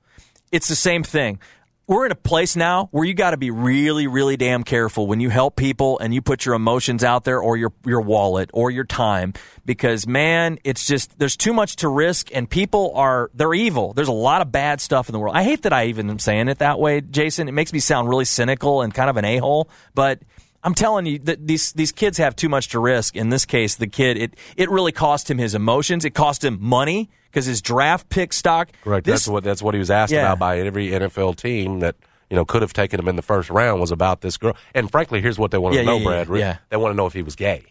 It's 0.52 0.68
the 0.68 0.76
same 0.76 1.04
thing. 1.04 1.40
We're 1.90 2.06
in 2.06 2.12
a 2.12 2.16
place 2.16 2.58
now 2.58 2.90
where 2.92 3.06
you 3.06 3.14
got 3.14 3.32
to 3.32 3.38
be 3.38 3.50
really, 3.50 4.08
really 4.08 4.36
damn 4.36 4.66
careful 4.66 5.08
when 5.08 5.22
you 5.22 5.30
help 5.30 5.56
people 5.56 5.98
and 6.00 6.14
you 6.14 6.22
put 6.22 6.46
your 6.46 6.54
emotions 6.54 7.02
out 7.02 7.24
there 7.24 7.40
or 7.40 7.56
your 7.56 7.72
your 7.86 8.02
wallet 8.02 8.50
or 8.54 8.70
your 8.70 8.84
time 8.84 9.34
because 9.66 10.06
man, 10.06 10.60
it's 10.66 10.86
just 10.86 11.18
there's 11.18 11.38
too 11.38 11.54
much 11.54 11.78
to 11.78 11.88
risk 11.88 12.28
and 12.36 12.50
people 12.50 12.92
are 12.96 13.32
they're 13.34 13.54
evil. 13.54 13.94
There's 13.94 14.10
a 14.10 14.12
lot 14.12 14.42
of 14.42 14.52
bad 14.52 14.82
stuff 14.82 15.08
in 15.08 15.14
the 15.14 15.20
world. 15.20 15.38
I 15.38 15.44
hate 15.44 15.62
that 15.62 15.72
I 15.72 15.86
even 15.86 16.10
am 16.10 16.20
saying 16.20 16.50
it 16.50 16.58
that 16.58 16.78
way, 16.78 17.00
Jason. 17.00 17.48
It 17.48 17.54
makes 17.54 17.72
me 17.72 17.80
sound 17.80 18.10
really 18.10 18.26
cynical 18.26 18.82
and 18.82 18.94
kind 18.94 19.10
of 19.10 19.16
an 19.16 19.24
a 19.24 19.38
hole, 19.38 19.70
but 19.96 20.20
I'm 20.66 20.74
telling 20.74 21.06
you 21.06 21.20
that 21.20 21.48
these 21.48 21.72
these 21.72 21.94
kids 21.94 22.18
have 22.18 22.36
too 22.36 22.50
much 22.50 22.68
to 22.70 22.80
risk. 22.80 23.16
In 23.16 23.30
this 23.30 23.46
case, 23.46 23.76
the 23.76 23.88
kid 23.88 24.18
it 24.18 24.34
it 24.58 24.70
really 24.70 24.92
cost 24.92 25.32
him 25.32 25.38
his 25.38 25.56
emotions. 25.56 26.04
It 26.04 26.10
cost 26.10 26.44
him 26.44 26.58
money 26.60 27.10
because 27.32 27.46
his 27.46 27.62
draft 27.62 28.10
pick 28.10 28.34
stock. 28.34 28.70
Correct. 28.84 29.06
This, 29.06 29.22
that's 29.22 29.28
what 29.28 29.44
that's 29.44 29.62
what 29.62 29.74
he 29.74 29.80
was 29.80 29.92
asked 29.92 30.12
Yeah. 30.12 30.22
about 30.22 30.40
by 30.40 30.60
every 30.60 30.90
NFL 30.90 31.36
team 31.38 31.80
that 31.80 31.96
you 32.30 32.36
know 32.36 32.46
could 32.46 32.62
have 32.62 32.74
taken 32.74 33.00
him 33.00 33.08
in 33.08 33.16
the 33.16 33.22
first 33.22 33.50
round 33.50 33.80
was 33.80 33.92
about 33.92 34.22
this 34.22 34.38
girl. 34.38 34.56
And 34.74 34.90
frankly, 34.92 35.22
here's 35.22 35.40
what 35.40 35.52
they 35.52 35.58
want 35.58 35.76
Yeah, 35.76 35.82
to 35.82 35.86
know, 35.88 35.98
yeah, 35.98 36.04
Brad. 36.04 36.28
yeah, 36.30 36.58
They- 36.70 36.78
yeah. 36.78 36.82
Want 36.82 36.94
to 36.94 36.98
know 36.98 37.06
if 37.06 37.14
he 37.14 37.22
was 37.24 37.36
gay. 37.36 37.64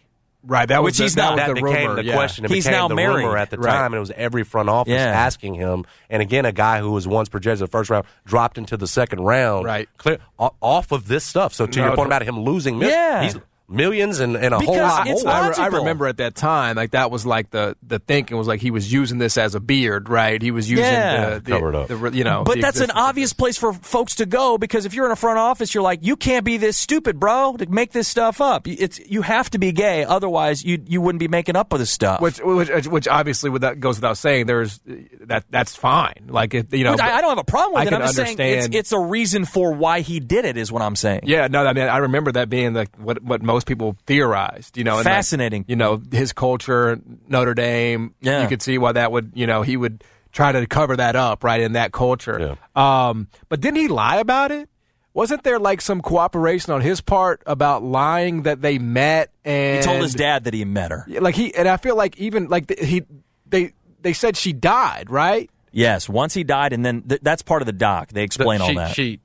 Right. 0.48 0.68
That 0.68 0.80
was 0.80 0.90
Which 0.92 0.98
the, 0.98 1.02
he's 1.04 1.14
that 1.16 1.30
not. 1.30 1.36
that 1.38 1.48
the 1.48 1.54
became 1.54 1.88
rumor, 1.88 1.94
the 1.96 2.04
yeah. 2.04 2.14
question. 2.14 2.44
It 2.44 2.52
He's 2.52 2.66
now 2.68 2.86
the 2.86 2.94
married. 2.94 3.24
rumor 3.24 3.36
at 3.36 3.50
the 3.50 3.58
Right. 3.58 3.72
time. 3.72 3.86
and 3.86 3.96
It 3.96 3.98
was 3.98 4.12
every 4.12 4.44
front 4.44 4.68
office 4.70 4.92
Yeah. 4.92 4.98
asking 5.06 5.54
him. 5.54 5.84
And 6.08 6.22
again, 6.22 6.44
a 6.44 6.52
guy 6.52 6.78
who 6.78 6.92
was 6.92 7.08
once 7.08 7.28
projected 7.28 7.66
the 7.66 7.70
first 7.70 7.90
round 7.90 8.04
dropped 8.24 8.56
into 8.56 8.76
the 8.76 8.86
second 8.86 9.22
round. 9.22 9.64
Right. 9.64 9.88
Clear 9.98 10.18
off 10.38 10.92
of 10.92 11.08
this 11.08 11.24
stuff. 11.24 11.52
So 11.52 11.66
to 11.66 11.78
No, 11.80 11.86
your 11.86 11.96
point 11.96 12.10
the- 12.10 12.16
about 12.16 12.22
him 12.22 12.38
losing, 12.38 12.78
mil- 12.78 12.88
Yeah. 12.90 13.28
He's 13.68 13.76
millions 13.76 14.20
and, 14.20 14.36
and 14.36 14.54
a 14.54 14.58
whole 14.58 14.76
lot 14.76 15.06
it's 15.06 15.24
more. 15.24 15.32
I, 15.32 15.52
I 15.58 15.66
remember 15.68 16.06
at 16.06 16.18
that 16.18 16.34
time, 16.34 16.76
like 16.76 16.92
that 16.92 17.10
was 17.10 17.26
like 17.26 17.50
the 17.50 17.76
the 17.82 17.98
thinking 17.98 18.36
was 18.36 18.46
like 18.46 18.60
he 18.60 18.70
was 18.70 18.92
using 18.92 19.18
this 19.18 19.36
as 19.38 19.54
a 19.54 19.60
beard, 19.60 20.08
right? 20.08 20.40
He 20.40 20.50
was 20.50 20.70
using 20.70 20.84
Yeah. 20.84 21.34
the, 21.34 21.40
the, 21.40 21.50
Cover 21.50 21.74
up. 21.76 21.88
the- 21.88 22.10
you 22.16 22.24
know. 22.24 22.44
But 22.44 22.56
the 22.56 22.60
that's 22.62 22.80
an 22.80 22.90
obvious 22.92 23.32
place 23.32 23.56
for 23.58 23.72
folks 23.72 24.16
to 24.16 24.26
go 24.26 24.58
because 24.58 24.86
if 24.86 24.94
you're 24.94 25.06
in 25.06 25.12
a 25.12 25.16
front 25.16 25.38
office, 25.38 25.74
you're 25.74 25.82
like, 25.82 26.00
you 26.02 26.16
can't 26.16 26.44
be 26.44 26.56
this 26.56 26.76
stupid, 26.76 27.18
bro, 27.18 27.56
to 27.58 27.66
make 27.66 27.92
this 27.92 28.08
stuff 28.08 28.40
up. 28.40 28.66
It's 28.68 28.98
you 29.00 29.22
have 29.22 29.50
to 29.50 29.58
be 29.58 29.72
gay, 29.72 30.04
otherwise 30.04 30.64
you 30.64 30.82
you 30.86 31.00
wouldn't 31.00 31.20
be 31.20 31.28
making 31.28 31.56
up 31.56 31.72
with 31.72 31.80
this 31.80 31.90
stuff. 31.90 32.20
Which, 32.20 32.38
which, 32.40 32.70
uh, 32.70 32.80
which 32.90 33.08
obviously, 33.08 33.50
with 33.50 33.62
that 33.62 33.80
goes 33.80 33.96
without 33.96 34.18
saying. 34.18 34.46
There's 34.46 34.80
that. 35.22 35.44
That's 35.50 35.74
fine. 35.74 36.26
Like 36.28 36.54
it, 36.54 36.72
you 36.72 36.84
know. 36.84 36.92
Which 36.92 37.00
I, 37.00 37.16
I 37.18 37.20
don't 37.20 37.30
have 37.30 37.38
a 37.38 37.44
problem 37.44 37.74
with 37.74 37.80
I 37.80 37.86
it. 37.86 37.90
can 37.90 37.94
I'm 38.02 38.06
just 38.06 38.16
saying 38.16 38.28
understand- 38.40 38.74
it's, 38.74 38.76
it's 38.76 38.92
a 38.92 38.98
reason 39.00 39.44
for 39.44 39.72
why 39.72 40.00
he 40.00 40.20
did 40.20 40.44
it. 40.44 40.56
Is 40.56 40.70
what 40.70 40.82
I'm 40.82 40.96
saying. 40.96 41.20
Yeah, 41.24 41.48
no, 41.48 41.64
I 41.66 41.72
mean, 41.72 41.88
I 41.88 41.98
remember 41.98 42.32
that 42.32 42.48
being 42.48 42.74
like 42.74 42.94
what 42.96 43.22
what 43.22 43.42
most 43.42 43.55
people 43.64 43.96
theorized. 44.06 44.76
You 44.76 44.84
know, 44.84 44.98
and 44.98 45.04
like, 45.04 45.14
Fascinating. 45.14 45.64
you 45.68 45.76
know, 45.76 46.02
his 46.12 46.32
culture, 46.32 47.00
Notre 47.28 47.54
Dame. 47.54 48.14
Yeah. 48.20 48.42
you 48.42 48.48
could 48.48 48.62
see 48.62 48.78
why 48.78 48.92
that 48.92 49.12
would. 49.12 49.32
You 49.34 49.46
know, 49.46 49.62
he 49.62 49.76
would 49.76 50.04
try 50.32 50.52
to 50.52 50.66
cover 50.66 50.96
that 50.96 51.16
up, 51.16 51.42
right, 51.44 51.60
in 51.60 51.72
that 51.72 51.92
culture. 51.92 52.58
Um, 52.74 53.28
but 53.48 53.60
didn't 53.60 53.78
he 53.78 53.88
lie 53.88 54.16
about 54.16 54.50
it? 54.50 54.68
Wasn't 55.14 55.44
there 55.44 55.58
like 55.58 55.80
some 55.80 56.02
cooperation 56.02 56.74
on 56.74 56.82
his 56.82 57.00
part 57.00 57.42
about 57.46 57.82
lying 57.82 58.42
that 58.42 58.60
they 58.60 58.78
met 58.78 59.30
and 59.46 59.78
He 59.78 59.82
told 59.82 60.02
his 60.02 60.12
dad 60.12 60.44
that 60.44 60.52
he 60.52 60.66
met 60.66 60.90
her. 60.90 61.06
like 61.08 61.34
he 61.34 61.54
and 61.54 61.66
I 61.66 61.78
feel 61.78 61.96
like 61.96 62.18
even 62.18 62.48
like 62.48 62.66
the, 62.66 62.76
he 62.84 63.02
they 63.46 63.72
they 64.02 64.12
said 64.12 64.36
she 64.36 64.52
died, 64.52 65.08
right? 65.08 65.48
Yes, 65.72 66.06
once 66.06 66.34
he 66.34 66.44
died, 66.44 66.72
and 66.74 66.84
then 66.84 67.02
th- 67.02 67.20
that's 67.22 67.42
part 67.42 67.60
of 67.62 67.66
the 67.66 67.72
doc. 67.72 68.08
They 68.08 68.24
explain 68.24 68.60
all 68.60 68.68
she, 68.68 68.74
that. 68.76 68.94
She, 68.94 69.20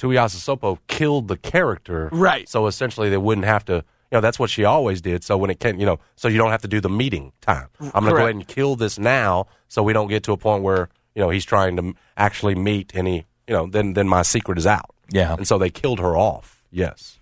Tuiasosopo 0.00 0.78
killed 0.88 1.28
the 1.28 1.36
character. 1.36 2.08
Right. 2.12 2.48
So 2.48 2.66
essentially, 2.66 3.10
they 3.10 3.16
wouldn't 3.18 3.46
have 3.46 3.64
to. 3.66 3.84
You 4.12 4.16
know, 4.16 4.20
that's 4.20 4.40
what 4.40 4.50
she 4.50 4.64
always 4.64 5.00
did. 5.00 5.22
So 5.22 5.36
when 5.36 5.50
it 5.50 5.60
can, 5.60 5.78
you 5.78 5.86
know, 5.86 6.00
so 6.16 6.26
you 6.26 6.36
don't 6.38 6.50
have 6.50 6.62
to 6.62 6.68
do 6.68 6.80
the 6.80 6.88
meeting 6.88 7.32
time. 7.40 7.68
I'm 7.80 7.90
going 8.02 8.06
to 8.06 8.10
go 8.10 8.16
ahead 8.16 8.34
and 8.34 8.46
kill 8.48 8.74
this 8.74 8.98
now, 8.98 9.46
so 9.68 9.84
we 9.84 9.92
don't 9.92 10.08
get 10.08 10.24
to 10.24 10.32
a 10.32 10.36
point 10.36 10.64
where 10.64 10.88
you 11.14 11.22
know 11.22 11.30
he's 11.30 11.44
trying 11.44 11.76
to 11.76 11.94
actually 12.16 12.56
meet, 12.56 12.90
he, 12.92 12.98
you 13.46 13.54
know, 13.54 13.66
then 13.68 13.92
then 13.92 14.08
my 14.08 14.22
secret 14.22 14.58
is 14.58 14.66
out. 14.66 14.90
Yeah. 15.12 15.34
And 15.34 15.46
so 15.46 15.58
they 15.58 15.70
killed 15.70 16.00
her 16.00 16.16
off. 16.16 16.64
Yes. 16.72 17.18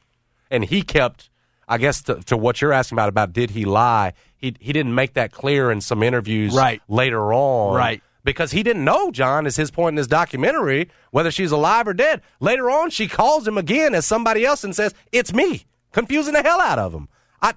And 0.51 0.65
he 0.65 0.83
kept. 0.83 1.29
I 1.71 1.77
guess 1.77 2.01
to, 2.05 2.15
to 2.25 2.37
what 2.39 2.63
you're 2.63 2.73
asking 2.73 2.97
about 2.97 3.11
about 3.11 3.35
did 3.35 3.51
he 3.51 3.67
lie? 3.67 4.15
He 4.39 4.55
he 4.59 4.73
didn't 4.73 4.95
make 4.95 5.13
that 5.13 5.33
clear 5.33 5.71
in 5.71 5.83
some 5.83 6.03
interviews 6.03 6.55
Right. 6.55 6.81
later 6.89 7.35
on. 7.35 7.75
Right. 7.77 8.03
Because 8.29 8.51
he 8.51 8.63
didn't 8.63 8.85
know, 8.85 9.11
John, 9.11 9.47
is 9.47 9.57
his 9.57 9.71
point 9.71 9.95
in 9.95 9.97
his 9.97 10.07
documentary, 10.07 10.91
whether 11.13 11.31
she's 11.31 11.51
alive 11.51 11.89
or 11.89 11.95
dead. 11.95 12.21
Later 12.41 12.71
on, 12.71 12.91
she 12.91 13.09
calls 13.09 13.49
him 13.49 13.57
again 13.57 13.95
as 13.95 14.05
somebody 14.05 14.45
else 14.45 14.63
and 14.65 14.77
says, 14.77 14.93
It's 15.13 15.33
me, 15.33 15.65
confusing 15.93 16.35
the 16.35 16.43
hell 16.43 16.61
out 16.61 16.79
of 16.79 16.93
him. 16.93 17.09
I, 17.41 17.55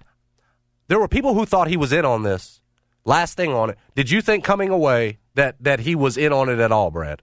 there 0.88 0.98
were 0.98 1.10
people 1.10 1.34
who 1.34 1.46
thought 1.46 1.68
he 1.68 1.76
was 1.76 1.92
in 1.92 2.06
on 2.06 2.24
this. 2.24 2.62
Last 3.04 3.36
thing 3.36 3.52
on 3.52 3.72
it. 3.72 3.78
Did 3.96 4.10
you 4.12 4.22
think 4.22 4.46
coming 4.46 4.70
away 4.70 5.20
that, 5.36 5.58
that 5.60 5.82
he 5.82 5.94
was 5.94 6.16
in 6.16 6.32
on 6.32 6.48
it 6.48 6.60
at 6.60 6.72
all, 6.72 6.90
Brad? 6.90 7.22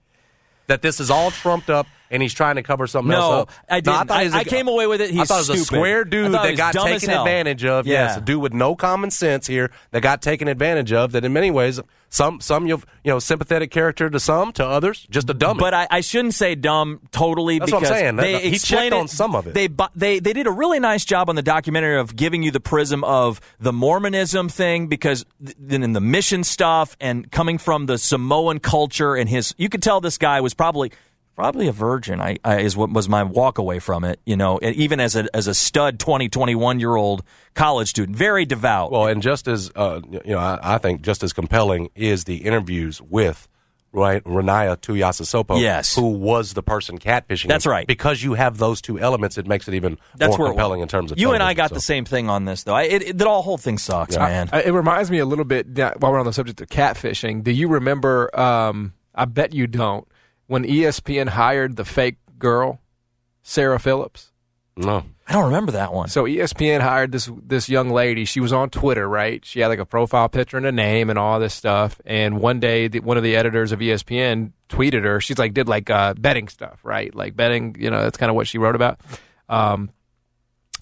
That 0.67 0.83
this 0.83 0.99
is 0.99 1.09
all 1.09 1.31
trumped 1.31 1.71
up 1.71 1.87
and 2.11 2.21
he's 2.21 2.33
trying 2.33 2.55
to 2.55 2.63
cover 2.63 2.87
something 2.87 3.11
else 3.13 3.31
No, 3.31 3.39
up? 3.41 3.49
I 3.69 3.79
didn't. 3.81 4.11
he 4.11 4.25
was 4.25 4.33
I- 4.33 4.37
a- 4.37 4.41
I 4.41 4.43
came 4.43 4.67
away 4.67 4.87
with 4.87 5.01
it, 5.01 5.11
He's 5.11 5.19
I 5.21 5.25
thought 5.25 5.35
it 5.35 5.37
was 5.39 5.49
a 5.49 5.53
stupid. 5.53 5.65
square 5.65 6.03
dude 6.05 6.31
that 6.33 6.57
got 6.57 6.73
taken 6.73 7.09
advantage 7.09 7.65
of. 7.65 7.85
Yeah. 7.87 8.07
Yes, 8.07 8.17
a 8.17 8.21
dude 8.21 8.41
with 8.41 8.53
no 8.53 8.75
common 8.75 9.11
sense 9.11 9.47
here 9.47 9.71
that 9.91 10.01
got 10.01 10.21
taken 10.21 10.47
advantage 10.47 10.91
of. 10.93 11.11
That 11.11 11.25
in 11.25 11.33
many 11.33 11.51
ways, 11.51 11.79
some 12.09 12.39
some 12.41 12.65
you 12.67 12.81
know 13.05 13.19
sympathetic 13.19 13.69
character 13.71 14.09
to 14.09 14.19
some, 14.19 14.51
to 14.53 14.65
others, 14.65 15.05
just 15.11 15.29
a 15.29 15.33
dumb. 15.33 15.57
But 15.57 15.73
I, 15.75 15.87
I 15.91 16.01
shouldn't 16.01 16.33
say 16.33 16.55
dumb 16.55 17.01
totally 17.11 17.59
That's 17.59 17.71
what 17.71 17.77
I'm 17.79 17.83
because 17.83 17.97
saying. 17.99 18.15
They 18.15 18.31
that- 18.33 18.41
he 18.43 18.57
checked 18.57 18.85
it, 18.87 18.93
on 18.93 19.07
some 19.07 19.35
of 19.35 19.45
it. 19.47 19.53
They 19.53 19.69
they 19.95 20.19
they 20.19 20.33
did 20.33 20.47
a 20.47 20.51
really 20.51 20.79
nice 20.79 21.05
job 21.05 21.29
on 21.29 21.35
the 21.35 21.41
documentary 21.43 21.99
of 21.99 22.15
giving 22.15 22.41
you 22.43 22.49
the 22.51 22.59
prism 22.59 23.03
of 23.03 23.39
the 23.59 23.71
Mormonism 23.73 24.49
thing 24.49 24.87
because 24.87 25.25
then 25.39 25.83
in 25.83 25.93
the 25.93 26.01
mission 26.01 26.43
stuff 26.43 26.97
and 26.99 27.31
coming 27.31 27.57
from 27.59 27.85
the 27.85 27.97
Samoan 27.97 28.59
culture 28.59 29.15
and 29.15 29.29
his 29.29 29.53
you 29.57 29.69
could 29.69 29.83
tell 29.83 30.01
this 30.01 30.17
guy 30.17 30.41
was 30.41 30.53
probably 30.53 30.91
Probably 31.39 31.67
a 31.69 31.71
virgin. 31.71 32.19
I, 32.19 32.35
I 32.43 32.59
is 32.59 32.75
what 32.75 32.89
was 32.91 33.07
my 33.07 33.23
walk 33.23 33.57
away 33.59 33.79
from 33.79 34.03
it. 34.03 34.19
You 34.25 34.35
know, 34.35 34.59
even 34.61 34.99
as 34.99 35.15
a 35.15 35.33
as 35.33 35.47
a 35.47 35.53
stud 35.53 35.97
20, 35.97 36.27
21 36.27 36.81
year 36.81 36.95
old 36.95 37.23
college 37.53 37.87
student, 37.87 38.17
very 38.17 38.45
devout. 38.45 38.91
Well, 38.91 39.07
and 39.07 39.21
just 39.21 39.47
as 39.47 39.71
uh, 39.73 40.01
you 40.11 40.21
know, 40.33 40.37
I, 40.39 40.59
I 40.75 40.77
think 40.79 41.01
just 41.01 41.23
as 41.23 41.31
compelling 41.31 41.91
is 41.95 42.25
the 42.25 42.37
interviews 42.37 43.01
with 43.01 43.47
right 43.93 44.21
Ronaiah 44.25 44.75
Tuiasosopo, 44.77 45.61
Yes. 45.61 45.95
who 45.95 46.09
was 46.09 46.53
the 46.55 46.61
person 46.61 46.99
catfishing. 46.99 47.47
That's 47.47 47.65
him. 47.65 47.71
right. 47.71 47.87
Because 47.87 48.21
you 48.21 48.33
have 48.33 48.57
those 48.57 48.81
two 48.81 48.99
elements, 48.99 49.37
it 49.37 49.47
makes 49.47 49.67
it 49.69 49.73
even 49.75 49.97
That's 50.17 50.37
more 50.37 50.47
compelling 50.49 50.81
in 50.81 50.87
terms 50.89 51.11
of 51.13 51.19
you 51.19 51.31
and 51.31 51.41
I 51.41 51.53
got 51.53 51.69
so. 51.69 51.75
the 51.75 51.81
same 51.81 52.03
thing 52.03 52.29
on 52.29 52.43
this 52.45 52.63
though. 52.63 52.75
I, 52.75 52.83
it, 52.83 53.01
it, 53.01 53.17
the 53.17 53.25
whole 53.25 53.41
whole 53.43 53.57
thing 53.57 53.77
sucks, 53.77 54.15
Yeah. 54.15 54.27
man. 54.27 54.49
I- 54.51 54.63
it 54.63 54.71
reminds 54.71 55.09
me 55.09 55.19
a 55.19 55.25
little 55.25 55.45
bit 55.45 55.67
while 55.99 56.11
we're 56.11 56.19
on 56.19 56.25
the 56.25 56.33
subject 56.33 56.59
of 56.59 56.67
catfishing. 56.67 57.43
Do 57.43 57.51
you 57.51 57.69
remember? 57.69 58.29
Um, 58.37 58.93
I 59.15 59.25
bet 59.25 59.53
you 59.53 59.67
don't. 59.67 60.07
When 60.49 60.63
ESPN 60.63 61.29
hired 61.29 61.75
the 61.75 61.85
fake 61.85 62.17
girl, 62.39 62.81
Sarah 63.43 63.79
Phillips. 63.79 64.31
No, 64.75 65.05
I 65.27 65.33
don't 65.33 65.45
remember 65.45 65.73
that 65.73 65.93
one. 65.93 66.09
So 66.09 66.23
ESPN 66.23 66.81
hired 66.81 67.11
this 67.11 67.29
this 67.43 67.69
young 67.69 67.91
lady. 67.91 68.25
She 68.25 68.39
was 68.39 68.51
on 68.51 68.71
Twitter, 68.71 69.07
right? 69.07 69.45
She 69.45 69.59
had 69.59 69.67
like 69.67 69.77
a 69.77 69.85
profile 69.85 70.27
picture 70.27 70.57
and 70.57 70.65
a 70.65 70.71
name 70.71 71.11
and 71.11 71.19
all 71.19 71.39
this 71.39 71.53
stuff. 71.53 72.01
And 72.03 72.39
one 72.39 72.59
day, 72.59 72.87
the, 72.87 72.99
one 73.01 73.15
of 73.15 73.21
the 73.21 73.35
editors 73.35 73.71
of 73.71 73.77
ESPN 73.77 74.53
tweeted 74.69 75.03
her. 75.03 75.21
She's 75.21 75.37
like 75.37 75.53
did 75.53 75.67
like 75.67 75.91
uh, 75.91 76.15
betting 76.15 76.47
stuff, 76.47 76.79
right? 76.81 77.13
Like 77.13 77.35
betting. 77.35 77.75
You 77.77 77.91
know, 77.91 78.01
that's 78.01 78.17
kind 78.17 78.31
of 78.31 78.35
what 78.35 78.47
she 78.47 78.57
wrote 78.57 78.73
about. 78.73 78.99
Um, 79.49 79.91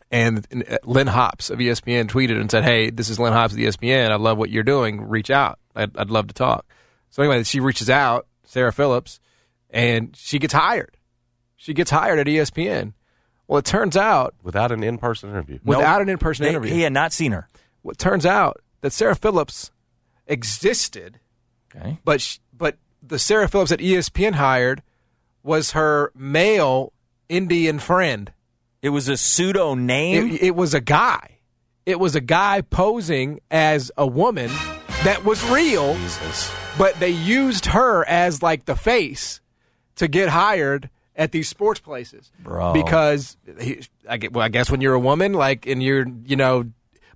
and, 0.09 0.47
and 0.49 0.63
uh, 0.63 0.77
Lynn 0.85 1.07
Hoppes 1.07 1.49
of 1.49 1.59
ESPN 1.59 2.07
tweeted 2.07 2.39
and 2.39 2.49
said, 2.49 2.63
"Hey, 2.63 2.89
this 2.89 3.09
is 3.09 3.19
Lynn 3.19 3.33
Hoppes 3.33 3.53
of 3.53 3.59
ESPN. 3.59 4.11
I 4.11 4.15
love 4.15 4.37
what 4.37 4.49
you're 4.49 4.63
doing. 4.63 5.01
Reach 5.09 5.29
out. 5.29 5.59
I'd, 5.75 5.97
I'd 5.97 6.09
love 6.09 6.27
to 6.27 6.33
talk." 6.33 6.65
So 7.09 7.21
anyway, 7.21 7.43
she 7.43 7.59
reaches 7.59 7.89
out, 7.89 8.27
Sarah 8.45 8.71
Phillips, 8.71 9.19
and 9.77 10.15
she 10.17 10.39
gets 10.39 10.53
hired. 10.53 10.97
She 11.55 11.73
gets 11.73 11.91
hired 11.91 12.19
at 12.19 12.27
ESPN. 12.27 12.93
Well, 13.47 13.59
it 13.59 13.65
turns 13.65 13.95
out 13.95 14.35
without 14.43 14.71
an 14.71 14.83
in-person 14.83 15.29
interview. 15.29 15.59
without 15.63 16.01
an 16.01 16.09
in-person 16.09 16.43
They- 16.43 16.49
interview, 16.49 16.73
He 16.73 16.81
had 16.81 16.93
not 16.93 17.13
seen 17.13 17.31
her. 17.31 17.47
well, 17.83 17.91
it 17.93 17.97
turns 17.97 18.25
out 18.25 18.61
that 18.81 18.91
Sarah 18.91 19.15
Phillips 19.15 19.71
existed, 20.27 21.19
Okay. 21.75 21.99
but 22.03 22.21
sh 22.21 22.39
but 22.55 22.77
the 23.01 23.19
Sarah 23.19 23.47
Phillips 23.47 23.69
that 23.69 23.79
ESPN 23.79 24.33
hired 24.35 24.81
was 25.43 25.71
her 25.71 26.11
male 26.15 26.91
Indian 27.29 27.79
friend. 27.79 28.31
It 28.81 28.89
was 28.89 29.07
a 29.07 29.17
pseudo 29.17 29.75
name. 29.75 30.33
It, 30.33 30.43
it 30.43 30.55
was 30.55 30.73
a 30.73 30.81
guy. 30.81 31.39
It 31.85 31.99
was 31.99 32.15
a 32.15 32.21
guy 32.21 32.61
posing 32.61 33.39
as 33.49 33.91
a 33.97 34.05
woman 34.05 34.51
that 35.03 35.23
was 35.23 35.43
real, 35.49 35.95
but 36.77 36.99
they 36.99 37.09
used 37.11 37.67
her 37.67 38.03
as 38.07 38.41
like 38.43 38.65
the 38.65 38.75
face 38.75 39.39
to 39.97 40.07
get 40.07 40.29
hired 40.29 40.89
at 41.15 41.31
these 41.31 41.49
sports 41.49 41.79
places. 41.79 42.31
Bro. 42.39 42.73
Because 42.73 43.37
he, 43.59 43.81
I 44.07 44.17
get, 44.17 44.33
well, 44.33 44.45
I 44.45 44.49
guess 44.49 44.71
when 44.71 44.81
you're 44.81 44.93
a 44.93 44.99
woman, 44.99 45.33
like, 45.33 45.65
and 45.67 45.81
you're, 45.81 46.07
you 46.25 46.35
know, 46.35 46.65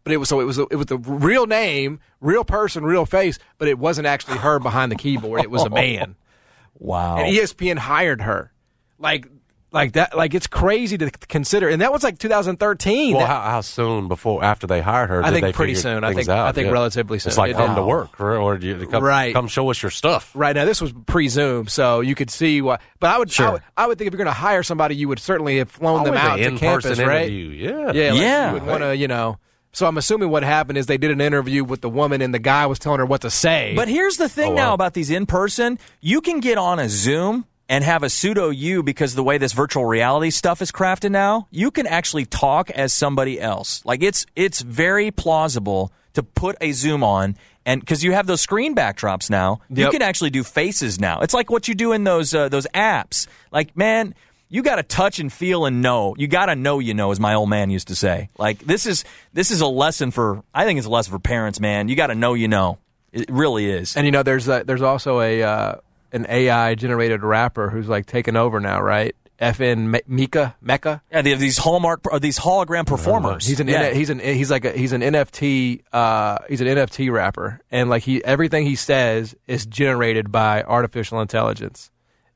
but 0.04 0.14
it 0.14 0.18
was 0.18 0.30
so 0.30 0.40
it 0.40 0.46
was 0.46 0.58
it 0.58 0.76
was 0.76 0.88
the 0.88 0.98
real 0.98 1.46
name, 1.46 2.00
real 2.22 2.44
person, 2.44 2.84
real 2.84 3.06
face, 3.06 3.38
but 3.60 3.68
it 3.68 3.78
wasn't 3.78 4.08
actually 4.08 4.38
her 4.38 4.60
behind 4.60 4.92
the 4.92 4.96
keyboard. 4.96 5.42
It 5.42 5.52
was 5.52 5.64
a 5.64 5.70
man. 5.70 6.16
wow. 6.80 7.18
And 7.18 7.36
ESPN 7.36 7.78
hired 7.78 8.22
her, 8.22 8.52
like, 8.98 9.28
like 9.72 9.94
that. 9.94 10.16
Like 10.16 10.34
it's 10.34 10.48
crazy 10.48 10.98
to 10.98 11.10
consider. 11.12 11.70
And 11.70 11.82
that 11.82 11.92
was 11.92 12.04
like 12.04 12.20
2013. 12.20 13.16
Well, 13.16 13.26
That- 13.26 13.28
how, 13.34 13.42
how 13.42 13.62
soon 13.62 14.08
before 14.08 14.44
after 14.44 14.68
they 14.68 14.82
hired 14.82 15.10
her? 15.10 15.24
I 15.24 15.32
think 15.32 15.44
they 15.44 15.54
pretty 15.54 15.76
soon. 15.76 16.04
I 16.04 16.14
think- 16.14 16.28
out? 16.30 16.48
I 16.48 16.52
think 16.52 16.68
Yeah. 16.68 16.72
relatively 16.74 17.20
soon. 17.20 17.30
It's 17.30 17.38
like 17.38 17.52
It 17.52 17.58
come 17.58 17.76
to 17.76 17.84
work, 17.84 18.20
or, 18.20 18.36
or 18.38 18.58
do 18.58 18.68
you 18.68 18.88
come, 18.88 19.04
Right. 19.04 19.34
come 19.34 19.48
show 19.48 19.70
us 19.70 19.82
your 19.82 19.92
stuff. 19.92 20.32
Right 20.34 20.56
now, 20.56 20.66
this 20.66 20.82
was 20.82 20.94
pre-Zoom, 21.06 21.68
so 21.68 22.02
you 22.02 22.16
could 22.16 22.30
see 22.30 22.62
what. 22.62 22.82
But 23.00 23.12
I 23.12 23.18
would, 23.20 23.40
I 23.40 23.50
would, 23.52 23.62
I 23.78 23.88
would 23.88 23.98
think 23.98 24.08
if 24.08 24.14
you're 24.14 24.18
going 24.24 24.26
to 24.28 24.40
hire 24.40 24.64
somebody, 24.64 24.96
you 24.96 25.08
would 25.08 25.20
certainly 25.20 25.58
have 25.60 25.72
flown 25.72 26.04
them 26.04 26.16
out 26.16 26.36
to 26.38 26.44
in-person 26.44 26.60
campus, 26.96 27.00
right? 27.00 27.30
interview, 27.30 27.50
Yeah, 27.50 27.92
Yeah, 27.94 28.12
like, 28.12 28.22
Yeah. 28.22 28.48
You 28.48 28.54
would 28.56 28.66
want 28.66 28.82
to, 28.84 28.96
you 28.96 29.08
know. 29.08 29.38
So 29.74 29.88
I'm 29.88 29.98
assuming 29.98 30.30
what 30.30 30.44
happened 30.44 30.78
is 30.78 30.88
they 30.88 30.98
did 30.98 31.12
an 31.12 31.22
interview 31.22 31.64
with 31.64 31.80
the 31.80 31.90
woman, 31.90 32.22
and 32.22 32.34
the 32.34 32.40
guy 32.40 32.66
was 32.66 32.78
telling 32.78 33.00
her 33.00 33.06
what 33.06 33.22
to 33.22 33.30
say. 33.30 33.72
But 33.74 33.88
here's 33.88 34.18
the 34.18 34.28
thing 34.28 34.52
Oh, 34.52 34.56
now 34.56 34.74
about 34.74 34.94
these 34.94 35.10
in 35.10 35.26
person. 35.26 35.80
You 36.02 36.20
can 36.20 36.42
get 36.42 36.58
on 36.58 36.78
a 36.78 36.90
Zoom 36.90 37.46
and 37.72 37.86
have 37.86 38.04
a 38.04 38.10
pseudo 38.10 38.50
you 38.50 38.84
because 38.84 39.16
the 39.16 39.24
way 39.24 39.38
this 39.38 39.54
virtual 39.54 39.86
reality 39.86 40.30
stuff 40.30 40.62
is 40.62 40.74
crafted 40.74 41.10
now, 41.10 41.48
you 41.52 41.72
can 41.72 41.88
actually 41.88 42.26
talk 42.26 42.70
as 42.70 42.92
somebody 42.92 43.40
else. 43.40 43.84
Like 43.86 44.04
it's 44.04 44.26
it's 44.36 44.62
very 44.62 45.10
plausible 45.10 45.94
to 46.14 46.22
put 46.22 46.58
a 46.60 46.74
Zoom 46.74 47.02
on 47.02 47.38
and 47.66 47.80
because 47.80 48.04
you 48.04 48.12
have 48.12 48.28
those 48.28 48.42
screen 48.42 48.76
backdrops 48.76 49.30
now, 49.30 49.62
you 49.70 49.90
can 49.90 50.02
actually 50.02 50.32
do 50.32 50.44
faces 50.44 51.00
now. 51.00 51.22
It's 51.22 51.34
like 51.34 51.50
what 51.50 51.70
you 51.70 51.74
do 51.74 51.94
in 51.94 52.04
those 52.04 52.36
uh, 52.36 52.50
those 52.50 52.68
apps. 52.76 53.28
Like 53.52 53.76
man. 53.76 54.14
You 54.54 54.64
got 54.64 54.76
to 54.76 54.84
touch 54.84 55.20
and 55.20 55.32
feel 55.32 55.64
and 55.64 55.82
know. 55.82 56.14
You 56.18 56.28
got 56.28 56.48
to 56.48 56.58
know 56.58 56.80
you 56.80 56.94
know, 56.94 57.12
as 57.12 57.22
my 57.22 57.36
old 57.36 57.50
man 57.50 57.70
used 57.70 57.88
to 57.88 57.96
say. 57.96 58.28
Like 58.38 58.60
this 58.60 58.86
is 58.86 59.06
this 59.32 59.50
is 59.50 59.62
a 59.62 59.66
lesson 59.66 60.12
for. 60.12 60.44
I 60.54 60.66
think 60.66 60.78
it's 60.78 60.86
a 60.86 60.90
lesson 60.90 61.14
for 61.14 61.20
parents, 61.20 61.62
man. 61.62 61.88
You 61.88 61.96
got 61.96 62.08
to 62.08 62.16
know 62.16 62.34
you 62.34 62.50
know. 62.50 62.78
It 63.14 63.30
really 63.30 63.72
is. 63.72 63.96
and 63.96 64.06
you 64.06 64.12
know, 64.12 64.24
there's 64.24 64.50
a, 64.50 64.66
there's 64.66 64.82
also 64.82 65.22
a 65.22 65.42
uh, 65.42 65.76
an 66.12 66.26
AI 66.30 66.76
generated 66.76 67.24
rapper 67.24 67.70
who's 67.70 67.88
like 67.88 68.06
taken 68.06 68.36
over 68.36 68.60
now, 68.60 68.82
right? 68.82 69.16
FN 69.40 69.88
Me- 69.88 70.02
Mika 70.08 70.56
Meka. 70.64 71.02
Yeah, 71.12 71.24
they 71.24 71.32
have 71.32 71.40
these 71.40 71.58
hallmark, 71.58 72.02
or 72.12 72.20
these 72.20 72.38
hologram 72.38 72.86
performers. 72.86 73.48
He's 73.48 73.60
an 73.60 73.68
yeah. 73.68 73.82
N- 73.86 73.96
he's 73.96 74.12
an 74.12 74.20
he's 74.20 74.52
like 74.52 74.66
a, 74.66 74.72
he's 74.72 74.94
an 74.94 75.02
NFT 75.02 75.82
uh, 75.92 76.38
he's 76.48 76.62
an 76.62 76.68
NFT 76.68 77.12
rapper, 77.12 77.60
and 77.72 77.90
like 77.90 78.04
he 78.04 78.24
everything 78.24 78.68
he 78.68 78.76
says 78.76 79.34
is 79.48 79.66
generated 79.66 80.32
by 80.32 80.62
artificial 80.62 81.20
intelligence. 81.22 81.90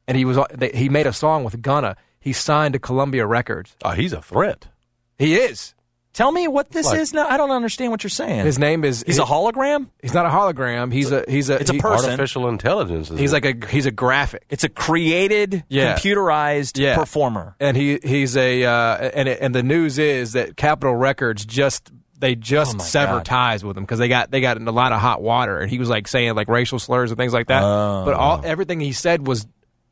And 0.07 0.17
he 0.17 0.25
was 0.25 0.39
they- 0.51 0.71
he 0.73 0.89
made 0.89 1.05
a 1.05 1.13
song 1.13 1.43
with 1.43 1.61
Gunna. 1.61 1.95
He 2.19 2.33
signed 2.33 2.73
to 2.73 2.79
Columbia 2.79 3.27
Records. 3.27 3.75
Oh, 3.83 3.91
he's 3.91 4.11
a 4.13 4.21
threat. 4.23 4.65
He 5.19 5.35
is. 5.35 5.74
Tell 6.15 6.31
me 6.31 6.47
what 6.47 6.69
this 6.71 6.85
Like- 6.87 6.99
is 6.99 7.13
now. 7.13 7.27
I 7.27 7.35
don't 7.37 7.51
understand 7.51 7.91
what 7.91 8.03
you're 8.03 8.09
saying. 8.09 8.45
His 8.45 8.57
name 8.57 8.83
is 8.85 9.03
he's 9.05 9.19
a 9.19 9.23
hologram. 9.25 9.87
He's 10.01 10.13
not 10.13 10.25
a 10.25 10.29
hologram. 10.29 10.91
He's 10.91 11.11
a 11.11 11.25
he's 11.27 11.49
a 11.49 11.55
It's 11.59 11.69
a 11.69 11.73
person. 11.73 12.09
Artificial 12.11 12.47
intelligence. 12.47 13.11
Is 13.11 13.19
He's 13.19 13.33
like 13.33 13.43
a 13.45 13.67
he's 13.67 13.85
a 13.85 13.91
graphic. 13.91 14.45
It's 14.49 14.63
a 14.63 14.69
created, 14.69 15.65
Yeah. 15.67 15.95
computerized 15.97 16.79
Yeah. 16.79 16.95
performer. 16.95 17.55
and 17.59 17.75
he 17.77 17.99
he's 18.01 18.35
a 18.37 18.63
uh, 18.63 18.95
and 19.13 19.27
and 19.27 19.53
the 19.53 19.61
news 19.63 19.99
is 19.99 20.31
that 20.33 20.55
Capitol 20.57 20.95
Records 20.95 21.45
just 21.45 21.91
they 22.17 22.33
just 22.33 22.75
Oh 22.75 22.77
my 22.77 22.83
severed 22.85 23.11
God. 23.17 23.25
ties 23.25 23.65
with 23.65 23.75
him 23.75 23.83
because 23.83 23.99
they 23.99 24.07
got 24.07 24.31
they 24.31 24.39
got 24.39 24.55
in 24.55 24.65
a 24.69 24.71
lot 24.71 24.93
of 24.93 25.01
hot 25.01 25.21
water 25.21 25.59
and 25.59 25.69
he 25.69 25.79
was 25.79 25.89
like 25.89 26.07
saying 26.07 26.33
like 26.33 26.47
racial 26.47 26.79
slurs 26.79 27.11
and 27.11 27.17
things 27.17 27.33
like 27.33 27.47
that. 27.47 27.59
But 27.59 28.13
all 28.13 28.41
everything 28.45 28.79
he 28.79 28.93
said 28.93 29.27
was 29.27 29.45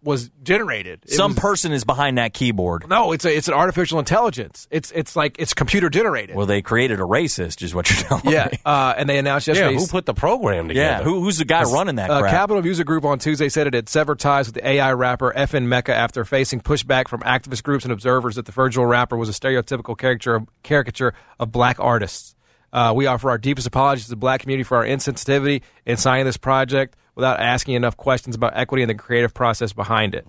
was 0.04 0.30
generated. 0.44 1.00
It 1.04 1.12
Some 1.12 1.32
was- 1.32 1.40
person 1.40 1.72
is 1.72 1.84
behind 1.86 2.18
that 2.18 2.34
keyboard. 2.34 2.88
no, 2.90 3.12
it's 3.14 3.26
a 3.26 3.36
it's 3.36 3.48
an 3.48 3.54
artificial 3.54 4.00
intelligence. 4.00 4.68
It's 4.70 4.92
it's 4.92 5.16
like 5.16 5.38
it's 5.40 5.54
computer 5.54 5.90
generated. 5.90 6.36
Well, 6.36 6.46
they 6.46 6.62
created 6.62 7.00
a 7.00 7.04
racist, 7.04 7.62
is 7.64 7.74
what 7.74 7.90
you're 7.90 8.00
telling 8.08 8.30
yeah, 8.30 8.50
me. 8.52 8.60
uh, 8.66 8.94
and 8.98 9.08
they 9.10 9.18
announced 9.18 9.48
yeah. 9.48 9.54
yesterday. 9.54 9.76
Who 9.78 9.88
put 9.88 10.06
the 10.06 10.14
program 10.14 10.68
together? 10.68 11.00
Yeah, 11.00 11.04
who, 11.04 11.22
who's 11.24 11.38
the 11.38 11.46
guy 11.46 11.64
running 11.64 11.96
that 11.96 12.10
Uh, 12.10 12.20
crap? 12.20 12.32
Capitol 12.34 12.62
Music 12.62 12.86
Group 12.86 13.06
on 13.06 13.18
Tuesday 13.20 13.50
said 13.50 13.66
it 13.68 13.74
had 13.74 13.88
severed 13.90 14.20
ties 14.20 14.48
with 14.48 14.56
the 14.56 14.68
AI 14.68 14.92
rapper 14.94 15.34
FN 15.36 15.68
Meka 15.68 15.90
after 15.94 16.26
facing 16.26 16.60
pushback 16.62 17.08
from 17.08 17.22
activist 17.22 17.64
groups 17.64 17.86
and 17.86 17.94
observers 17.94 18.36
that 18.36 18.46
the 18.46 18.52
virtual 18.52 18.86
rapper 18.86 19.16
was 19.18 19.30
a 19.30 19.32
stereotypical 19.32 19.98
caricature 19.98 20.36
of, 20.36 20.48
caricature 20.64 21.14
of 21.40 21.52
black 21.52 21.80
artists. 21.80 22.36
Uh, 22.74 22.92
we 22.96 23.06
offer 23.06 23.30
our 23.30 23.38
deepest 23.38 23.68
apologies 23.68 24.06
to 24.06 24.10
the 24.10 24.16
black 24.16 24.42
community 24.42 24.64
for 24.64 24.78
our 24.78 24.84
insensitivity 24.86 25.62
in 25.86 25.96
signing 25.96 26.26
this 26.26 26.38
project 26.38 26.96
without 27.16 27.40
asking 27.40 27.76
enough 27.76 27.96
questions 27.98 28.36
about 28.36 28.56
equity 28.56 28.84
and 28.84 28.90
the 28.90 28.96
creative 28.96 29.34
process 29.34 29.74
behind 29.74 30.16
it. 30.16 30.26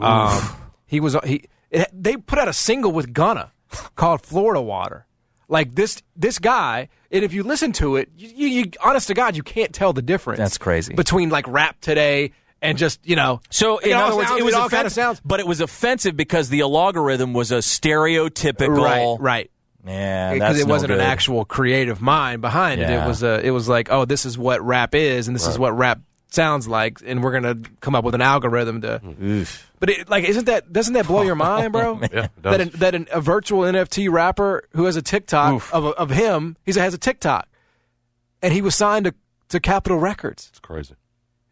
Um, 0.00 0.56
he 0.86 1.00
was 1.00 1.16
he. 1.24 1.44
It, 1.70 1.88
they 1.92 2.16
put 2.16 2.38
out 2.38 2.48
a 2.48 2.52
single 2.52 2.92
with 2.92 3.12
Gunna 3.12 3.52
called 3.96 4.22
"Florida 4.22 4.60
Water." 4.60 5.06
Like 5.48 5.74
this, 5.74 6.02
this 6.16 6.38
guy, 6.38 6.88
and 7.10 7.24
if 7.24 7.34
you 7.34 7.42
listen 7.42 7.72
to 7.72 7.96
it, 7.96 8.08
you, 8.16 8.28
you, 8.28 8.46
you 8.48 8.70
honest 8.82 9.08
to 9.08 9.14
God, 9.14 9.36
you 9.36 9.42
can't 9.42 9.70
tell 9.74 9.92
the 9.92 10.00
difference. 10.00 10.38
That's 10.38 10.56
crazy. 10.56 10.94
between 10.94 11.28
like 11.28 11.46
rap 11.46 11.78
today 11.82 12.32
and 12.62 12.78
just 12.78 13.06
you 13.06 13.16
know. 13.16 13.40
So, 13.50 13.76
in 13.78 13.92
other 13.92 14.16
words, 14.16 14.28
sounds- 14.28 14.40
it 14.40 14.44
was 14.44 14.54
all 14.54 14.70
kind 14.70 14.86
of 14.86 14.92
offensive, 14.92 14.92
sounds 14.94 15.20
but 15.24 15.40
it 15.40 15.46
was 15.46 15.60
offensive 15.60 16.16
because 16.16 16.48
the 16.48 16.62
algorithm 16.62 17.34
was 17.34 17.52
a 17.52 17.56
stereotypical. 17.58 19.18
right, 19.18 19.20
right. 19.20 19.50
Yeah, 19.84 20.32
Because 20.34 20.60
it 20.60 20.66
no 20.68 20.72
wasn't 20.74 20.92
an 20.92 21.00
actual 21.00 21.44
creative 21.44 22.00
mind 22.00 22.40
behind 22.40 22.80
it. 22.80 22.88
Yeah. 22.88 23.04
It 23.04 23.08
was 23.08 23.22
a, 23.24 23.44
it 23.44 23.50
was 23.50 23.68
like, 23.68 23.90
oh, 23.90 24.04
this 24.04 24.24
is 24.24 24.38
what 24.38 24.64
rap 24.64 24.94
is, 24.94 25.26
and 25.26 25.34
this 25.34 25.46
is 25.48 25.58
what 25.58 25.76
rap 25.76 26.00
sounds 26.32 26.66
like, 26.68 27.00
and 27.04 27.22
we're 27.22 27.32
gonna 27.32 27.56
come 27.80 27.94
up 27.94 28.04
with 28.04 28.14
an 28.14 28.20
algorithm 28.22 28.80
to. 28.82 29.46
But 29.78 29.90
it, 29.90 30.08
like, 30.08 30.24
isn't 30.24 30.46
that 30.46 30.72
doesn't 30.72 30.94
that 30.94 31.06
blow 31.06 31.22
your 31.22 31.34
mind, 31.50 31.72
bro? 31.72 32.00
Yeah, 32.12 32.28
that 32.42 32.60
an, 32.60 32.70
that 32.74 32.94
an, 32.94 33.08
a 33.12 33.20
virtual 33.20 33.60
NFT 33.62 34.10
rapper 34.10 34.62
who 34.74 34.84
has 34.84 34.96
a 34.96 35.02
TikTok 35.02 35.62
of 35.72 35.84
of 35.86 36.10
him, 36.10 36.56
he 36.64 36.72
has 36.72 36.94
a 36.94 36.98
TikTok, 36.98 37.48
and 38.42 38.52
he 38.52 38.62
was 38.62 38.74
signed 38.74 39.06
to 39.06 39.14
to 39.50 39.60
Capitol 39.60 39.98
Records, 39.98 40.48
It's 40.50 40.60
crazy. 40.60 40.94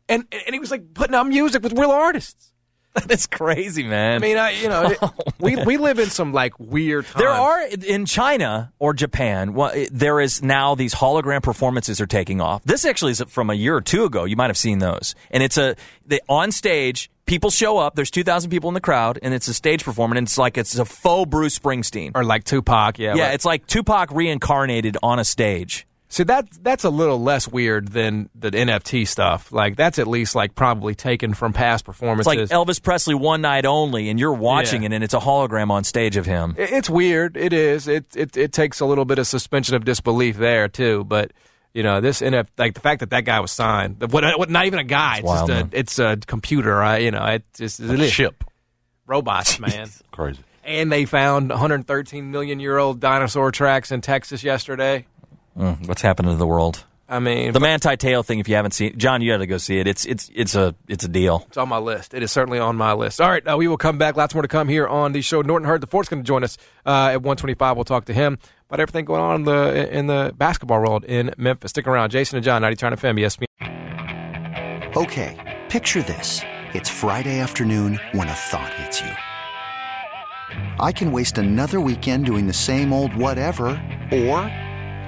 and 0.08 0.24
and 0.46 0.54
he 0.54 0.58
was 0.58 0.70
like 0.70 0.94
putting 0.94 1.14
out 1.14 1.26
music 1.26 1.62
with 1.62 1.72
real 1.78 1.90
artists. 1.90 2.52
That's 3.06 3.26
crazy, 3.26 3.84
man. 3.84 4.16
I 4.16 4.18
mean, 4.18 4.36
I 4.36 4.50
you 4.50 4.68
know, 4.68 4.94
oh, 5.02 5.12
it- 5.26 5.34
we 5.38 5.56
we 5.64 5.76
live 5.76 5.98
in 5.98 6.10
some 6.10 6.32
like 6.32 6.58
weird. 6.58 7.06
Times. 7.06 7.18
There 7.18 7.30
are 7.30 7.66
in 7.86 8.04
China 8.06 8.72
or 8.78 8.94
Japan. 8.94 9.54
Well, 9.54 9.72
there 9.92 10.20
is 10.20 10.42
now 10.42 10.74
these 10.74 10.94
hologram 10.94 11.42
performances 11.42 12.00
are 12.00 12.06
taking 12.06 12.40
off. 12.40 12.62
This 12.64 12.84
actually 12.84 13.12
is 13.12 13.22
from 13.28 13.50
a 13.50 13.54
year 13.54 13.76
or 13.76 13.80
two 13.80 14.04
ago. 14.04 14.24
You 14.24 14.36
might 14.36 14.50
have 14.50 14.58
seen 14.58 14.78
those, 14.80 15.14
and 15.30 15.42
it's 15.42 15.56
a 15.56 15.76
they 16.06 16.20
on 16.28 16.50
stage. 16.52 17.10
people 17.26 17.50
show 17.50 17.78
up. 17.78 17.94
There's 17.94 18.10
2,000 18.10 18.50
people 18.50 18.68
in 18.68 18.74
the 18.74 18.80
crowd, 18.80 19.20
and 19.22 19.32
it's 19.32 19.46
a 19.46 19.54
stage 19.54 19.84
performance. 19.84 20.18
And 20.18 20.26
it's 20.26 20.36
like 20.38 20.58
it's 20.58 20.76
a 20.76 20.84
faux 20.84 21.30
Bruce 21.30 21.56
Springsteen. 21.56 22.10
Or 22.16 22.24
like 22.24 22.42
Tupac, 22.42 22.98
yeah. 22.98 23.14
yeah, 23.14 23.26
right. 23.26 23.34
it's 23.34 23.44
like 23.44 23.68
Tupac 23.68 24.10
reincarnated 24.10 24.96
on 25.00 25.20
a 25.20 25.24
stage. 25.24 25.86
See 26.12 26.24
that 26.24 26.48
that's 26.62 26.82
a 26.82 26.90
little 26.90 27.22
less 27.22 27.46
weird 27.46 27.92
than 27.92 28.30
the 28.34 28.50
NFT 28.50 29.06
stuff. 29.06 29.52
Like 29.52 29.76
that's 29.76 29.96
at 30.00 30.08
least 30.08 30.34
like 30.34 30.56
probably 30.56 30.96
taken 30.96 31.34
from 31.34 31.52
past 31.52 31.82
It's 31.82 31.86
performances. 31.86 32.26
like 32.26 32.38
Elvis 32.48 32.82
Presley 32.82 33.14
one 33.14 33.40
night 33.42 33.64
only, 33.64 34.08
and 34.10 34.18
you're 34.18 34.32
watching 34.34 34.82
Yeah. 34.82 34.86
it, 34.90 34.92
and 34.94 35.04
it's 35.04 35.14
a 35.14 35.20
hologram 35.20 35.70
on 35.70 35.84
stage 35.84 36.16
of 36.16 36.26
him. 36.26 36.56
It's 36.58 36.90
weird. 36.90 37.36
It 37.36 37.52
is. 37.52 37.86
It, 37.86 38.06
it 38.16 38.36
it 38.36 38.52
takes 38.52 38.80
a 38.80 38.86
little 38.86 39.04
bit 39.04 39.20
of 39.20 39.28
suspension 39.28 39.76
of 39.76 39.84
disbelief 39.84 40.36
there 40.36 40.66
too. 40.66 41.04
But 41.04 41.30
you 41.74 41.84
know, 41.84 42.00
this 42.00 42.20
NF 42.20 42.48
like 42.58 42.74
the 42.74 42.80
fact 42.80 42.98
that 43.00 43.10
that 43.10 43.24
guy 43.24 43.38
was 43.38 43.52
signed. 43.52 44.00
What? 44.10 44.24
what 44.36 44.50
not 44.50 44.66
even 44.66 44.80
a 44.80 44.84
guy. 44.84 45.18
It's, 45.18 45.24
wild, 45.24 45.48
just 45.48 45.60
a, 45.60 45.64
man. 45.64 45.70
it's 45.72 45.98
a 46.00 46.16
computer. 46.26 46.74
Right? 46.74 47.02
You 47.02 47.12
know, 47.12 47.24
it's 47.24 47.56
just 47.58 47.78
it 47.78 48.00
is. 48.00 48.10
Ship. 48.10 48.42
robots, 49.06 49.60
man. 49.60 49.88
Crazy. 50.10 50.40
and 50.64 50.90
they 50.90 51.04
found 51.04 51.50
113 51.50 52.32
million 52.32 52.58
year 52.58 52.78
old 52.78 52.98
dinosaur 52.98 53.52
tracks 53.52 53.92
in 53.92 54.00
Texas 54.00 54.42
yesterday. 54.42 55.06
Mm, 55.58 55.86
what's 55.88 56.02
happening 56.02 56.32
to 56.32 56.38
the 56.38 56.46
world? 56.46 56.84
I 57.08 57.18
mean, 57.18 57.52
The 57.52 57.58
Manti 57.58 57.96
Te'o 57.96 58.24
thing. 58.24 58.38
If 58.38 58.48
you 58.48 58.54
haven't 58.54 58.70
seen, 58.70 58.96
John, 58.96 59.20
you 59.20 59.32
got 59.32 59.38
to 59.38 59.46
go 59.48 59.58
see 59.58 59.80
it. 59.80 59.88
It's 59.88 60.04
it's 60.04 60.30
it's 60.32 60.54
a 60.54 60.76
it's 60.86 61.02
a 61.02 61.08
deal. 61.08 61.44
It's 61.48 61.56
on 61.56 61.68
my 61.68 61.78
list. 61.78 62.14
It 62.14 62.22
is 62.22 62.30
certainly 62.30 62.60
on 62.60 62.76
my 62.76 62.92
list. 62.92 63.20
All 63.20 63.28
right, 63.28 63.44
uh, 63.46 63.56
we 63.56 63.66
will 63.66 63.76
come 63.76 63.98
back. 63.98 64.16
Lots 64.16 64.32
more 64.32 64.42
to 64.42 64.48
come 64.48 64.68
here 64.68 64.86
on 64.86 65.10
the 65.12 65.20
show. 65.20 65.42
Norton 65.42 65.66
Hurd, 65.66 65.80
the 65.80 65.88
fourth's 65.88 66.08
going 66.08 66.22
to 66.22 66.26
join 66.26 66.44
us 66.44 66.56
uh, 66.86 67.08
at 67.10 67.16
125. 67.22 67.76
We'll 67.76 67.84
talk 67.84 68.04
to 68.04 68.12
him 68.14 68.38
about 68.68 68.78
everything 68.78 69.06
going 69.06 69.20
on 69.20 69.34
in 69.40 69.42
the 69.44 69.92
in 69.92 70.06
the 70.06 70.32
basketball 70.38 70.78
world 70.78 71.04
in 71.04 71.34
Memphis. 71.36 71.70
Stick 71.70 71.88
around. 71.88 72.10
Jason 72.10 72.36
and 72.36 72.44
John, 72.44 72.62
90 72.62 72.76
Turn 72.76 72.92
FM, 72.92 73.18
ESPN. 73.18 74.96
Okay, 74.96 75.62
picture 75.68 76.02
this. 76.02 76.42
It's 76.74 76.88
Friday 76.88 77.40
afternoon 77.40 77.98
when 78.12 78.28
a 78.28 78.34
thought 78.34 78.72
hits 78.74 79.00
you. 79.00 79.10
I 80.78 80.92
can 80.92 81.10
waste 81.10 81.38
another 81.38 81.80
weekend 81.80 82.26
doing 82.26 82.46
the 82.46 82.52
same 82.52 82.92
old 82.92 83.14
whatever, 83.16 83.66
or 84.12 84.48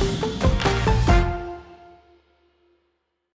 Thank 0.00 0.64
you. 0.64 0.69